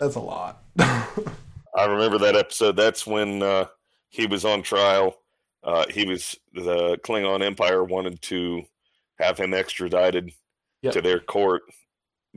that's 0.00 0.14
a 0.14 0.20
lot. 0.20 0.62
I 0.78 1.84
remember 1.86 2.16
that 2.16 2.34
episode. 2.34 2.76
That's 2.76 3.06
when 3.06 3.42
uh, 3.42 3.66
he 4.08 4.26
was 4.26 4.46
on 4.46 4.62
trial. 4.62 5.18
Uh, 5.62 5.84
he 5.90 6.06
was 6.06 6.34
the 6.54 6.96
Klingon 7.04 7.42
Empire 7.44 7.84
wanted 7.84 8.22
to 8.22 8.62
have 9.18 9.36
him 9.36 9.52
extradited 9.52 10.32
Yep. 10.80 10.94
to 10.94 11.02
their 11.02 11.20
court 11.20 11.64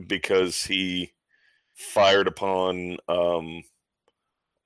because 0.08 0.64
he 0.64 1.12
fired 1.74 2.28
upon 2.28 2.98
um, 3.08 3.62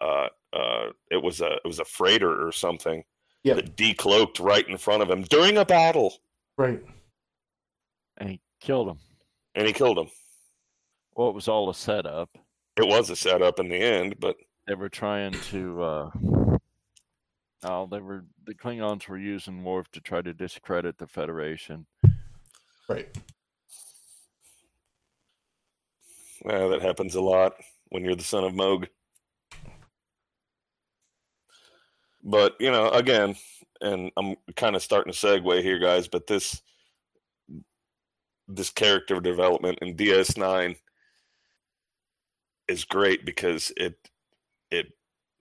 uh, 0.01 0.29
uh, 0.53 0.87
it 1.11 1.23
was 1.23 1.41
a 1.41 1.55
it 1.55 1.65
was 1.67 1.79
a 1.79 1.85
freighter 1.85 2.47
or 2.47 2.53
something 2.53 3.05
Yep. 3.45 3.57
that 3.57 3.77
decloaked 3.77 4.41
right 4.41 4.67
in 4.69 4.77
front 4.77 5.03
of 5.03 5.11
him 5.11 5.23
during 5.23 5.57
a 5.57 5.65
battle, 5.65 6.15
right. 6.59 6.83
and 8.17 8.29
he 8.29 8.41
killed 8.61 8.89
him. 8.89 8.99
and 9.55 9.67
he 9.69 9.73
killed 9.73 9.99
him. 9.99 10.09
Well, 11.15 11.29
it 11.29 11.35
was 11.35 11.47
all 11.47 11.71
a 11.71 11.75
setup. 11.75 12.29
It 12.77 12.87
was 12.89 13.09
a 13.09 13.15
setup 13.17 13.61
in 13.61 13.69
the 13.69 13.77
end, 13.77 14.17
but 14.19 14.37
They 14.67 14.75
were 14.75 14.89
trying 14.89 15.31
to. 15.53 15.83
Uh, 15.83 16.11
oh, 17.63 17.87
they 17.87 18.01
were 18.01 18.25
the 18.47 18.55
Klingons 18.55 19.07
were 19.07 19.17
using 19.17 19.63
Worf 19.63 19.91
to 19.93 20.01
try 20.01 20.23
to 20.23 20.35
discredit 20.35 20.99
the 20.99 21.07
Federation. 21.07 21.87
Right. 22.89 23.17
Well, 26.47 26.69
that 26.69 26.81
happens 26.81 27.17
a 27.17 27.21
lot 27.21 27.55
when 27.89 28.05
you're 28.05 28.15
the 28.15 28.23
son 28.23 28.45
of 28.45 28.55
Mogh. 28.55 28.87
But 32.23 32.55
you 32.61 32.71
know, 32.71 32.89
again, 32.91 33.35
and 33.81 34.13
I'm 34.17 34.37
kind 34.55 34.77
of 34.77 34.83
starting 34.83 35.13
to 35.13 35.19
segue 35.19 35.63
here, 35.63 35.81
guys. 35.81 36.07
But 36.07 36.29
this 36.29 36.63
this 38.47 38.71
character 38.71 39.19
development 39.19 39.81
in 39.83 39.97
DS9 39.97 40.77
is 42.69 42.85
great 42.85 43.27
because 43.27 43.73
it 43.77 43.97
it 44.71 44.87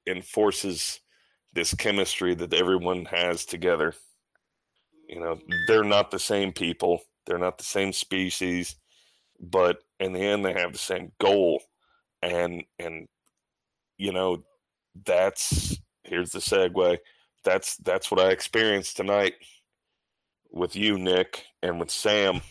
enforces 0.08 1.02
this 1.54 1.76
chemistry 1.76 2.34
that 2.34 2.54
everyone 2.54 3.06
has 3.06 3.46
together. 3.46 3.94
You 5.08 5.20
know, 5.20 5.40
they're 5.68 5.84
not 5.84 6.10
the 6.10 6.18
same 6.18 6.52
people, 6.52 7.02
they're 7.28 7.38
not 7.38 7.60
the 7.60 7.64
same 7.64 7.94
species, 7.94 8.76
but 9.40 9.80
in 10.00 10.14
the 10.14 10.20
end 10.22 10.46
they 10.46 10.54
have 10.54 10.72
the 10.74 10.78
same 10.78 11.12
goal. 11.20 11.62
And 12.22 12.64
and 12.80 13.08
you 13.98 14.12
know, 14.12 14.44
that's 15.06 15.80
here's 16.04 16.32
the 16.32 16.40
segue. 16.40 16.98
That's 17.44 17.78
that's 17.78 18.10
what 18.12 18.20
I 18.20 18.30
experienced 18.32 18.98
tonight 18.98 19.36
with 20.52 20.76
you, 20.76 20.98
Nick, 20.98 21.46
and 21.62 21.80
with 21.80 21.92
Sam. 21.92 22.42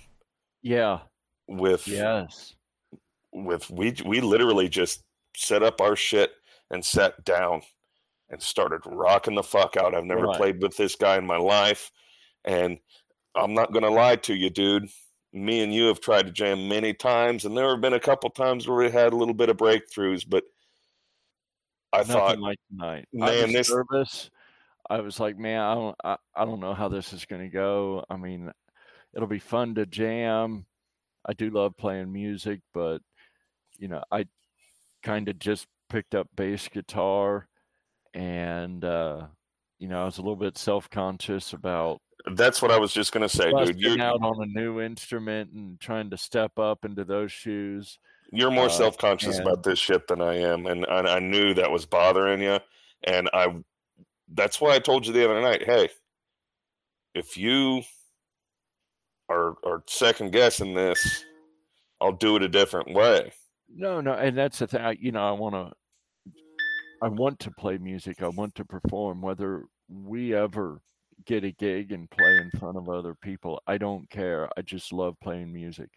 Yeah. 0.62 1.01
With 1.49 1.87
Yes. 1.89 2.55
with 3.32 3.68
we 3.70 3.95
we 4.05 4.20
literally 4.20 4.68
just 4.68 5.03
set 5.37 5.62
up 5.62 5.80
our 5.80 5.97
shit 5.97 6.32
and 6.70 6.85
sat 6.85 7.24
down 7.24 7.62
and 8.30 8.41
started 8.41 8.80
rocking 8.87 9.35
the 9.35 9.43
fuck 9.43 9.76
out. 9.76 9.95
I've 9.95 10.05
never 10.05 10.26
Right. 10.26 10.37
played 10.37 10.62
with 10.62 10.76
this 10.76 10.95
guy 10.97 11.16
in 11.18 11.26
my 11.26 11.37
life, 11.37 11.91
and 12.45 12.78
I'm 13.35 13.53
not 13.53 13.72
gonna 13.72 13.91
lie 13.91 14.16
to 14.16 14.35
you, 14.35 14.49
dude. 14.51 14.89
Me 15.35 15.62
and 15.64 15.74
you 15.74 15.87
have 15.87 16.01
tried 16.01 16.26
to 16.26 16.32
jam 16.32 16.68
many 16.68 16.95
times, 16.95 17.45
and 17.45 17.57
there 17.57 17.68
have 17.70 17.80
been 17.80 17.93
a 17.93 18.01
couple 18.01 18.30
times 18.30 18.68
where 18.68 18.78
we 18.78 18.91
had 18.91 19.12
a 19.12 19.16
little 19.16 19.35
bit 19.35 19.49
of 19.49 19.57
breakthroughs, 19.57 20.24
but 20.26 20.45
I 21.93 21.99
Nothing 21.99 22.12
thought 22.12 22.39
like 22.39 22.59
tonight. 22.70 23.09
I 23.14 23.18
man, 23.18 23.43
was 23.43 23.53
this- 23.53 23.70
nervous. 23.70 24.30
I 24.89 25.01
was 25.01 25.18
like, 25.18 25.39
man, 25.39 25.61
I 25.61 25.74
don't, 25.74 25.97
I, 26.05 26.16
I 26.37 26.45
don't 26.45 26.61
know 26.61 26.74
how 26.74 26.89
this 26.89 27.12
is 27.12 27.24
going 27.24 27.43
to 27.43 27.49
go. 27.49 28.05
I 28.11 28.16
mean, 28.16 28.53
it'll 29.14 29.26
be 29.26 29.39
fun 29.39 29.74
to 29.76 29.87
jam. 29.87 30.66
I 31.26 31.32
do 31.32 31.51
love 31.51 31.76
playing 31.76 32.12
music, 32.12 32.61
but 32.74 32.99
you 33.78 33.89
know, 33.89 34.03
I 34.12 34.26
kind 35.03 35.28
of 35.28 35.39
just 35.39 35.66
picked 35.89 36.14
up 36.14 36.28
bass 36.37 36.68
guitar, 36.68 37.49
and 38.12 38.85
uh, 38.85 39.26
you 39.78 39.89
know, 39.89 40.03
I 40.03 40.05
was 40.05 40.18
a 40.18 40.22
little 40.22 40.37
bit 40.37 40.59
self-conscious 40.59 41.55
about 41.55 42.01
that's 42.33 42.62
what 42.62 42.70
I 42.70 42.79
was 42.79 42.93
just 42.93 43.12
gonna 43.12 43.29
say, 43.29 43.53
dude. 43.53 43.79
You're 43.79 44.01
out 44.01 44.22
on 44.22 44.43
a 44.43 44.47
new 44.47 44.81
instrument 44.81 45.53
and 45.53 45.79
trying 45.79 46.11
to 46.11 46.16
step 46.16 46.59
up 46.59 46.85
into 46.85 47.05
those 47.05 47.31
shoes. 47.33 47.99
You're 48.33 48.51
more 48.51 48.66
Uh, 48.66 48.70
self 48.70 48.99
conscious 48.99 49.39
about 49.39 49.62
this 49.62 49.79
shit 49.79 50.07
than 50.09 50.20
I 50.22 50.37
am, 50.39 50.66
and, 50.66 50.85
and 50.89 51.09
I 51.09 51.18
knew 51.18 51.55
that 51.55 51.70
was 51.70 51.87
bothering 51.87 52.43
you, 52.43 52.59
and 53.05 53.29
I 53.33 53.62
that's 54.29 54.61
why 54.61 54.75
I 54.75 54.79
told 54.79 55.07
you 55.07 55.12
the 55.12 55.25
other 55.25 55.41
night, 55.41 55.64
hey, 55.64 55.91
if 57.14 57.37
you 57.37 57.83
are 59.29 59.57
are 59.64 59.83
second 59.87 60.33
guessing 60.33 60.75
this, 60.75 61.25
I'll 62.01 62.12
do 62.12 62.37
it 62.37 62.43
a 62.43 62.49
different 62.49 62.93
way. 62.95 63.33
No, 63.68 64.01
no, 64.01 64.12
and 64.14 64.37
that's 64.37 64.59
the 64.59 64.66
thing. 64.66 64.81
I, 64.81 64.93
you 64.93 65.12
know, 65.12 65.27
I 65.27 65.33
want 65.33 65.55
to, 65.55 66.33
I 67.03 67.09
want 67.09 67.39
to 67.41 67.51
play 67.51 67.77
music. 67.79 68.22
I 68.22 68.29
want 68.29 68.55
to 68.57 68.64
perform. 68.64 69.20
Whether 69.20 69.64
we 69.89 70.35
ever 70.35 70.81
get 71.27 71.45
a 71.45 71.53
gig 71.53 71.93
and 71.93 72.11
play 72.11 72.37
in 72.39 72.51
front 72.59 72.77
of 72.77 72.89
other 72.89 73.15
people, 73.15 73.61
I 73.67 73.79
don't 73.79 74.09
care. 74.11 74.49
I 74.57 74.62
just 74.62 74.93
love 74.93 75.15
playing 75.21 75.53
music, 75.53 75.91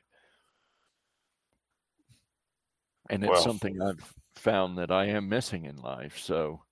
and 3.09 3.23
it's 3.23 3.29
Well. 3.31 3.41
something 3.41 3.81
I've 3.81 4.13
found 4.35 4.77
that 4.77 4.91
I 4.91 5.05
am 5.07 5.29
missing 5.29 5.65
in 5.65 5.77
life. 5.77 6.17
So, 6.19 6.63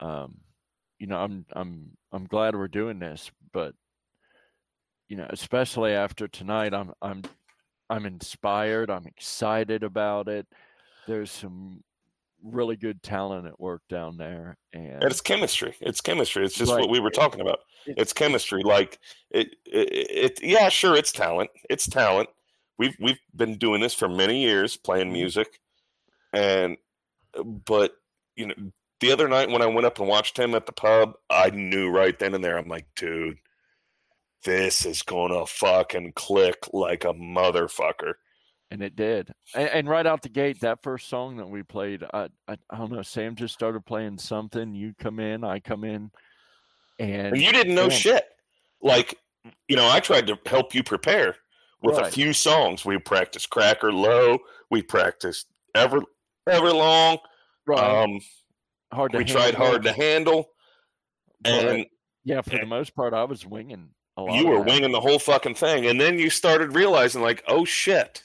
um, 0.00 0.40
you 0.98 1.06
know, 1.06 1.18
I'm 1.18 1.46
I'm 1.52 1.96
I'm 2.12 2.24
glad 2.26 2.54
we're 2.54 2.68
doing 2.68 2.98
this, 2.98 3.30
but 3.52 3.74
you 5.08 5.16
know, 5.16 5.26
especially 5.30 5.92
after 5.92 6.28
tonight, 6.28 6.74
I'm 6.74 6.92
I'm 7.02 7.22
I'm 7.90 8.06
inspired. 8.06 8.90
I'm 8.90 9.06
excited 9.06 9.82
about 9.82 10.28
it. 10.28 10.46
There's 11.06 11.30
some 11.30 11.82
really 12.42 12.76
good 12.76 13.02
talent 13.02 13.46
at 13.46 13.58
work 13.60 13.82
down 13.88 14.16
there, 14.16 14.58
and 14.72 15.02
it's 15.04 15.20
chemistry. 15.20 15.74
It's 15.80 16.00
chemistry. 16.00 16.44
It's 16.44 16.54
just 16.56 16.72
Right. 16.72 16.80
what 16.80 16.90
we 16.90 17.00
were 17.00 17.10
talking 17.10 17.40
about. 17.40 17.60
It- 17.86 17.94
It's 17.98 18.12
chemistry. 18.12 18.62
Like 18.62 18.98
it, 19.30 19.56
it, 19.66 20.10
it. 20.10 20.42
Yeah, 20.42 20.68
sure. 20.68 20.94
It's 20.96 21.12
talent. 21.12 21.50
It's 21.70 21.88
talent. 21.88 22.28
We've 22.78 22.96
we've 23.00 23.20
been 23.34 23.58
doing 23.58 23.80
this 23.80 23.94
for 23.94 24.08
many 24.08 24.42
years, 24.42 24.76
playing 24.76 25.08
Mhm. 25.08 25.12
music, 25.12 25.60
and 26.32 26.76
but 27.66 27.96
you 28.36 28.46
know, 28.46 28.54
the 29.00 29.12
other 29.12 29.28
night 29.28 29.50
when 29.50 29.62
I 29.62 29.66
went 29.66 29.86
up 29.86 29.98
and 29.98 30.08
watched 30.08 30.38
him 30.38 30.54
at 30.54 30.66
the 30.66 30.72
pub, 30.72 31.14
I 31.30 31.50
knew 31.50 31.90
right 31.90 32.18
then 32.18 32.34
and 32.34 32.42
there. 32.44 32.56
I'm 32.58 32.68
like, 32.68 32.86
dude, 32.96 33.38
this 34.44 34.84
is 34.86 35.02
gonna 35.02 35.46
fucking 35.46 36.12
click 36.14 36.72
like 36.72 37.04
a 37.04 37.12
motherfucker. 37.14 38.14
And 38.72 38.82
it 38.82 38.96
did. 38.96 39.32
And, 39.54 39.68
and 39.68 39.88
right 39.88 40.06
out 40.06 40.22
the 40.22 40.28
gate, 40.28 40.60
that 40.60 40.82
first 40.82 41.08
song 41.08 41.36
that 41.36 41.48
we 41.48 41.62
played, 41.62 42.02
I, 42.12 42.28
I 42.48 42.56
I 42.70 42.76
don't 42.78 42.90
know. 42.90 43.02
Sam 43.02 43.34
just 43.36 43.54
started 43.54 43.84
playing 43.84 44.18
something. 44.18 44.74
You 44.74 44.94
come 44.98 45.20
in, 45.20 45.44
I 45.44 45.60
come 45.60 45.84
in, 45.84 46.10
and 46.98 47.28
And 47.34 47.40
you 47.42 47.52
didn't 47.52 47.74
know 47.74 47.84
Yeah. 47.84 47.90
shit. 47.90 48.24
Like, 48.80 49.18
you 49.68 49.76
know, 49.76 49.88
I 49.88 50.00
tried 50.00 50.26
to 50.28 50.38
help 50.46 50.74
you 50.74 50.82
prepare 50.82 51.36
with 51.82 51.98
a 51.98 52.10
few 52.10 52.32
songs. 52.32 52.84
We 52.84 52.98
practiced 52.98 53.50
Cracker 53.50 53.92
Low. 53.92 54.38
We 54.70 54.82
practiced 54.82 55.48
Ever 55.74 56.00
Everlong. 56.48 57.18
right, 57.66 58.02
Um, 58.04 58.20
hard 58.92 59.12
to 59.12 59.18
we 59.18 59.24
tried 59.24 59.54
hard 59.54 59.82
to 59.84 59.92
handle, 59.92 60.50
but, 61.42 61.52
and 61.52 61.86
yeah, 62.24 62.40
for 62.40 62.58
the 62.58 62.66
most 62.66 62.94
part, 62.94 63.14
I 63.14 63.24
was 63.24 63.44
winging 63.46 63.90
a 64.16 64.22
lot. 64.22 64.36
you 64.36 64.46
were 64.46 64.60
winging 64.60 64.92
the 64.92 65.00
whole 65.00 65.18
fucking 65.18 65.54
thing. 65.54 65.86
And 65.86 66.00
then 66.00 66.18
you 66.18 66.30
started 66.30 66.74
realizing, 66.74 67.22
like, 67.22 67.42
oh 67.48 67.64
shit, 67.64 68.24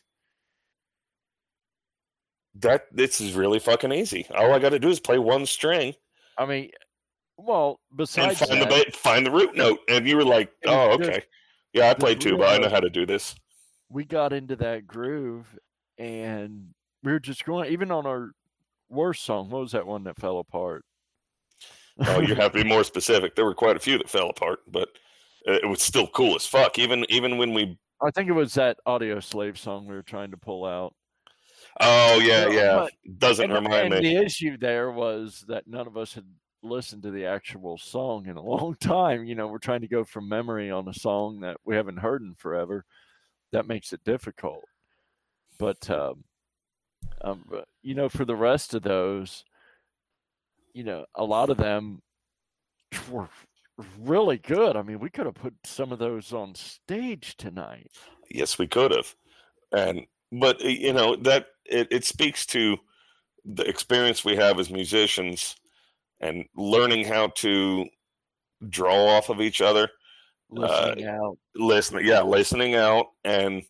that 2.61 2.85
this 2.91 3.21
is 3.21 3.33
really 3.33 3.59
fucking 3.59 3.91
easy. 3.91 4.27
All 4.35 4.53
I 4.53 4.59
got 4.59 4.69
to 4.69 4.79
do 4.79 4.89
is 4.89 4.99
play 4.99 5.19
one 5.19 5.45
string 5.45 5.95
I 6.37 6.45
mean, 6.45 6.69
well, 7.37 7.79
and 7.89 7.97
besides 7.97 8.39
find 8.39 8.61
that, 8.61 8.69
the 8.69 8.91
find 8.91 9.25
the 9.25 9.31
root 9.31 9.55
note. 9.55 9.79
And 9.89 10.07
you 10.07 10.17
were 10.17 10.25
like, 10.25 10.51
oh, 10.65 10.91
okay, 10.91 11.23
yeah, 11.73 11.85
I 11.85 11.89
just 11.89 11.99
play 11.99 12.15
tuba. 12.15 12.45
I 12.45 12.57
know 12.57 12.69
how 12.69 12.79
to 12.79 12.89
do 12.89 13.05
this. 13.05 13.35
we 13.89 14.05
got 14.05 14.33
into 14.33 14.55
that 14.57 14.85
groove, 14.87 15.57
and 15.97 16.67
we 17.03 17.11
were 17.11 17.19
just 17.19 17.45
going. 17.45 17.71
Even 17.71 17.91
on 17.91 18.05
our 18.05 18.31
worst 18.89 19.23
song, 19.23 19.49
what 19.49 19.61
was 19.61 19.71
that 19.71 19.87
one 19.87 20.03
that 20.03 20.19
fell 20.19 20.39
apart? 20.39 20.85
Oh, 22.05 22.19
you 22.19 22.35
have 22.35 22.51
to 22.51 22.63
be 22.63 22.69
more 22.69 22.83
specific. 22.83 23.35
There 23.35 23.45
were 23.45 23.55
quite 23.55 23.75
a 23.75 23.79
few 23.79 23.97
that 23.97 24.09
fell 24.09 24.29
apart, 24.29 24.59
but 24.67 24.89
it 25.45 25.67
was 25.67 25.81
still 25.81 26.07
cool 26.07 26.35
as 26.35 26.45
fuck. 26.45 26.77
Even 26.77 27.05
even 27.09 27.37
when 27.37 27.53
we. 27.53 27.77
I 27.99 28.11
think 28.11 28.29
it 28.29 28.33
was 28.33 28.53
that 28.53 28.77
Audioslave 28.87 29.57
song 29.57 29.87
we 29.87 29.95
were 29.95 30.03
trying 30.03 30.29
to 30.29 30.37
pull 30.37 30.65
out. 30.65 30.93
Oh 31.79 32.19
yeah, 32.19 32.47
yeah. 32.49 32.75
but- 32.75 33.19
Doesn't 33.19 33.51
And, 33.51 33.65
remind 33.65 33.93
and 33.93 34.03
me. 34.03 34.13
the 34.15 34.23
issue 34.23 34.57
there 34.57 34.91
was 34.91 35.43
that 35.47 35.67
none 35.67 35.87
of 35.87 35.95
us 35.97 36.13
had 36.13 36.25
listened 36.63 37.03
to 37.03 37.11
the 37.11 37.25
actual 37.25 37.77
song 37.77 38.25
in 38.27 38.35
a 38.37 38.41
long 38.55 38.75
time. 38.79 39.25
You 39.25 39.35
know, 39.35 39.47
we're 39.47 39.59
trying 39.59 39.81
to 39.81 39.87
go 39.87 40.03
from 40.03 40.27
memory 40.27 40.71
on 40.71 40.87
a 40.87 40.93
song 40.93 41.41
that 41.41 41.57
we 41.65 41.75
haven't 41.75 41.97
heard 41.97 42.21
in 42.21 42.33
forever. 42.35 42.83
That 43.51 43.67
makes 43.67 43.93
it 43.93 44.03
difficult. 44.03 44.63
But, 45.59 45.89
um, 45.89 46.23
um, 47.21 47.45
you 47.81 47.95
know, 47.95 48.09
for 48.09 48.25
the 48.25 48.35
rest 48.35 48.73
of 48.73 48.83
those, 48.83 49.43
you 50.73 50.83
know, 50.83 51.05
a 51.15 51.23
lot 51.23 51.49
of 51.49 51.57
them 51.57 52.01
were 53.09 53.29
really 54.01 54.37
good. 54.37 54.75
I 54.75 54.81
mean, 54.81 54.99
we 54.99 55.09
could 55.09 55.25
have 55.25 55.35
put 55.35 55.53
some 55.63 55.91
of 55.91 55.99
those 55.99 56.33
on 56.33 56.53
stage 56.55 57.37
tonight. 57.37 57.91
Yes, 58.29 58.57
we 58.59 58.67
could 58.67 58.91
have. 58.91 59.15
And 59.71 60.05
but 60.31 60.61
you 60.61 60.93
know 60.93 61.15
that 61.17 61.47
it, 61.65 61.87
it 61.91 62.05
speaks 62.05 62.45
to 62.47 62.77
the 63.45 63.67
experience 63.67 64.25
we 64.25 64.35
have 64.35 64.59
as 64.59 64.69
musicians 64.69 65.55
and 66.19 66.45
learning 66.55 67.05
how 67.05 67.27
to 67.27 67.85
draw 68.69 69.05
off 69.05 69.29
of 69.29 69.41
each 69.41 69.61
other. 69.61 69.89
Listening 70.49 71.07
uh, 71.07 71.11
out. 71.11 71.37
Listening, 71.55 72.05
yeah, 72.05 72.21
listening 72.21 72.75
out. 72.75 73.07
And 73.23 73.63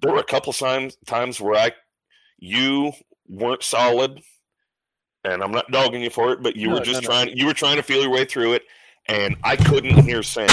there 0.00 0.12
were 0.12 0.20
a 0.20 0.24
couple 0.24 0.52
times 0.52 0.96
times 1.06 1.40
where 1.40 1.58
I 1.58 1.72
you 2.38 2.92
weren't 3.28 3.62
solid 3.62 4.20
and 5.24 5.42
I'm 5.42 5.52
not 5.52 5.70
dogging 5.70 6.02
you 6.02 6.10
for 6.10 6.32
it, 6.32 6.42
but 6.42 6.56
you 6.56 6.68
no, 6.68 6.74
were 6.74 6.80
just 6.80 7.02
no, 7.02 7.08
trying 7.08 7.26
no. 7.28 7.32
you 7.34 7.46
were 7.46 7.54
trying 7.54 7.76
to 7.76 7.82
feel 7.82 8.02
your 8.02 8.10
way 8.10 8.24
through 8.24 8.54
it 8.54 8.62
and 9.08 9.36
I 9.44 9.56
couldn't 9.56 10.04
hear 10.04 10.22
Sam. 10.22 10.48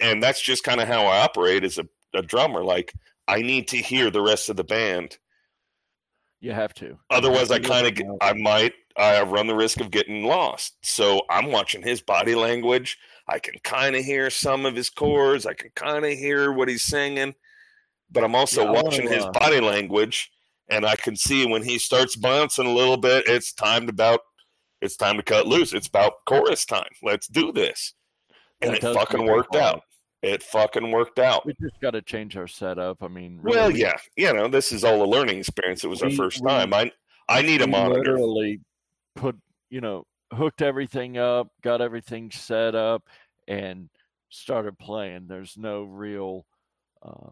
And 0.00 0.22
that's 0.22 0.40
just 0.40 0.64
kind 0.64 0.80
of 0.80 0.88
how 0.88 1.06
I 1.06 1.20
operate 1.20 1.64
as 1.64 1.78
a, 1.78 1.86
a 2.14 2.22
drummer. 2.22 2.64
Like 2.64 2.92
I 3.26 3.42
need 3.42 3.68
to 3.68 3.76
hear 3.76 4.10
the 4.10 4.22
rest 4.22 4.48
of 4.48 4.56
the 4.56 4.64
band. 4.64 5.18
You 6.40 6.52
have 6.52 6.74
to. 6.74 6.98
Otherwise, 7.10 7.50
have 7.50 7.62
to 7.62 7.68
I 7.72 7.82
kind 7.82 8.00
of 8.00 8.18
I 8.20 8.32
might 8.34 8.74
I 8.96 9.22
run 9.22 9.46
the 9.46 9.54
risk 9.54 9.80
of 9.80 9.90
getting 9.90 10.24
lost. 10.24 10.76
So 10.82 11.22
I'm 11.30 11.50
watching 11.50 11.82
his 11.82 12.00
body 12.00 12.34
language. 12.34 12.98
I 13.26 13.38
can 13.38 13.54
kind 13.64 13.96
of 13.96 14.04
hear 14.04 14.28
some 14.30 14.66
of 14.66 14.76
his 14.76 14.90
chords. 14.90 15.46
I 15.46 15.54
can 15.54 15.70
kind 15.74 16.04
of 16.04 16.12
hear 16.12 16.52
what 16.52 16.68
he's 16.68 16.84
singing, 16.84 17.34
but 18.10 18.22
I'm 18.22 18.34
also 18.34 18.64
yeah, 18.64 18.70
watching 18.82 19.04
wanna, 19.06 19.16
his 19.16 19.24
uh... 19.24 19.30
body 19.30 19.60
language, 19.60 20.30
and 20.68 20.84
I 20.84 20.96
can 20.96 21.16
see 21.16 21.46
when 21.46 21.62
he 21.62 21.78
starts 21.78 22.16
bouncing 22.16 22.66
a 22.66 22.74
little 22.74 22.98
bit. 22.98 23.26
It's 23.26 23.52
time 23.54 23.86
to 23.86 23.90
about 23.90 24.20
it's 24.82 24.96
time 24.96 25.16
to 25.16 25.22
cut 25.22 25.46
loose. 25.46 25.72
It's 25.72 25.88
about 25.88 26.24
chorus 26.26 26.66
time. 26.66 26.90
Let's 27.02 27.26
do 27.26 27.52
this. 27.52 27.94
And 28.60 28.74
it, 28.74 28.84
it 28.84 28.94
fucking 28.94 29.24
worked 29.24 29.56
out. 29.56 29.82
It 30.24 30.42
fucking 30.42 30.90
worked 30.90 31.18
out. 31.18 31.44
We 31.44 31.54
just 31.60 31.78
got 31.80 31.90
to 31.90 32.00
change 32.00 32.36
our 32.36 32.46
setup. 32.46 33.02
I 33.02 33.08
mean, 33.08 33.38
really, 33.42 33.58
well, 33.58 33.70
yeah, 33.70 33.94
you 34.16 34.32
know, 34.32 34.48
this 34.48 34.72
is 34.72 34.82
all 34.82 35.02
a 35.02 35.04
learning 35.04 35.38
experience. 35.38 35.84
It 35.84 35.88
was 35.88 36.00
we, 36.00 36.08
our 36.08 36.14
first 36.14 36.40
we, 36.40 36.48
time. 36.48 36.72
I 36.72 36.90
I 37.28 37.42
need 37.42 37.60
a 37.60 37.66
monitor. 37.66 38.12
Literally 38.12 38.60
put, 39.14 39.36
you 39.68 39.82
know, 39.82 40.06
hooked 40.32 40.62
everything 40.62 41.18
up, 41.18 41.48
got 41.62 41.82
everything 41.82 42.30
set 42.30 42.74
up, 42.74 43.06
and 43.48 43.90
started 44.30 44.78
playing. 44.78 45.26
There's 45.26 45.58
no 45.58 45.82
real. 45.82 46.46
Uh, 47.02 47.28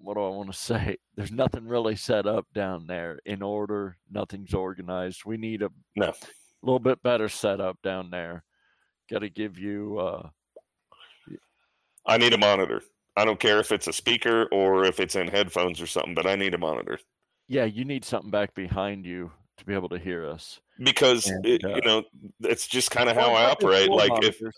what 0.00 0.14
do 0.14 0.24
I 0.24 0.28
want 0.30 0.50
to 0.52 0.58
say? 0.58 0.96
There's 1.14 1.30
nothing 1.30 1.64
really 1.64 1.94
set 1.94 2.26
up 2.26 2.46
down 2.52 2.88
there 2.88 3.20
in 3.24 3.40
order. 3.40 3.96
Nothing's 4.10 4.52
organized. 4.52 5.24
We 5.24 5.36
need 5.36 5.62
a 5.62 5.70
no 5.94 6.12
little 6.60 6.80
bit 6.80 7.00
better 7.04 7.28
setup 7.28 7.80
down 7.82 8.10
there. 8.10 8.42
Got 9.08 9.20
to 9.20 9.30
give 9.30 9.60
you. 9.60 9.98
Uh, 9.98 10.28
I 12.06 12.18
need 12.18 12.32
a 12.32 12.38
monitor. 12.38 12.82
I 13.16 13.24
don't 13.24 13.40
care 13.40 13.60
if 13.60 13.72
it's 13.72 13.86
a 13.86 13.92
speaker 13.92 14.48
or 14.52 14.84
if 14.84 14.98
it's 14.98 15.16
in 15.16 15.28
headphones 15.28 15.80
or 15.80 15.86
something, 15.86 16.14
but 16.14 16.26
I 16.26 16.36
need 16.36 16.54
a 16.54 16.58
monitor. 16.58 16.98
Yeah, 17.48 17.64
you 17.64 17.84
need 17.84 18.04
something 18.04 18.30
back 18.30 18.54
behind 18.54 19.04
you 19.04 19.30
to 19.58 19.64
be 19.64 19.74
able 19.74 19.90
to 19.90 19.98
hear 19.98 20.26
us. 20.26 20.60
Because 20.82 21.26
and, 21.26 21.44
it, 21.44 21.64
uh, 21.64 21.74
you 21.74 21.82
know, 21.82 22.04
it's 22.40 22.66
just 22.66 22.90
kind 22.90 23.10
of 23.10 23.16
how 23.16 23.32
I 23.32 23.50
operate. 23.50 23.90
Like 23.90 24.08
monitors. 24.08 24.40
if 24.40 24.52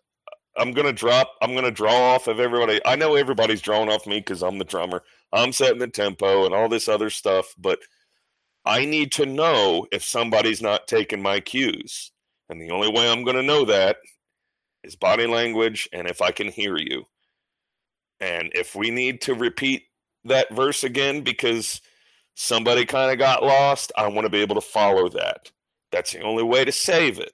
I'm 0.56 0.70
gonna 0.70 0.92
drop, 0.92 1.32
I'm 1.42 1.54
gonna 1.54 1.72
draw 1.72 2.14
off 2.14 2.28
of 2.28 2.38
everybody. 2.38 2.80
I 2.84 2.94
know 2.94 3.16
everybody's 3.16 3.60
drawing 3.60 3.90
off 3.90 4.06
me 4.06 4.20
because 4.20 4.42
I'm 4.42 4.58
the 4.58 4.64
drummer. 4.64 5.02
I'm 5.32 5.52
setting 5.52 5.80
the 5.80 5.88
tempo 5.88 6.44
and 6.44 6.54
all 6.54 6.68
this 6.68 6.88
other 6.88 7.10
stuff, 7.10 7.54
but 7.58 7.80
I 8.64 8.86
need 8.86 9.12
to 9.12 9.26
know 9.26 9.86
if 9.92 10.02
somebody's 10.02 10.62
not 10.62 10.88
taking 10.88 11.20
my 11.20 11.40
cues. 11.40 12.12
And 12.48 12.60
the 12.60 12.70
only 12.70 12.90
way 12.90 13.10
I'm 13.10 13.24
going 13.24 13.36
to 13.36 13.42
know 13.42 13.64
that 13.66 13.98
is 14.82 14.96
body 14.96 15.26
language 15.26 15.88
and 15.92 16.08
if 16.08 16.22
I 16.22 16.30
can 16.30 16.48
hear 16.48 16.76
you. 16.78 17.04
And 18.24 18.50
if 18.54 18.74
we 18.74 18.90
need 18.90 19.20
to 19.22 19.34
repeat 19.34 19.82
that 20.24 20.50
verse 20.50 20.82
again 20.82 21.20
because 21.20 21.82
somebody 22.34 22.86
kind 22.86 23.12
of 23.12 23.18
got 23.18 23.42
lost, 23.42 23.92
I 23.98 24.08
want 24.08 24.24
to 24.24 24.30
be 24.30 24.40
able 24.40 24.54
to 24.54 24.62
follow 24.62 25.10
that. 25.10 25.52
That's 25.92 26.12
the 26.12 26.22
only 26.22 26.42
way 26.42 26.64
to 26.64 26.72
save 26.72 27.18
it. 27.18 27.32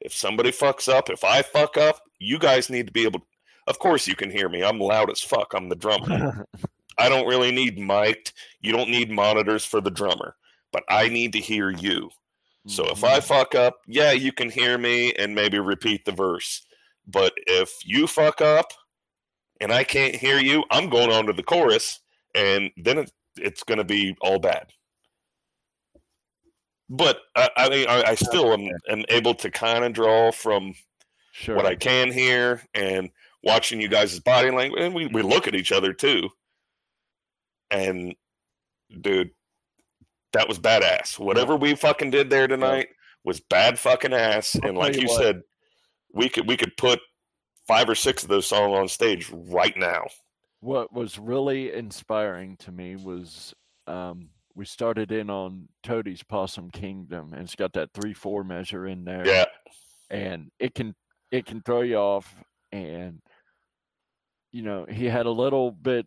If 0.00 0.14
somebody 0.14 0.52
fucks 0.52 0.88
up, 0.88 1.10
if 1.10 1.24
I 1.24 1.42
fuck 1.42 1.76
up, 1.76 2.00
you 2.20 2.38
guys 2.38 2.70
need 2.70 2.86
to 2.86 2.92
be 2.92 3.02
able 3.02 3.18
to. 3.18 3.26
Of 3.66 3.80
course, 3.80 4.06
you 4.06 4.14
can 4.14 4.30
hear 4.30 4.48
me. 4.48 4.62
I'm 4.62 4.78
loud 4.78 5.10
as 5.10 5.20
fuck. 5.20 5.52
I'm 5.54 5.68
the 5.68 5.74
drummer. 5.74 6.46
I 6.98 7.08
don't 7.08 7.26
really 7.26 7.50
need 7.50 7.76
mic'd. 7.76 8.32
You 8.60 8.70
don't 8.70 8.90
need 8.90 9.10
monitors 9.10 9.64
for 9.64 9.80
the 9.80 9.90
drummer, 9.90 10.36
but 10.70 10.84
I 10.88 11.08
need 11.08 11.32
to 11.32 11.40
hear 11.40 11.70
you. 11.70 12.10
So 12.68 12.86
if 12.90 13.02
I 13.02 13.18
mm-hmm. 13.18 13.26
fuck 13.26 13.56
up, 13.56 13.80
yeah, 13.88 14.12
you 14.12 14.30
can 14.30 14.50
hear 14.50 14.78
me 14.78 15.14
and 15.14 15.34
maybe 15.34 15.58
repeat 15.58 16.04
the 16.04 16.12
verse. 16.12 16.64
But 17.08 17.32
if 17.48 17.72
you 17.84 18.06
fuck 18.06 18.40
up 18.40 18.72
and 19.60 19.72
I 19.72 19.84
can't 19.84 20.14
hear 20.14 20.38
you, 20.38 20.64
I'm 20.70 20.88
going 20.88 21.10
on 21.10 21.26
to 21.26 21.32
the 21.32 21.42
chorus 21.42 22.00
and 22.34 22.70
then 22.76 22.98
it, 22.98 23.12
it's 23.36 23.62
going 23.62 23.78
to 23.78 23.84
be 23.84 24.16
all 24.20 24.38
bad. 24.38 24.70
But 26.88 27.18
I, 27.34 27.50
I, 27.56 28.10
I 28.10 28.14
still 28.14 28.52
am, 28.52 28.68
am 28.88 29.04
able 29.08 29.34
to 29.34 29.50
kind 29.50 29.84
of 29.84 29.92
draw 29.92 30.30
from 30.30 30.74
sure. 31.32 31.56
what 31.56 31.66
I 31.66 31.74
can 31.74 32.12
hear 32.12 32.62
and 32.74 33.10
watching 33.42 33.80
you 33.80 33.88
guys' 33.88 34.20
body 34.20 34.50
language. 34.50 34.82
And 34.82 34.94
we, 34.94 35.06
we 35.08 35.22
look 35.22 35.48
at 35.48 35.56
each 35.56 35.72
other 35.72 35.92
too. 35.92 36.28
And 37.72 38.14
dude, 39.00 39.30
that 40.32 40.46
was 40.46 40.60
badass. 40.60 41.18
Whatever 41.18 41.56
we 41.56 41.74
fucking 41.74 42.10
did 42.10 42.30
there 42.30 42.46
tonight 42.46 42.88
was 43.24 43.40
bad 43.40 43.78
fucking 43.78 44.12
ass. 44.12 44.54
And 44.62 44.78
like 44.78 44.94
you, 44.94 45.02
you 45.02 45.08
said, 45.08 45.42
we 46.12 46.28
could 46.28 46.46
we 46.46 46.56
could 46.56 46.76
put 46.76 47.00
five 47.66 47.88
or 47.88 47.94
six 47.94 48.22
of 48.22 48.28
those 48.28 48.46
songs 48.46 48.76
on 48.76 48.88
stage 48.88 49.30
right 49.32 49.76
now. 49.76 50.06
What 50.60 50.92
was 50.92 51.18
really 51.18 51.72
inspiring 51.72 52.56
to 52.58 52.72
me 52.72 52.96
was 52.96 53.54
um, 53.86 54.30
we 54.54 54.64
started 54.64 55.12
in 55.12 55.30
on 55.30 55.68
Toadies' 55.82 56.22
Possum 56.22 56.70
Kingdom, 56.70 57.32
and 57.32 57.42
it's 57.42 57.54
got 57.54 57.72
that 57.74 57.90
three 57.92 58.14
four 58.14 58.42
measure 58.42 58.86
in 58.86 59.04
there. 59.04 59.26
Yeah, 59.26 59.44
and 60.10 60.50
it 60.58 60.74
can 60.74 60.94
it 61.30 61.46
can 61.46 61.62
throw 61.62 61.82
you 61.82 61.96
off, 61.96 62.34
and 62.72 63.20
you 64.52 64.62
know 64.62 64.86
he 64.88 65.06
had 65.06 65.26
a 65.26 65.30
little 65.30 65.70
bit 65.70 66.06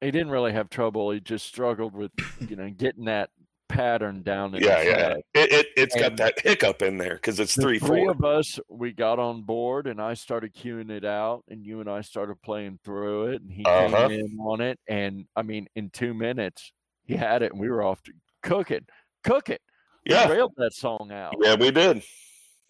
he 0.00 0.10
didn't 0.10 0.30
really 0.30 0.52
have 0.52 0.70
trouble. 0.70 1.10
He 1.10 1.20
just 1.20 1.46
struggled 1.46 1.94
with 1.94 2.12
you 2.48 2.56
know 2.56 2.70
getting 2.70 3.06
that 3.06 3.30
pattern 3.68 4.22
down. 4.22 4.54
yeah, 4.54 4.82
yeah. 4.82 5.14
It, 5.34 5.52
it 5.52 5.66
it's 5.76 5.94
and 5.94 6.02
got 6.02 6.16
that 6.16 6.40
hiccup 6.40 6.82
in 6.82 6.98
there 6.98 7.14
because 7.14 7.40
it's 7.40 7.54
three. 7.54 7.78
Three 7.78 8.06
of 8.06 8.24
us 8.24 8.58
we 8.68 8.92
got 8.92 9.18
on 9.18 9.42
board, 9.42 9.86
and 9.86 10.00
I 10.00 10.14
started 10.14 10.54
queuing 10.54 10.90
it 10.90 11.04
out, 11.04 11.44
and 11.48 11.64
you 11.64 11.80
and 11.80 11.88
I 11.88 12.00
started 12.00 12.40
playing 12.42 12.78
through 12.84 13.28
it, 13.28 13.42
and 13.42 13.52
he 13.52 13.64
uh-huh. 13.64 14.08
came 14.08 14.20
in 14.20 14.38
on 14.40 14.60
it, 14.60 14.78
and 14.88 15.26
I 15.36 15.42
mean, 15.42 15.68
in 15.76 15.90
two 15.90 16.14
minutes 16.14 16.72
he 17.04 17.14
had 17.14 17.42
it, 17.42 17.52
and 17.52 17.60
we 17.60 17.68
were 17.68 17.82
off 17.82 18.02
to 18.04 18.12
cook 18.42 18.70
it, 18.70 18.84
cook 19.24 19.50
it. 19.50 19.60
Yeah, 20.04 20.28
we 20.28 20.36
railed 20.36 20.54
that 20.56 20.74
song 20.74 21.10
out. 21.12 21.34
Yeah, 21.40 21.54
we 21.54 21.70
did. 21.70 22.02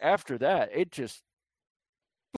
After 0.01 0.38
that, 0.38 0.70
it 0.74 0.90
just 0.90 1.22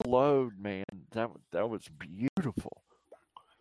flowed, 0.03 0.53
man. 0.59 0.85
That 1.13 1.31
that 1.53 1.69
was 1.69 1.89
beautiful 1.99 2.83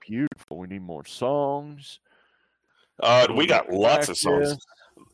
beautiful. 0.10 0.58
We 0.58 0.68
need 0.68 0.82
more 0.82 1.06
songs. 1.06 2.00
Uh, 3.02 3.28
we 3.36 3.45
got 3.45 3.72
lots 3.72 4.10
of 4.10 4.18
songs. 4.18 4.58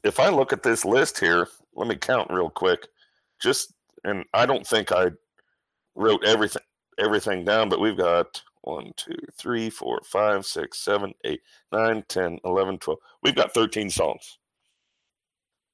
If 0.05 0.19
I 0.19 0.29
look 0.29 0.53
at 0.53 0.61
this 0.61 0.85
list 0.85 1.19
here, 1.19 1.47
let 1.75 1.87
me 1.87 1.95
count 1.95 2.31
real 2.31 2.49
quick. 2.49 2.87
Just 3.41 3.73
and 4.03 4.23
I 4.35 4.45
don't 4.45 4.65
think 4.65 4.91
I 4.91 5.07
wrote 5.95 6.23
everything 6.23 6.61
everything 6.99 7.43
down, 7.43 7.69
but 7.69 7.81
we've 7.81 7.97
got 7.97 8.41
one, 8.61 8.93
two, 8.95 9.17
three, 9.35 9.69
four, 9.69 9.99
five, 10.05 10.45
six, 10.45 10.77
seven, 10.79 11.11
eight, 11.25 11.41
nine, 11.71 12.03
ten, 12.07 12.39
eleven, 12.45 12.77
twelve. 12.77 12.99
We've 13.23 13.35
got 13.35 13.53
13 13.53 13.89
songs. 13.89 14.37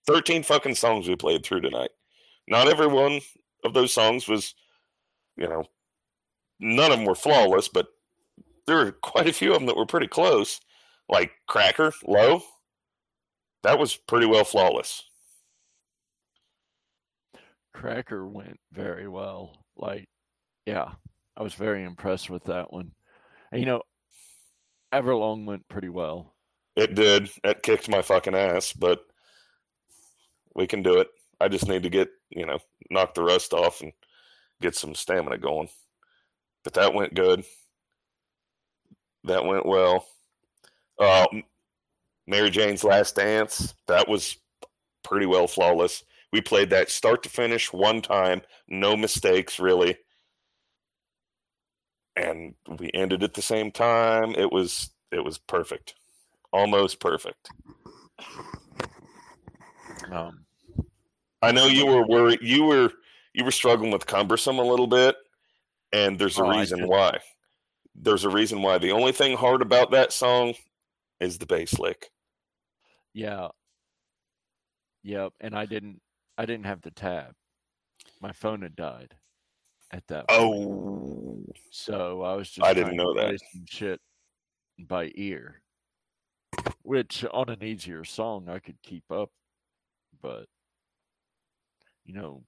13 0.08 0.44
fucking 0.44 0.76
songs 0.76 1.08
we 1.08 1.16
played 1.16 1.46
through 1.46 1.62
tonight. 1.62 1.92
Not 2.48 2.68
every 2.68 2.88
one 2.88 3.20
of 3.64 3.74
those 3.74 3.94
songs 3.94 4.28
was, 4.28 4.56
you 5.38 5.48
know, 5.48 5.64
none 6.60 6.92
of 6.92 6.98
them 6.98 7.06
were 7.06 7.16
flawless, 7.16 7.68
but 7.68 7.88
there 8.66 8.78
were 8.78 8.92
quite 8.92 9.28
a 9.28 9.34
few 9.34 9.54
of 9.54 9.60
them 9.60 9.68
that 9.68 9.78
were 9.78 9.86
pretty 9.86 10.08
close, 10.08 10.60
like 11.08 11.32
Cracker, 11.48 11.94
Low. 12.08 12.42
That 13.64 13.80
was 13.80 13.96
pretty 13.96 14.26
well 14.26 14.44
flawless. 14.44 15.04
Cracker 17.74 18.28
went 18.28 18.60
very 18.72 19.08
well. 19.08 19.66
Like, 19.78 20.08
yeah, 20.66 20.90
I 21.38 21.44
was 21.44 21.54
very 21.54 21.84
impressed 21.84 22.30
with 22.30 22.44
that 22.46 22.72
one. 22.72 22.92
And, 23.52 23.60
you 23.60 23.66
know, 23.66 23.82
Everlong 24.94 25.46
went 25.46 25.68
pretty 25.68 25.90
well. 25.90 26.34
It 26.76 26.96
did. 26.96 27.30
It 27.44 27.64
kicked 27.64 27.90
my 27.90 28.02
fucking 28.02 28.36
ass, 28.36 28.74
but 28.74 29.06
we 30.56 30.68
can 30.68 30.84
do 30.84 31.00
it. 31.00 31.10
I 31.40 31.48
just 31.48 31.68
need 31.68 31.84
to 31.84 31.90
get 31.90 32.10
you 32.30 32.46
know 32.46 32.60
knock 32.90 33.14
the 33.14 33.24
rust 33.24 33.54
off 33.54 33.82
and 33.82 33.92
get 34.62 34.76
some 34.76 34.96
stamina 34.96 35.38
going. 35.38 35.70
But 36.64 36.74
that 36.74 36.94
went 36.94 37.14
good. 37.14 37.44
That 39.24 39.46
went 39.46 39.66
well. 39.66 40.06
Uh, 41.00 41.28
Mary 42.32 42.50
Jane's 42.50 42.86
Last 42.86 43.18
Dance. 43.18 43.74
That 43.88 44.08
was 44.08 44.38
pretty 45.04 45.26
well 45.26 45.48
flawless. 45.48 46.04
We 46.32 46.40
played 46.40 46.70
that 46.70 46.90
start 46.90 47.24
to 47.24 47.30
finish 47.30 47.74
one 47.74 48.02
time, 48.02 48.42
no 48.70 48.96
mistakes 48.96 49.60
really. 49.60 49.98
And 52.16 52.56
we 52.80 52.90
ended 52.94 53.22
at 53.22 53.34
the 53.34 53.42
same 53.42 53.70
time. 53.70 54.32
It 54.38 54.50
was 54.50 54.92
it 55.12 55.24
was 55.24 55.38
perfect. 55.38 55.96
Almost 56.54 57.02
perfect. 57.02 57.50
Um, 60.10 60.46
I 61.42 61.52
know 61.52 61.66
you 61.66 61.86
were 61.86 62.08
worried 62.08 62.40
you 62.42 62.64
were 62.64 62.92
you 63.34 63.44
were 63.44 63.52
struggling 63.52 63.92
with 63.92 64.06
cumbersome 64.06 64.58
a 64.60 64.64
little 64.64 64.88
bit, 64.88 65.18
and 65.92 66.18
there's 66.18 66.40
a 66.40 66.44
Oh, 66.44 66.50
reason 66.50 66.88
why. 66.88 67.20
There's 67.94 68.24
a 68.24 68.30
reason 68.30 68.62
why. 68.62 68.78
The 68.78 68.92
only 68.94 69.12
thing 69.12 69.36
hard 69.36 69.62
about 69.62 69.92
that 69.92 70.14
song 70.14 70.54
is 71.20 71.38
the 71.38 71.46
bass 71.46 71.78
lick. 71.78 72.10
Yeah. 73.14 73.50
Yep. 75.04 75.34
And 75.40 75.56
I 75.56 75.66
didn't. 75.66 76.02
I 76.38 76.46
didn't 76.46 76.66
have 76.66 76.82
the 76.82 76.92
tab. 76.92 77.34
My 78.22 78.32
phone 78.32 78.62
had 78.62 78.76
died 78.76 79.16
at 79.92 80.08
that. 80.08 80.28
point. 80.28 80.42
Oh, 80.42 81.44
So 81.72 82.22
I 82.22 82.36
was 82.36 82.50
just. 82.50 82.66
I 82.66 82.74
didn't 82.74 82.96
know 82.96 83.14
that. 83.16 83.38
shit 83.68 84.00
by 84.80 85.12
ear, 85.16 85.62
which 86.82 87.26
on 87.32 87.50
an 87.50 87.64
easier 87.64 88.04
song 88.04 88.50
I 88.50 88.60
could 88.60 88.82
keep 88.82 89.04
up, 89.12 89.30
but 90.22 90.46
you 92.06 92.14
know, 92.14 92.44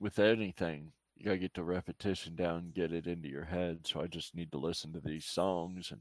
with 0.00 0.18
anything, 0.18 0.92
you 1.16 1.24
gotta 1.24 1.38
get 1.38 1.54
the 1.54 1.62
repetition 1.62 2.34
down, 2.34 2.58
and 2.58 2.74
get 2.74 2.92
it 2.92 3.06
into 3.06 3.28
your 3.28 3.44
head. 3.44 3.86
So 3.86 4.00
I 4.00 4.06
just 4.06 4.34
need 4.34 4.52
to 4.52 4.58
listen 4.58 4.92
to 4.92 5.00
these 5.00 5.24
songs 5.24 5.90
and 5.90 6.00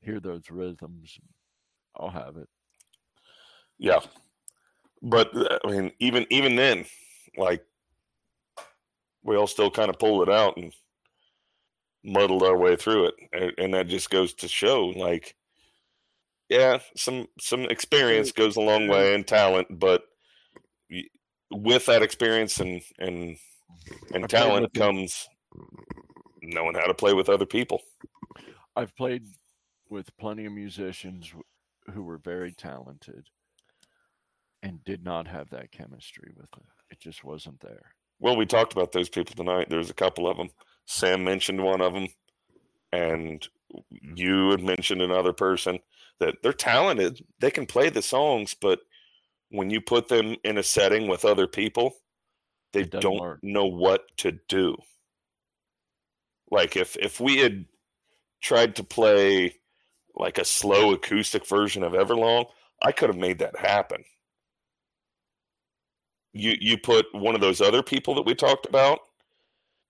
hear 0.00 0.20
those 0.20 0.50
rhythms. 0.50 1.18
And 1.20 1.28
I'll 1.96 2.10
have 2.10 2.36
it. 2.36 2.48
Yeah. 3.78 4.00
But 5.02 5.34
uh, 5.36 5.58
I 5.64 5.70
mean, 5.70 5.92
even 6.00 6.26
even 6.30 6.56
then, 6.56 6.84
like 7.36 7.64
we 9.22 9.36
all 9.36 9.46
still 9.46 9.70
kind 9.70 9.90
of 9.90 9.98
pulled 9.98 10.28
it 10.28 10.34
out 10.34 10.56
and 10.56 10.72
muddled 12.04 12.42
our 12.42 12.56
way 12.56 12.76
through 12.76 13.06
it, 13.06 13.14
and, 13.32 13.52
and 13.58 13.74
that 13.74 13.88
just 13.88 14.10
goes 14.10 14.34
to 14.34 14.48
show, 14.48 14.86
like, 14.86 15.36
yeah, 16.48 16.78
some 16.96 17.28
some 17.38 17.62
experience 17.62 18.32
goes 18.32 18.56
a 18.56 18.60
long 18.60 18.88
way 18.88 19.14
and 19.14 19.26
talent, 19.26 19.68
but 19.78 20.02
with 21.50 21.86
that 21.86 22.02
experience 22.02 22.58
and 22.60 22.82
and 22.98 23.36
and 24.12 24.24
I 24.24 24.26
talent 24.26 24.74
comes 24.74 25.28
knowing 26.42 26.74
how 26.74 26.86
to 26.86 26.94
play 26.94 27.12
with 27.12 27.28
other 27.28 27.46
people. 27.46 27.82
I've 28.74 28.94
played 28.96 29.24
with 29.90 30.16
plenty 30.18 30.44
of 30.46 30.52
musicians 30.52 31.32
who 31.92 32.02
were 32.02 32.18
very 32.18 32.52
talented 32.52 33.28
and 34.68 34.84
did 34.84 35.02
not 35.02 35.26
have 35.26 35.48
that 35.50 35.72
chemistry 35.72 36.30
with 36.36 36.50
it. 36.56 36.66
It 36.90 37.00
just 37.00 37.24
wasn't 37.24 37.60
there. 37.60 37.94
Well, 38.20 38.36
we 38.36 38.44
talked 38.44 38.72
about 38.72 38.92
those 38.92 39.08
people 39.08 39.34
tonight. 39.34 39.68
There's 39.70 39.90
a 39.90 39.94
couple 39.94 40.28
of 40.28 40.36
them. 40.36 40.50
Sam 40.84 41.24
mentioned 41.24 41.62
one 41.62 41.80
of 41.80 41.94
them, 41.94 42.08
and 42.92 43.46
you 44.14 44.50
had 44.50 44.62
mentioned 44.62 45.00
another 45.00 45.32
person 45.32 45.78
that 46.20 46.36
they're 46.42 46.52
talented. 46.52 47.24
They 47.40 47.50
can 47.50 47.64
play 47.66 47.88
the 47.88 48.02
songs, 48.02 48.54
but 48.54 48.80
when 49.50 49.70
you 49.70 49.80
put 49.80 50.08
them 50.08 50.36
in 50.44 50.58
a 50.58 50.62
setting 50.62 51.08
with 51.08 51.24
other 51.24 51.46
people, 51.46 51.94
they 52.72 52.84
don't 52.84 53.20
work. 53.20 53.38
know 53.42 53.66
what 53.66 54.02
to 54.18 54.32
do. 54.48 54.76
Like 56.50 56.76
if 56.76 56.96
if 56.96 57.20
we 57.20 57.38
had 57.38 57.66
tried 58.42 58.76
to 58.76 58.84
play 58.84 59.54
like 60.14 60.38
a 60.38 60.44
slow 60.44 60.92
acoustic 60.92 61.46
version 61.46 61.82
of 61.82 61.92
Everlong, 61.92 62.46
I 62.82 62.92
could 62.92 63.08
have 63.08 63.18
made 63.18 63.38
that 63.38 63.56
happen. 63.56 64.04
You 66.38 66.56
you 66.60 66.78
put 66.78 67.06
one 67.12 67.34
of 67.34 67.40
those 67.40 67.60
other 67.60 67.82
people 67.82 68.14
that 68.14 68.26
we 68.26 68.34
talked 68.34 68.66
about. 68.66 69.00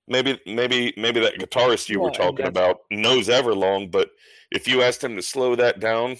Maybe 0.06 0.40
maybe 0.46 0.94
maybe 0.96 1.20
that 1.20 1.38
guitarist 1.38 1.88
you 1.88 1.98
Yeah, 1.98 2.04
were 2.04 2.10
talking 2.10 2.46
about 2.46 2.78
knows 2.90 3.28
Everlong, 3.28 3.90
but 3.90 4.10
if 4.50 4.66
you 4.66 4.82
asked 4.82 5.04
him 5.04 5.16
to 5.16 5.22
slow 5.22 5.54
that 5.56 5.80
down 5.80 6.16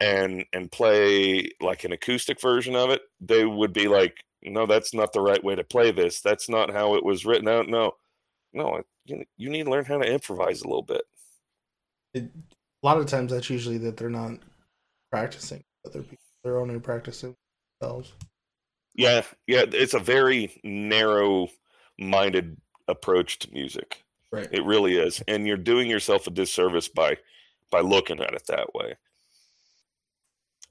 and 0.00 0.44
and 0.52 0.72
play 0.72 1.50
like 1.60 1.84
an 1.84 1.92
acoustic 1.92 2.40
version 2.40 2.74
of 2.74 2.90
it, 2.90 3.02
they 3.20 3.44
would 3.44 3.72
be 3.72 3.86
like, 3.86 4.16
"No, 4.42 4.66
that's 4.66 4.92
not 4.92 5.12
the 5.12 5.20
right 5.20 5.42
way 5.42 5.54
to 5.54 5.64
play 5.64 5.92
this. 5.92 6.20
That's 6.20 6.48
not 6.48 6.72
how 6.72 6.96
it 6.96 7.04
was 7.04 7.24
written 7.24 7.46
out." 7.48 7.68
No, 7.68 7.94
no, 8.52 8.82
you, 9.04 9.24
you 9.36 9.50
need 9.50 9.64
to 9.64 9.70
learn 9.70 9.84
how 9.84 9.98
to 9.98 10.12
improvise 10.12 10.62
a 10.62 10.66
little 10.66 10.82
bit. 10.82 11.02
It, 12.14 12.24
a 12.24 12.86
lot 12.86 12.98
of 12.98 13.06
times 13.06 13.32
that's 13.32 13.50
usually 13.50 13.78
that 13.78 13.96
they're 13.96 14.10
not 14.10 14.40
practicing 15.10 15.62
other 15.86 16.02
people. 16.02 16.18
They're 16.42 16.58
only 16.58 16.78
practicing 16.80 17.36
themselves. 17.80 18.12
Yeah, 18.94 19.22
yeah, 19.46 19.64
it's 19.72 19.94
a 19.94 19.98
very 19.98 20.60
narrow-minded 20.62 22.56
approach 22.86 23.40
to 23.40 23.52
music. 23.52 24.04
Right. 24.30 24.48
It 24.50 24.64
really 24.64 24.96
is, 24.96 25.22
and 25.28 25.46
you're 25.46 25.56
doing 25.56 25.90
yourself 25.90 26.26
a 26.26 26.30
disservice 26.30 26.88
by 26.88 27.16
by 27.70 27.80
looking 27.80 28.20
at 28.20 28.34
it 28.34 28.46
that 28.46 28.74
way. 28.74 28.94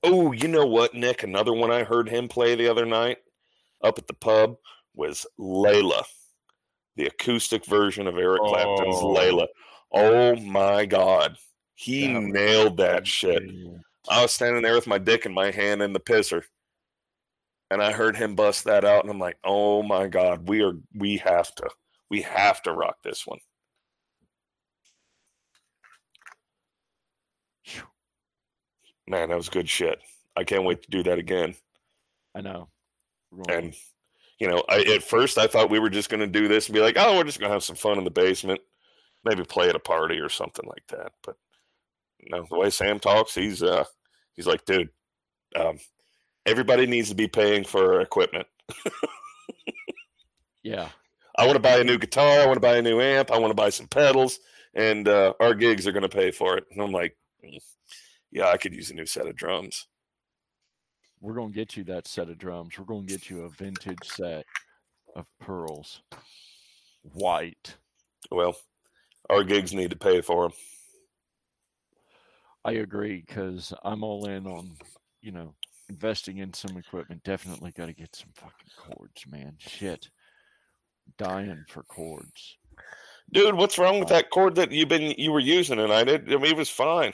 Oh, 0.03 0.31
you 0.31 0.47
know 0.47 0.65
what, 0.65 0.93
Nick? 0.93 1.23
Another 1.23 1.53
one 1.53 1.71
I 1.71 1.83
heard 1.83 2.07
him 2.09 2.27
play 2.27 2.55
the 2.55 2.69
other 2.69 2.85
night 2.85 3.17
up 3.83 3.97
at 3.97 4.07
the 4.07 4.13
pub 4.13 4.57
was 4.95 5.25
Layla, 5.39 6.03
the 6.95 7.07
acoustic 7.07 7.65
version 7.65 8.07
of 8.07 8.17
Eric 8.17 8.41
Clapton's 8.41 8.95
Oh. 8.97 9.13
Layla. 9.13 9.47
Oh 9.91 10.35
my 10.37 10.85
God, 10.85 11.37
he 11.75 12.07
That 12.13 12.21
nailed 12.21 12.77
that 12.77 13.05
shit. 13.05 13.43
I 14.09 14.21
was 14.21 14.33
standing 14.33 14.61
there 14.61 14.75
with 14.75 14.87
my 14.87 14.97
dick 14.97 15.25
in 15.25 15.33
my 15.33 15.51
hand 15.51 15.81
in 15.81 15.93
the 15.93 15.99
pisser, 15.99 16.43
and 17.73 17.81
I 17.81 17.91
heard 17.91 18.15
him 18.15 18.35
bust 18.35 18.65
that 18.65 18.85
out, 18.85 19.03
and 19.03 19.11
I'm 19.11 19.19
like, 19.19 19.37
"Oh 19.43 19.83
my 19.83 20.07
god, 20.07 20.47
we 20.47 20.61
are 20.63 20.73
we 20.95 21.17
have 21.17 21.53
to 21.55 21.69
we 22.09 22.21
have 22.21 22.61
to 22.63 22.73
rock 22.73 22.97
this 23.03 23.25
one." 23.25 23.39
Man, 29.07 29.29
that 29.29 29.37
was 29.37 29.49
good 29.49 29.69
shit. 29.69 29.99
I 30.35 30.43
can't 30.43 30.63
wait 30.63 30.81
to 30.83 30.89
do 30.89 31.03
that 31.03 31.19
again. 31.19 31.55
I 32.35 32.41
know. 32.41 32.69
And 33.49 33.73
you 34.39 34.47
know, 34.47 34.63
I 34.69 34.81
at 34.81 35.03
first 35.03 35.37
I 35.37 35.47
thought 35.47 35.69
we 35.69 35.79
were 35.79 35.89
just 35.89 36.09
going 36.09 36.21
to 36.21 36.27
do 36.27 36.47
this 36.47 36.67
and 36.67 36.75
be 36.75 36.81
like, 36.81 36.95
"Oh, 36.97 37.17
we're 37.17 37.23
just 37.23 37.39
going 37.39 37.49
to 37.49 37.53
have 37.53 37.63
some 37.63 37.75
fun 37.75 37.97
in 37.97 38.03
the 38.03 38.11
basement, 38.11 38.61
maybe 39.25 39.43
play 39.43 39.69
at 39.69 39.75
a 39.75 39.79
party 39.79 40.19
or 40.19 40.29
something 40.29 40.67
like 40.67 40.85
that." 40.89 41.13
But 41.23 41.37
you 42.19 42.29
no, 42.29 42.45
the 42.49 42.57
way 42.57 42.69
Sam 42.69 42.99
talks, 42.99 43.35
he's 43.35 43.63
uh 43.63 43.85
he's 44.35 44.47
like, 44.47 44.65
"Dude, 44.65 44.89
um, 45.55 45.79
everybody 46.45 46.85
needs 46.85 47.09
to 47.09 47.15
be 47.15 47.27
paying 47.27 47.63
for 47.63 48.01
equipment." 48.01 48.47
yeah. 50.63 50.89
I 51.37 51.45
want 51.45 51.55
to 51.55 51.61
buy 51.61 51.77
a 51.77 51.83
new 51.83 51.97
guitar. 51.97 52.41
I 52.41 52.45
want 52.45 52.57
to 52.57 52.61
buy 52.61 52.77
a 52.77 52.81
new 52.81 53.01
amp. 53.01 53.31
I 53.31 53.39
want 53.39 53.51
to 53.51 53.55
buy 53.55 53.69
some 53.69 53.87
pedals, 53.87 54.39
and 54.75 55.07
uh, 55.07 55.33
our 55.39 55.55
gigs 55.55 55.87
are 55.87 55.91
going 55.91 56.03
to 56.03 56.09
pay 56.09 56.31
for 56.31 56.57
it. 56.57 56.65
And 56.71 56.81
I'm 56.81 56.91
like, 56.91 57.17
"Mm, 57.43 57.57
yeah, 58.31 58.49
I 58.49 58.57
could 58.57 58.73
use 58.73 58.91
a 58.91 58.93
new 58.93 59.05
set 59.05 59.27
of 59.27 59.35
drums. 59.35 59.87
We're 61.21 61.35
going 61.35 61.53
to 61.53 61.55
get 61.55 61.77
you 61.77 61.83
that 61.85 62.07
set 62.07 62.29
of 62.29 62.37
drums. 62.37 62.77
We're 62.77 62.85
going 62.85 63.07
to 63.07 63.13
get 63.13 63.29
you 63.29 63.43
a 63.43 63.49
vintage 63.49 64.03
set 64.03 64.45
of 65.15 65.25
pearls. 65.39 66.01
White. 67.01 67.77
Well, 68.29 68.55
our 69.29 69.43
gigs 69.43 69.73
need 69.73 69.91
to 69.91 69.95
pay 69.95 70.21
for 70.21 70.43
them. 70.43 70.57
I 72.65 72.73
agree 72.73 73.23
because 73.25 73.73
I'm 73.83 74.03
all 74.03 74.25
in 74.27 74.47
on, 74.47 74.71
you 75.21 75.31
know, 75.31 75.53
investing 75.89 76.37
in 76.37 76.53
some 76.53 76.77
equipment. 76.77 77.23
Definitely 77.23 77.71
got 77.71 77.87
to 77.87 77.93
get 77.93 78.15
some 78.15 78.29
fucking 78.33 78.69
cords, 78.77 79.25
man. 79.29 79.55
Shit. 79.59 80.09
Dying 81.17 81.63
for 81.67 81.83
cords. 81.83 82.57
Dude, 83.31 83.55
what's 83.55 83.77
wrong 83.77 83.99
with 83.99 84.09
that 84.09 84.29
cord 84.29 84.55
that 84.55 84.71
you've 84.71 84.89
been 84.89 85.13
you 85.17 85.31
were 85.31 85.39
using? 85.39 85.79
And 85.79 85.91
I 85.91 86.03
did. 86.03 86.31
I 86.31 86.37
mean, 86.37 86.51
it 86.51 86.57
was 86.57 86.69
fine. 86.69 87.13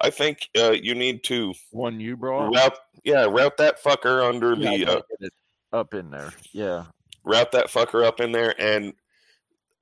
I 0.00 0.10
think 0.10 0.48
uh, 0.58 0.70
you 0.72 0.94
need 0.94 1.22
to 1.24 1.52
One 1.72 2.00
you 2.00 2.16
brought? 2.16 2.54
route, 2.54 2.78
yeah, 3.04 3.24
route 3.26 3.56
that 3.58 3.82
fucker 3.82 4.26
under 4.26 4.54
Yeah, 4.54 4.76
the 4.76 4.86
uh, 4.86 5.76
up 5.76 5.94
in 5.94 6.10
there. 6.10 6.32
Yeah. 6.52 6.84
route 7.24 7.52
that 7.52 7.66
fucker 7.68 8.04
up 8.04 8.20
in 8.20 8.32
there. 8.32 8.54
And 8.60 8.94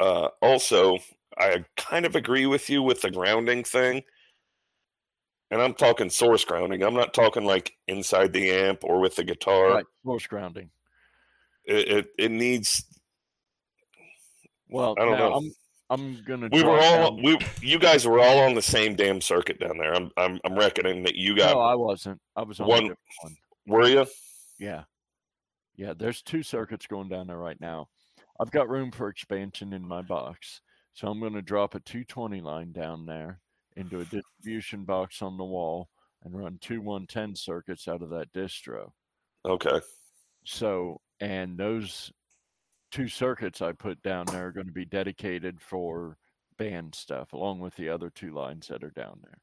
uh, 0.01 0.29
also, 0.43 0.99
I 1.39 1.65
kind 1.77 2.05
of 2.05 2.17
agree 2.17 2.47
with 2.47 2.69
you 2.69 2.83
with 2.83 3.01
the 3.01 3.11
grounding 3.11 3.63
thing. 3.65 4.03
And 5.51 5.63
I'm 5.63 5.75
talking 5.75 6.11
source 6.11 6.45
grounding. 6.45 6.83
I'm 6.83 6.95
not 6.95 7.15
talking 7.15 7.45
like 7.45 7.73
inside 7.87 8.33
the 8.33 8.51
amp 8.51 8.85
or 8.85 9.01
with 9.01 9.17
the 9.17 9.25
guitar. 9.25 9.71
Right. 9.71 9.85
Force 10.05 10.27
grounding. 10.27 10.71
It, 11.65 11.89
it 11.89 12.07
it 12.19 12.31
needs. 12.31 12.85
Well, 14.69 14.95
I 14.99 15.05
don't 15.05 15.13
now 15.13 15.29
know. 15.31 15.35
I'm 15.37 15.53
I'm 15.91 16.23
gonna. 16.27 16.49
We 16.53 16.63
were 16.63 16.79
all 16.79 17.11
down- 17.13 17.23
we 17.23 17.39
you 17.63 17.79
guys 17.79 18.07
were 18.07 18.21
all 18.21 18.41
on 18.41 18.55
the 18.55 18.63
same 18.63 18.95
damn 18.95 19.21
circuit 19.23 19.59
down 19.59 19.79
there. 19.79 19.95
I'm 19.95 20.11
I'm 20.17 20.39
I'm 20.45 20.55
reckoning 20.55 21.03
that 21.05 21.15
you 21.15 21.35
got 21.37 21.55
No, 21.55 21.61
I 21.61 21.75
wasn't. 21.75 22.21
I 22.37 22.43
was 22.43 22.61
on 22.61 22.67
one- 22.69 22.95
one. 23.23 23.37
were 23.67 23.89
you? 23.89 24.07
Yeah. 24.59 24.85
Yeah, 25.77 25.95
there's 25.97 26.23
two 26.23 26.43
circuits 26.43 26.87
going 26.89 27.09
down 27.09 27.29
there 27.29 27.39
right 27.39 27.61
now. 27.61 27.89
I've 28.41 28.51
got 28.51 28.69
room 28.69 28.91
for 28.91 29.09
expansion 29.09 29.73
in 29.73 29.87
my 29.87 30.03
box. 30.03 30.61
So 30.93 31.07
I'm 31.07 31.21
going 31.21 31.35
to 31.35 31.43
drop 31.43 31.77
a 31.77 31.81
220 31.81 32.41
line 32.41 32.73
down 32.73 33.07
there 33.07 33.41
into 33.79 34.01
a 34.01 34.05
distribution 34.05 34.85
box 34.85 35.23
on 35.23 35.39
the 35.39 35.45
wall 35.45 35.89
and 36.25 36.37
run 36.37 36.59
two 36.61 36.81
110 36.81 37.35
circuits 37.37 37.87
out 37.87 38.03
of 38.03 38.11
that 38.11 38.33
distro. 38.33 38.91
Okay. 39.47 39.81
So, 40.45 41.01
and 41.21 41.57
those 41.57 42.13
two 42.91 43.09
circuits 43.09 43.63
I 43.63 43.73
put 43.73 44.03
down 44.03 44.27
there 44.27 44.49
are 44.49 44.53
going 44.53 44.67
to 44.67 44.73
be 44.73 44.85
dedicated 44.85 45.61
for 45.61 46.17
band 46.59 46.95
stuff 46.95 47.33
along 47.33 47.61
with 47.61 47.77
the 47.77 47.89
other 47.89 48.11
two 48.11 48.35
lines 48.35 48.67
that 48.69 48.83
are 48.83 48.91
down 48.91 49.21
there. 49.23 49.39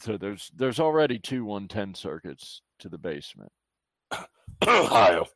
So 0.00 0.16
there's 0.16 0.50
there's 0.54 0.80
already 0.80 1.18
two 1.18 1.44
110 1.44 1.94
circuits 1.94 2.62
to 2.80 2.88
the 2.88 2.98
basement. 2.98 3.52
Ohio. 4.66 5.26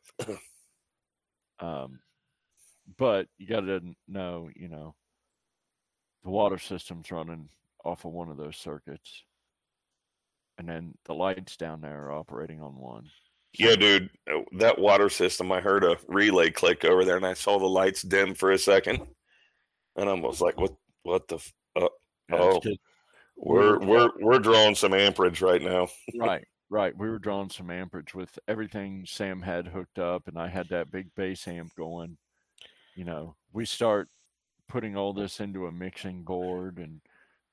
Um, 1.59 1.99
but 2.97 3.27
you 3.37 3.47
got 3.47 3.61
to 3.61 3.81
know, 4.07 4.49
you 4.55 4.67
know, 4.67 4.95
the 6.23 6.29
water 6.29 6.57
system's 6.57 7.11
running 7.11 7.49
off 7.83 8.05
of 8.05 8.11
one 8.11 8.29
of 8.29 8.37
those 8.37 8.57
circuits, 8.57 9.23
and 10.57 10.67
then 10.67 10.93
the 11.05 11.13
lights 11.13 11.57
down 11.57 11.81
there 11.81 12.05
are 12.05 12.11
operating 12.13 12.61
on 12.61 12.75
one. 12.77 13.09
Yeah, 13.53 13.75
dude, 13.75 14.09
uh, 14.33 14.41
that 14.59 14.79
water 14.79 15.09
system. 15.09 15.51
I 15.51 15.59
heard 15.59 15.83
a 15.83 15.97
relay 16.07 16.51
click 16.51 16.85
over 16.85 17.03
there, 17.03 17.17
and 17.17 17.25
I 17.25 17.33
saw 17.33 17.59
the 17.59 17.65
lights 17.67 18.01
dim 18.01 18.33
for 18.33 18.51
a 18.51 18.57
second, 18.57 19.01
and 19.97 20.09
I 20.09 20.13
was 20.13 20.39
like, 20.41 20.57
"What? 20.59 20.75
What 21.03 21.27
the? 21.27 21.35
F- 21.35 21.53
uh, 21.75 21.87
Yeah, 22.29 22.35
Oh. 22.37 22.61
we're 23.35 23.79
we're 23.79 24.09
we're 24.21 24.39
drawing 24.39 24.75
some 24.75 24.93
amperage 24.93 25.41
right 25.41 25.61
now." 25.61 25.87
right, 26.17 26.45
right. 26.69 26.95
We 26.97 27.09
were 27.09 27.19
drawing 27.19 27.49
some 27.49 27.71
amperage 27.71 28.13
with 28.13 28.37
everything 28.47 29.05
Sam 29.05 29.41
had 29.41 29.67
hooked 29.67 29.99
up, 29.99 30.27
and 30.27 30.37
I 30.37 30.47
had 30.47 30.69
that 30.69 30.91
big 30.91 31.13
bass 31.15 31.45
amp 31.47 31.75
going. 31.75 32.17
You 32.95 33.03
know, 33.05 33.35
we 33.51 33.65
start 33.65 34.07
putting 34.71 34.95
all 34.95 35.11
this 35.11 35.41
into 35.41 35.67
a 35.67 35.71
mixing 35.71 36.23
board 36.23 36.77
and 36.77 37.01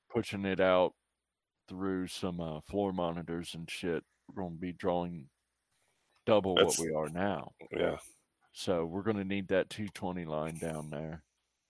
pushing 0.09 0.45
it 0.45 0.61
out 0.61 0.93
through 1.67 2.07
some 2.07 2.39
uh, 2.39 2.61
floor 2.61 2.93
monitors 2.93 3.53
and 3.53 3.69
shit. 3.69 4.03
We're 4.27 4.43
going 4.43 4.55
to 4.55 4.61
be 4.61 4.71
drawing 4.71 5.27
double 6.25 6.55
That's- 6.55 6.79
what 6.79 6.87
we 6.87 6.93
are 6.95 7.09
now. 7.09 7.51
Yeah, 7.75 7.97
So 8.53 8.85
we're 8.85 9.03
going 9.03 9.17
to 9.17 9.25
need 9.25 9.49
that 9.49 9.69
220 9.69 10.23
line 10.25 10.55
down 10.55 10.89
there. 10.89 11.23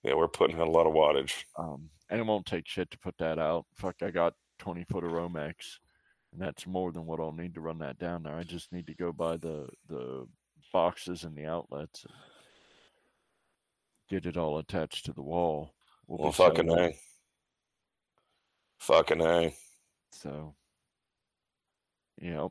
yeah, 0.04 0.14
we're 0.14 0.28
putting 0.28 0.60
out 0.60 0.68
a 0.68 0.70
lot 0.70 0.86
of 0.86 0.94
wattage. 0.94 1.44
Um, 1.58 1.90
and 2.08 2.20
it 2.20 2.26
won't 2.26 2.46
take 2.46 2.66
shit 2.68 2.90
to 2.92 2.98
put 2.98 3.16
that 3.18 3.38
out. 3.40 3.66
Fuck, 3.74 3.96
I 4.02 4.10
got 4.10 4.34
20 4.60 4.84
foot 4.84 5.04
of 5.04 5.10
Romex, 5.10 5.78
and 6.32 6.40
that's 6.40 6.66
more 6.66 6.92
than 6.92 7.06
what 7.06 7.18
I'll 7.20 7.32
need 7.32 7.54
to 7.54 7.60
run 7.60 7.78
that 7.78 7.98
down 7.98 8.22
there. 8.22 8.36
I 8.36 8.44
just 8.44 8.72
need 8.72 8.86
to 8.86 8.94
go 8.94 9.12
buy 9.12 9.36
the 9.36 9.68
the 9.88 10.26
boxes 10.72 11.24
and 11.24 11.36
the 11.36 11.46
outlets 11.46 12.04
and 12.04 12.14
get 14.10 14.26
it 14.26 14.36
all 14.36 14.58
attached 14.58 15.06
to 15.06 15.12
the 15.12 15.22
wall. 15.22 15.72
We'll 16.06 16.18
Well, 16.18 16.32
fucking 16.32 16.70
a. 16.70 16.92
Fucking 18.80 19.20
a. 19.22 19.54
So, 20.12 20.56
yeah, 22.20 22.48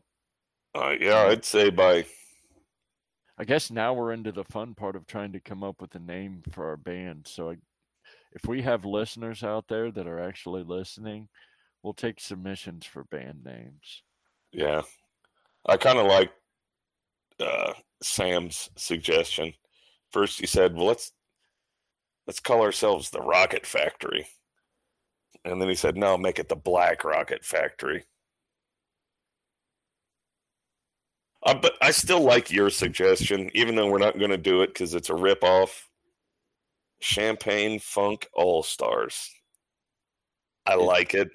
Uh, 0.73 0.95
yeah, 0.99 1.27
I'd 1.27 1.43
say 1.45 1.69
by 1.69 2.05
I 3.37 3.43
guess 3.45 3.69
now 3.71 3.93
we're 3.93 4.11
into 4.13 4.31
the 4.31 4.43
fun 4.45 4.73
part 4.75 4.95
of 4.95 5.05
trying 5.07 5.31
to 5.33 5.39
come 5.39 5.63
up 5.63 5.81
with 5.81 5.95
a 5.95 5.99
name 5.99 6.43
for 6.51 6.67
our 6.67 6.77
band. 6.77 7.27
So, 7.27 7.51
I, 7.51 7.57
if 8.33 8.45
we 8.47 8.61
have 8.61 8.85
listeners 8.85 9.43
out 9.43 9.67
there 9.67 9.91
that 9.91 10.07
are 10.07 10.19
actually 10.19 10.63
listening, 10.63 11.27
we'll 11.83 11.93
take 11.93 12.19
submissions 12.19 12.85
for 12.85 13.03
band 13.05 13.43
names. 13.43 14.03
yeah, 14.51 14.81
I 15.65 15.77
kind 15.77 15.99
of 15.99 16.07
like 16.07 16.31
uh, 17.39 17.73
Sam's 18.01 18.69
suggestion. 18.77 19.53
First, 20.11 20.39
he 20.39 20.47
said, 20.47 20.75
"Well, 20.75 20.87
let's 20.87 21.11
let's 22.29 22.39
call 22.39 22.61
ourselves 22.61 23.09
the 23.09 23.19
Rocket 23.21 23.65
Factory," 23.65 24.27
and 25.43 25.59
then 25.59 25.67
he 25.67 25.73
said, 25.73 25.97
"No, 25.97 26.15
make 26.15 26.37
it 26.37 26.47
the 26.47 26.55
Black 26.55 27.03
Rocket 27.03 27.43
Factory." 27.43 28.05
Uh, 31.43 31.55
but 31.55 31.73
I 31.81 31.89
still 31.89 32.21
like 32.21 32.51
your 32.51 32.69
suggestion, 32.69 33.49
even 33.55 33.75
though 33.75 33.89
we're 33.89 33.97
not 33.97 34.19
going 34.19 34.29
to 34.29 34.37
do 34.37 34.61
it 34.61 34.67
because 34.67 34.93
it's 34.93 35.09
a 35.09 35.13
ripoff. 35.13 35.85
Champagne 37.01 37.79
Funk 37.79 38.27
All 38.33 38.61
Stars. 38.61 39.31
I 40.67 40.73
It- 40.75 40.81
like 40.81 41.15
it. 41.15 41.29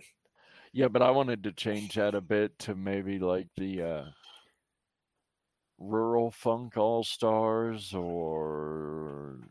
Yeah, 0.73 0.89
but 0.89 1.03
I 1.03 1.11
wanted 1.11 1.43
to 1.45 1.53
change 1.53 1.95
that 1.95 2.15
a 2.15 2.21
bit 2.21 2.57
to 2.61 2.77
maybe 2.77 3.19
like 3.19 3.49
the 3.57 3.83
uh, 3.83 4.05
rural 5.79 6.31
funk 6.31 6.77
all 6.77 7.03
stars 7.03 7.95
or 7.95 9.49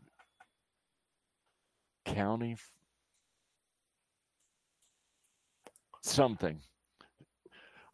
county 2.04 2.56
something. 6.02 6.60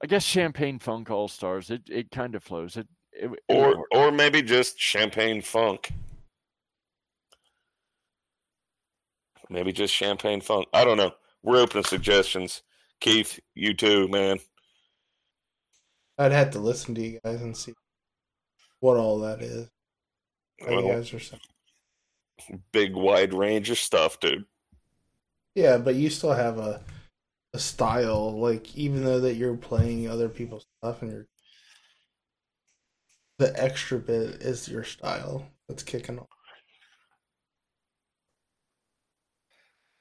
I 0.02 0.06
guess 0.06 0.24
champagne 0.24 0.78
funk 0.78 1.10
all 1.10 1.28
stars. 1.28 1.70
It 1.70 1.82
it 1.88 2.10
kind 2.10 2.34
of 2.34 2.42
flows. 2.42 2.76
It, 2.76 2.88
it 3.12 3.30
it 3.48 3.54
or 3.54 3.76
work. 3.76 3.86
or 3.94 4.12
maybe 4.12 4.42
just 4.42 4.78
champagne 4.78 5.42
funk. 5.42 5.92
Maybe 9.48 9.72
just 9.72 9.92
champagne 9.92 10.40
funk. 10.40 10.68
I 10.72 10.84
don't 10.84 10.96
know. 10.96 11.12
We're 11.42 11.60
open 11.60 11.82
to 11.82 11.88
suggestions. 11.88 12.62
Keith, 13.00 13.40
you 13.54 13.74
too, 13.74 14.08
man. 14.08 14.38
I'd 16.18 16.32
have 16.32 16.50
to 16.50 16.58
listen 16.58 16.94
to 16.94 17.00
you 17.00 17.18
guys 17.24 17.40
and 17.42 17.56
see 17.56 17.72
what 18.80 18.96
all 18.96 19.18
that 19.20 19.42
is. 19.42 19.68
How 20.60 20.78
you 20.78 20.92
guys 20.92 21.12
are 21.14 21.18
saying. 21.18 21.40
Big 22.72 22.94
wide 22.94 23.34
range 23.34 23.70
of 23.70 23.78
stuff, 23.78 24.20
dude. 24.20 24.44
Yeah, 25.54 25.78
but 25.78 25.94
you 25.94 26.10
still 26.10 26.32
have 26.32 26.58
a 26.58 26.82
a 27.54 27.58
style, 27.58 28.38
like 28.40 28.76
even 28.76 29.04
though 29.04 29.20
that 29.20 29.34
you're 29.34 29.56
playing 29.56 30.08
other 30.08 30.28
people's 30.28 30.66
stuff 30.78 31.02
and 31.02 31.10
you're 31.12 31.26
the 33.38 33.52
extra 33.60 33.98
bit 33.98 34.42
is 34.42 34.68
your 34.68 34.84
style 34.84 35.46
that's 35.68 35.82
kicking 35.82 36.18
off. 36.18 36.28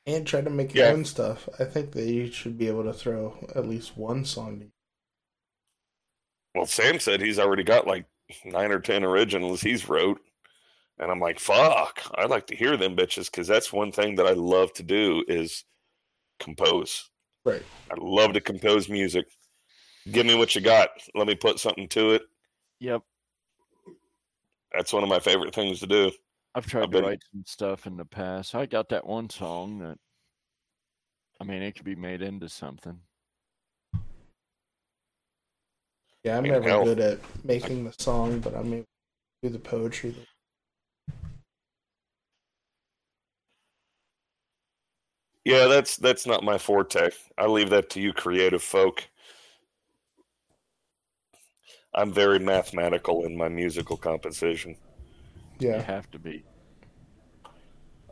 And 0.06 0.26
try 0.28 0.42
to 0.42 0.50
make 0.50 0.74
your 0.74 0.88
Yeah. 0.88 0.92
own 0.92 1.06
stuff. 1.06 1.48
I 1.60 1.66
think 1.66 1.92
that 1.94 2.06
you 2.06 2.32
should 2.32 2.58
be 2.58 2.68
able 2.68 2.84
to 2.84 2.94
throw 2.94 3.48
at 3.56 3.68
least 3.68 3.96
one 3.98 4.26
song. 4.26 4.60
To 4.60 4.72
Well, 6.56 6.66
Sam 6.66 7.00
said 7.00 7.22
he's 7.22 7.40
already 7.40 7.64
got 7.64 7.88
like 7.88 8.06
nine 8.46 8.72
or 8.72 8.80
ten 8.80 9.04
originals 9.04 9.62
he's 9.62 9.88
wrote. 9.88 10.22
And 11.00 11.10
I'm 11.10 11.20
like, 11.20 11.39
fuck, 11.39 12.02
I 12.16 12.26
like 12.26 12.47
to 12.47 12.56
hear 12.56 12.76
them 12.76 12.95
bitches 12.95 13.32
because 13.32 13.47
that's 13.47 13.72
one 13.72 13.91
thing 13.91 14.16
that 14.16 14.26
I 14.28 14.34
love 14.34 14.74
to 14.74 14.84
do 14.84 15.24
is 15.28 15.64
compose. 16.39 17.10
Right. 17.45 17.64
I 17.89 17.95
love 17.97 18.34
to 18.34 18.41
compose 18.41 18.89
music. 18.89 19.26
Give 20.12 20.26
me 20.26 20.36
what 20.36 20.56
you 20.56 20.62
got. 20.62 20.89
Let 21.16 21.28
me 21.28 21.36
put 21.36 21.60
something 21.60 21.88
to 21.89 22.12
it. 22.16 22.24
Yep, 22.82 23.02
That's 24.74 24.93
one 24.93 25.04
of 25.04 25.10
my 25.10 25.20
favorite 25.20 25.54
things 25.56 25.80
to 25.82 25.88
do. 25.88 26.12
I've 26.56 26.66
tried 26.66 26.84
I've 26.84 26.91
to 26.91 26.97
been- 26.97 27.06
write 27.06 27.22
some 27.32 27.43
stuff 27.45 27.86
in 27.88 27.95
the 27.97 28.06
past. 28.06 28.56
I 28.56 28.66
got 28.66 28.89
that 28.89 29.06
one 29.06 29.30
song 29.30 29.80
that 29.80 29.97
I 31.39 31.43
mean 31.45 31.62
it 31.62 31.76
could 31.76 31.86
be 31.86 31.95
made 31.95 32.22
into 32.22 32.50
something. 32.50 33.00
Yeah, 36.24 36.38
I'm 36.38 36.43
mean, 36.43 36.52
never 36.54 36.68
hell- 36.70 36.84
good 36.84 37.00
at 37.00 37.20
making 37.45 37.86
the 37.86 37.93
song, 38.00 38.39
but 38.39 38.54
I'm 38.56 38.74
able 38.74 38.84
to 39.43 39.50
do 39.50 39.50
the 39.50 39.60
poetry. 39.60 40.16
Yeah, 45.46 45.68
that's 45.68 45.98
that's 45.98 46.26
not 46.26 46.44
my 46.44 46.58
forte. 46.58 47.10
I 47.38 47.48
leave 47.48 47.70
that 47.72 47.90
to 47.92 48.02
you 48.02 48.14
creative 48.14 48.64
folk. 48.64 49.10
I'm 51.94 52.12
very 52.12 52.40
mathematical 52.40 53.24
in 53.26 53.38
my 53.38 53.48
musical 53.48 53.96
composition. 53.96 54.78
You 55.74 55.82
Yeah, 55.82 55.84
have 55.84 56.10
to 56.12 56.20
be. 56.20 56.46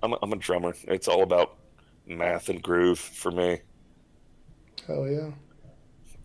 I'm 0.02 0.14
a, 0.14 0.18
I'm 0.22 0.34
a 0.34 0.38
drummer. 0.38 0.74
It's 0.88 1.08
all 1.08 1.24
about 1.24 1.58
math 2.06 2.50
and 2.50 2.62
groove 2.62 3.00
for 3.00 3.32
me. 3.32 3.62
hell 4.86 5.08
yeah. 5.08 5.32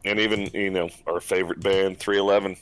And 0.05 0.19
even, 0.21 0.51
you 0.55 0.71
know, 0.71 0.89
our 1.07 1.21
favorite 1.21 1.61
band 1.61 1.99
311. 1.99 2.57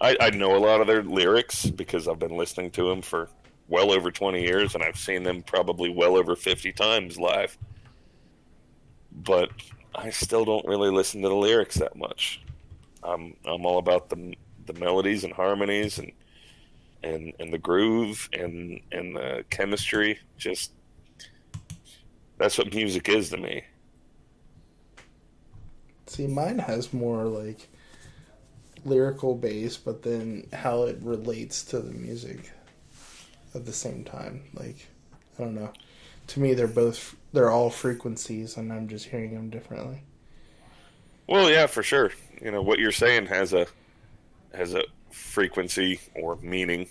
I 0.00 0.16
I 0.20 0.30
know 0.30 0.56
a 0.56 0.58
lot 0.58 0.80
of 0.80 0.86
their 0.86 1.02
lyrics 1.02 1.66
because 1.70 2.06
I've 2.08 2.18
been 2.18 2.36
listening 2.36 2.70
to 2.72 2.88
them 2.88 3.02
for 3.02 3.30
well 3.68 3.92
over 3.92 4.10
20 4.10 4.42
years 4.42 4.74
and 4.74 4.82
I've 4.82 4.98
seen 4.98 5.22
them 5.22 5.42
probably 5.42 5.90
well 5.90 6.16
over 6.16 6.34
50 6.34 6.72
times 6.72 7.18
live. 7.18 7.56
But 9.12 9.50
I 9.94 10.10
still 10.10 10.44
don't 10.44 10.66
really 10.66 10.90
listen 10.90 11.22
to 11.22 11.28
the 11.28 11.34
lyrics 11.34 11.76
that 11.76 11.96
much. 11.96 12.40
I'm 13.02 13.34
I'm 13.44 13.64
all 13.64 13.78
about 13.78 14.08
the 14.08 14.34
the 14.66 14.72
melodies 14.74 15.24
and 15.24 15.32
harmonies 15.32 15.98
and 15.98 16.12
and 17.02 17.32
and 17.38 17.52
the 17.52 17.58
groove 17.58 18.28
and 18.32 18.80
and 18.92 19.16
the 19.16 19.44
chemistry. 19.50 20.18
Just 20.36 20.72
that's 22.38 22.58
what 22.58 22.72
music 22.72 23.08
is 23.08 23.30
to 23.30 23.36
me. 23.36 23.64
See, 26.06 26.26
mine 26.26 26.58
has 26.58 26.92
more 26.92 27.24
like 27.24 27.68
lyrical 28.84 29.34
base, 29.34 29.76
but 29.76 30.02
then 30.02 30.46
how 30.52 30.84
it 30.84 30.98
relates 31.02 31.62
to 31.64 31.80
the 31.80 31.92
music 31.92 32.52
at 33.58 33.66
the 33.66 33.72
same 33.72 34.04
time. 34.04 34.44
Like, 34.54 34.76
I 35.38 35.42
don't 35.42 35.54
know. 35.54 35.72
To 36.28 36.40
me, 36.40 36.54
they're 36.54 36.66
both 36.66 37.14
they're 37.32 37.50
all 37.50 37.70
frequencies, 37.70 38.56
and 38.56 38.72
I'm 38.72 38.88
just 38.88 39.06
hearing 39.06 39.34
them 39.34 39.50
differently. 39.50 40.02
Well, 41.28 41.50
yeah, 41.50 41.66
for 41.66 41.82
sure. 41.82 42.10
You 42.40 42.50
know 42.50 42.62
what 42.62 42.78
you're 42.78 42.92
saying 42.92 43.26
has 43.26 43.52
a 43.52 43.66
has 44.54 44.74
a 44.74 44.84
frequency 45.10 46.00
or 46.14 46.36
meaning, 46.36 46.88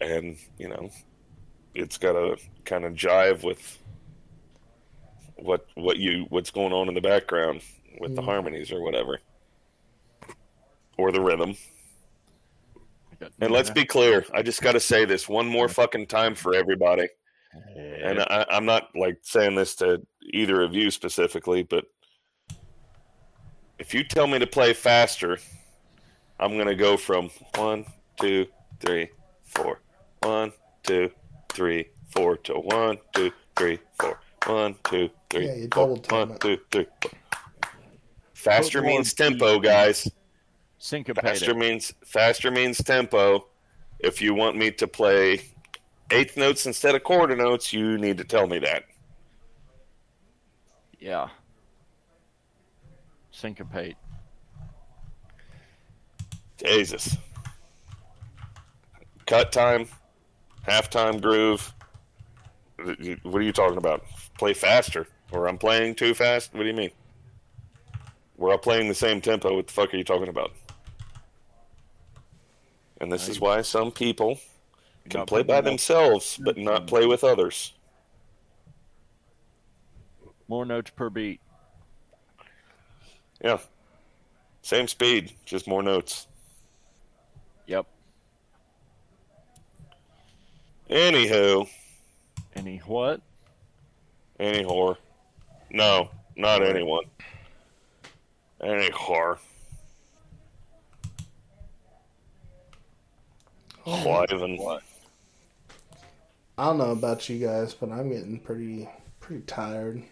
and 0.00 0.36
you 0.58 0.68
know 0.68 0.90
it's 1.74 1.98
got 1.98 2.12
to 2.12 2.36
kind 2.64 2.84
of 2.84 2.94
jive 2.94 3.42
with 3.44 3.78
what 5.36 5.66
what 5.74 5.98
you 5.98 6.26
what's 6.30 6.50
going 6.50 6.72
on 6.72 6.88
in 6.88 6.94
the 6.94 7.00
background 7.00 7.60
with 8.00 8.14
the 8.16 8.22
Mm. 8.22 8.26
harmonies 8.26 8.72
or 8.72 8.82
whatever, 8.82 9.20
or 10.96 11.12
the 11.12 11.20
rhythm. 11.20 11.56
I 13.20 13.24
got 13.24 13.32
And 13.40 13.52
let's 13.52 13.70
be 13.70 13.84
clear, 13.84 14.24
I 14.32 14.42
just 14.42 14.62
got 14.62 14.72
to 14.72 14.80
say 14.80 15.04
this 15.04 15.28
one 15.28 15.46
more 15.46 15.68
fucking 15.68 16.06
time 16.06 16.34
for 16.34 16.54
everybody. 16.54 17.08
And 17.76 18.20
I, 18.20 18.44
I'm 18.50 18.64
not 18.64 18.88
like 18.94 19.18
saying 19.22 19.54
this 19.54 19.74
to 19.76 20.02
either 20.32 20.62
of 20.62 20.74
you 20.74 20.90
specifically, 20.90 21.62
but 21.62 21.86
if 23.78 23.94
you 23.94 24.04
tell 24.04 24.26
me 24.26 24.38
to 24.38 24.46
play 24.46 24.72
faster, 24.74 25.38
I'm 26.38 26.56
gonna 26.58 26.74
go 26.74 26.96
from 26.96 27.30
one, 27.56 27.86
two, 28.20 28.46
three, 28.80 29.08
four, 29.44 29.80
one, 30.20 30.52
two, 30.82 31.10
three, 31.50 31.88
four 32.10 32.36
to 32.38 32.54
one, 32.54 32.98
two, 33.14 33.32
three, 33.56 33.78
four, 33.98 34.20
one, 34.46 34.76
two, 34.84 35.10
three, 35.30 35.46
Yeah, 35.46 35.54
you 35.54 35.68
double 35.68 35.96
time 35.96 36.32
it. 36.32 36.40
two, 36.40 36.58
three, 36.70 36.86
four. 37.00 37.12
Faster 38.34 38.82
means 38.82 39.14
tempo, 39.14 39.58
guys. 39.58 40.08
Syncopate 40.88 41.22
Faster 41.22 41.54
means 41.54 41.92
faster 42.04 42.50
means 42.50 42.82
tempo. 42.82 43.46
If 43.98 44.22
you 44.22 44.34
want 44.34 44.56
me 44.56 44.70
to 44.72 44.86
play 44.86 45.42
eighth 46.10 46.36
notes 46.36 46.66
instead 46.66 46.94
of 46.94 47.04
quarter 47.04 47.36
notes, 47.36 47.72
you 47.72 47.98
need 47.98 48.16
to 48.18 48.24
tell 48.24 48.46
me 48.46 48.58
that. 48.60 48.84
Yeah. 50.98 51.28
Syncopate. 53.30 53.96
Jesus. 56.64 57.16
Cut 59.26 59.52
time, 59.52 59.88
halftime 60.66 61.20
groove. 61.20 61.74
What 63.22 63.34
are 63.34 63.42
you 63.42 63.52
talking 63.52 63.76
about? 63.76 64.04
Play 64.38 64.54
faster, 64.54 65.06
or 65.32 65.48
I'm 65.48 65.58
playing 65.58 65.96
too 65.96 66.14
fast? 66.14 66.54
What 66.54 66.62
do 66.62 66.68
you 66.68 66.74
mean? 66.74 66.90
We're 68.38 68.52
all 68.52 68.58
playing 68.58 68.88
the 68.88 68.94
same 68.94 69.20
tempo. 69.20 69.54
What 69.54 69.66
the 69.66 69.72
fuck 69.72 69.92
are 69.92 69.96
you 69.96 70.04
talking 70.04 70.28
about? 70.28 70.52
And 73.00 73.12
this 73.12 73.28
is 73.28 73.40
why 73.40 73.62
some 73.62 73.92
people 73.92 74.40
can 75.08 75.24
play 75.24 75.42
by 75.42 75.60
themselves, 75.60 76.38
but 76.42 76.56
not 76.58 76.86
play 76.86 77.06
with 77.06 77.22
others. 77.24 77.72
More 80.48 80.64
notes 80.64 80.90
per 80.90 81.10
beat. 81.10 81.40
Yeah. 83.42 83.58
Same 84.62 84.88
speed, 84.88 85.32
just 85.44 85.68
more 85.68 85.82
notes. 85.82 86.26
Yep. 87.66 87.86
Anywho, 90.90 91.68
Any 92.56 92.78
what? 92.78 93.20
any 94.40 94.64
whore. 94.64 94.96
No, 95.70 96.10
not 96.36 96.62
anyone. 96.62 97.04
Any 98.62 98.90
whore. 98.90 99.38
Cliven. 103.88 104.58
What? 104.58 104.82
I 106.56 106.64
don't 106.66 106.78
know 106.78 106.90
about 106.90 107.28
you 107.28 107.38
guys, 107.44 107.74
but 107.74 107.90
I'm 107.90 108.10
getting 108.10 108.38
pretty 108.40 108.88
pretty 109.20 109.42
tired. 109.42 110.02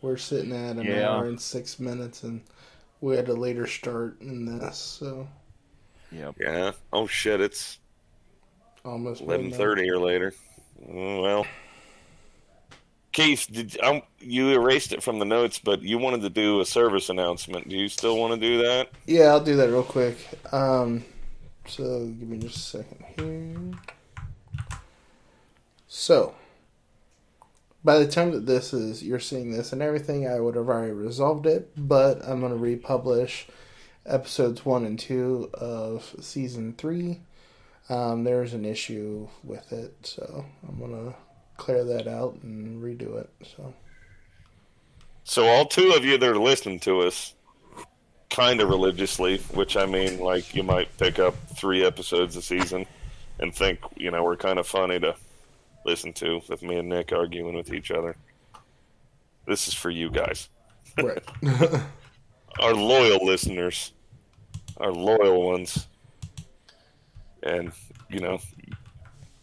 We're 0.00 0.16
sitting 0.16 0.52
at 0.52 0.76
an 0.76 0.86
Yeah. 0.86 1.08
hour 1.08 1.26
and 1.26 1.40
six 1.40 1.78
minutes, 1.78 2.24
and 2.24 2.42
we 3.00 3.16
had 3.16 3.28
a 3.28 3.34
later 3.34 3.66
start 3.66 4.20
in 4.20 4.44
this, 4.44 4.76
so 4.76 5.28
Yep. 6.10 6.36
Yeah. 6.40 6.72
Oh 6.92 7.06
shit! 7.06 7.40
It's 7.40 7.78
almost 8.84 9.20
eleven 9.22 9.50
thirty 9.52 9.88
or 9.88 9.98
later. 9.98 10.34
Mm, 10.86 11.22
Well, 11.22 11.46
Keith, 13.12 13.46
did 13.50 13.80
um, 13.82 14.02
you 14.18 14.50
erased 14.50 14.92
it 14.92 15.02
from 15.02 15.18
the 15.18 15.24
notes? 15.24 15.58
But 15.58 15.82
you 15.82 15.98
wanted 15.98 16.22
to 16.22 16.30
do 16.30 16.60
a 16.60 16.66
service 16.66 17.08
announcement. 17.08 17.68
Do 17.68 17.76
you 17.76 17.88
still 17.88 18.18
want 18.18 18.34
to 18.34 18.40
do 18.40 18.58
that? 18.62 18.90
Yeah, 19.06 19.26
I'll 19.26 19.40
do 19.44 19.56
that 19.56 19.68
real 19.70 19.82
quick. 19.84 20.16
Um, 20.52 21.04
so 21.66 22.06
give 22.06 22.28
me 22.28 22.38
just 22.38 22.56
a 22.56 22.60
second 22.60 23.04
here. 23.16 23.78
So, 25.88 26.34
by 27.84 27.98
the 27.98 28.06
time 28.06 28.30
that 28.32 28.46
this 28.46 28.72
is, 28.72 29.02
you're 29.02 29.20
seeing 29.20 29.50
this 29.50 29.72
and 29.72 29.82
everything, 29.82 30.26
I 30.26 30.40
would 30.40 30.54
have 30.54 30.68
already 30.68 30.92
resolved 30.92 31.46
it. 31.46 31.70
But 31.76 32.26
I'm 32.26 32.40
gonna 32.40 32.56
republish 32.56 33.46
episodes 34.06 34.64
one 34.64 34.84
and 34.84 34.98
two 34.98 35.50
of 35.54 36.14
season 36.20 36.74
three. 36.76 37.20
Um, 37.88 38.24
there's 38.24 38.54
an 38.54 38.64
issue 38.64 39.28
with 39.44 39.72
it, 39.72 39.94
so 40.02 40.44
I'm 40.66 40.78
gonna 40.78 41.14
clear 41.56 41.84
that 41.84 42.08
out 42.08 42.38
and 42.42 42.82
redo 42.82 43.20
it. 43.20 43.30
So 43.56 43.74
So 45.24 45.46
all 45.46 45.66
two 45.66 45.92
of 45.92 46.04
you 46.04 46.18
that 46.18 46.28
are 46.28 46.38
listening 46.38 46.80
to 46.80 47.00
us, 47.02 47.34
kind 48.32 48.60
of 48.62 48.68
religiously, 48.70 49.38
which 49.52 49.76
I 49.76 49.86
mean, 49.86 50.18
like 50.18 50.54
you 50.54 50.62
might 50.62 50.96
pick 50.96 51.18
up 51.18 51.34
three 51.54 51.84
episodes 51.84 52.34
a 52.36 52.42
season 52.42 52.86
and 53.38 53.54
think, 53.54 53.78
you 53.96 54.10
know, 54.10 54.24
we're 54.24 54.36
kind 54.36 54.58
of 54.58 54.66
funny 54.66 54.98
to 55.00 55.14
listen 55.84 56.12
to 56.14 56.40
with 56.48 56.62
me 56.62 56.78
and 56.78 56.88
Nick 56.88 57.12
arguing 57.12 57.54
with 57.54 57.72
each 57.72 57.90
other. 57.90 58.16
This 59.46 59.68
is 59.68 59.74
for 59.74 59.90
you 59.90 60.10
guys, 60.10 60.48
right. 60.96 61.22
our 62.60 62.74
loyal 62.74 63.24
listeners, 63.24 63.92
our 64.78 64.92
loyal 64.92 65.50
ones, 65.50 65.88
and 67.42 67.72
you 68.08 68.20
know, 68.20 68.38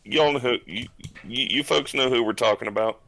y'all 0.03 0.33
know 0.33 0.39
who 0.39 0.57
you, 0.65 0.87
you, 1.27 1.47
you 1.49 1.63
folks 1.63 1.93
know 1.93 2.09
who 2.09 2.23
we're 2.23 2.33
talking 2.33 2.67
about. 2.67 3.01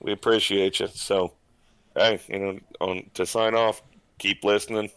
We 0.00 0.12
appreciate 0.12 0.80
you. 0.80 0.88
So, 0.88 1.32
hey, 1.96 2.20
you 2.28 2.38
know, 2.38 2.58
on 2.80 3.10
to 3.14 3.26
sign 3.26 3.54
off, 3.54 3.82
keep 4.18 4.44
listening. 4.44 4.90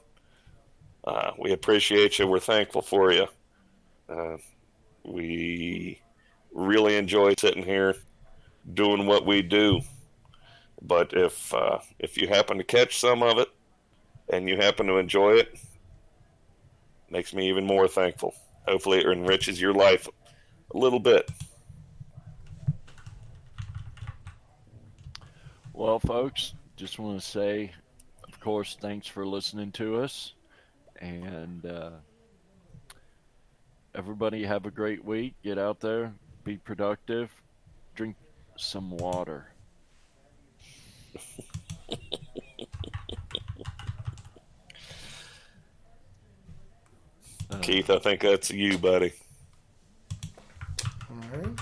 Uh, 1.04 1.32
we 1.38 1.52
appreciate 1.52 2.18
you. 2.18 2.28
We're 2.28 2.40
thankful 2.40 2.82
for 2.82 3.12
you. 3.12 3.28
Uh, 4.10 4.38
we 5.04 6.02
really 6.52 6.96
enjoy 6.96 7.34
sitting 7.38 7.64
here 7.64 7.96
doing 8.74 9.06
what 9.06 9.26
we 9.26 9.42
do. 9.42 9.82
But 10.82 11.14
if 11.14 11.54
uh, 11.54 11.80
if 12.00 12.18
you 12.18 12.28
happen 12.28 12.58
to 12.58 12.64
catch 12.64 13.00
some 13.00 13.24
of 13.24 13.38
it 13.38 13.48
and 14.30 14.48
you 14.50 14.58
happen 14.58 14.88
to 14.88 14.98
enjoy 14.98 15.36
it, 15.36 15.60
makes 17.10 17.34
me 17.34 17.50
even 17.50 17.66
more 17.66 17.88
thankful. 17.88 18.34
Hopefully, 18.68 19.00
it 19.00 19.06
enriches 19.06 19.62
your 19.62 19.74
life 19.74 20.08
a 20.74 20.78
little 20.78 21.00
bit. 21.00 21.30
Well, 25.74 26.00
folks, 26.00 26.54
just 26.76 27.00
want 27.00 27.20
to 27.20 27.26
say, 27.26 27.72
of 28.28 28.40
course, 28.40 28.78
thanks 28.80 29.08
for 29.08 29.26
listening 29.26 29.72
to 29.74 30.02
us. 30.02 30.34
And 31.00 31.66
uh, 31.66 31.92
everybody 33.94 34.44
have 34.44 34.66
a 34.66 34.72
great 34.72 35.04
week. 35.04 35.36
Get 35.44 35.58
out 35.58 35.80
there, 35.80 36.14
be 36.44 36.58
productive, 36.58 37.32
drink 37.96 38.16
some 38.58 38.92
water. 38.92 39.48
Keith, 47.62 47.90
I 47.90 48.00
think 48.00 48.22
that's 48.22 48.52
you, 48.52 48.78
buddy. 48.78 49.14
All 51.10 51.18
right. 51.34 51.60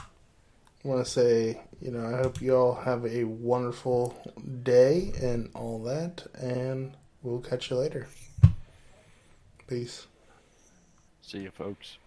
I 0.84 0.88
want 0.88 1.06
to 1.06 1.10
say, 1.10 1.62
you 1.84 1.92
know, 1.92 2.06
I 2.06 2.22
hope 2.22 2.42
you 2.42 2.56
all 2.56 2.76
have 2.76 3.06
a 3.06 3.26
wonderful 3.26 4.18
day 4.64 5.12
and 5.22 5.50
all 5.54 5.84
that, 5.84 6.26
and 6.40 6.94
we'll 7.22 7.42
catch 7.42 7.70
you 7.70 7.76
later. 7.76 8.08
Peace. 9.68 10.08
See 11.22 11.40
you, 11.40 11.52
folks. 11.52 11.98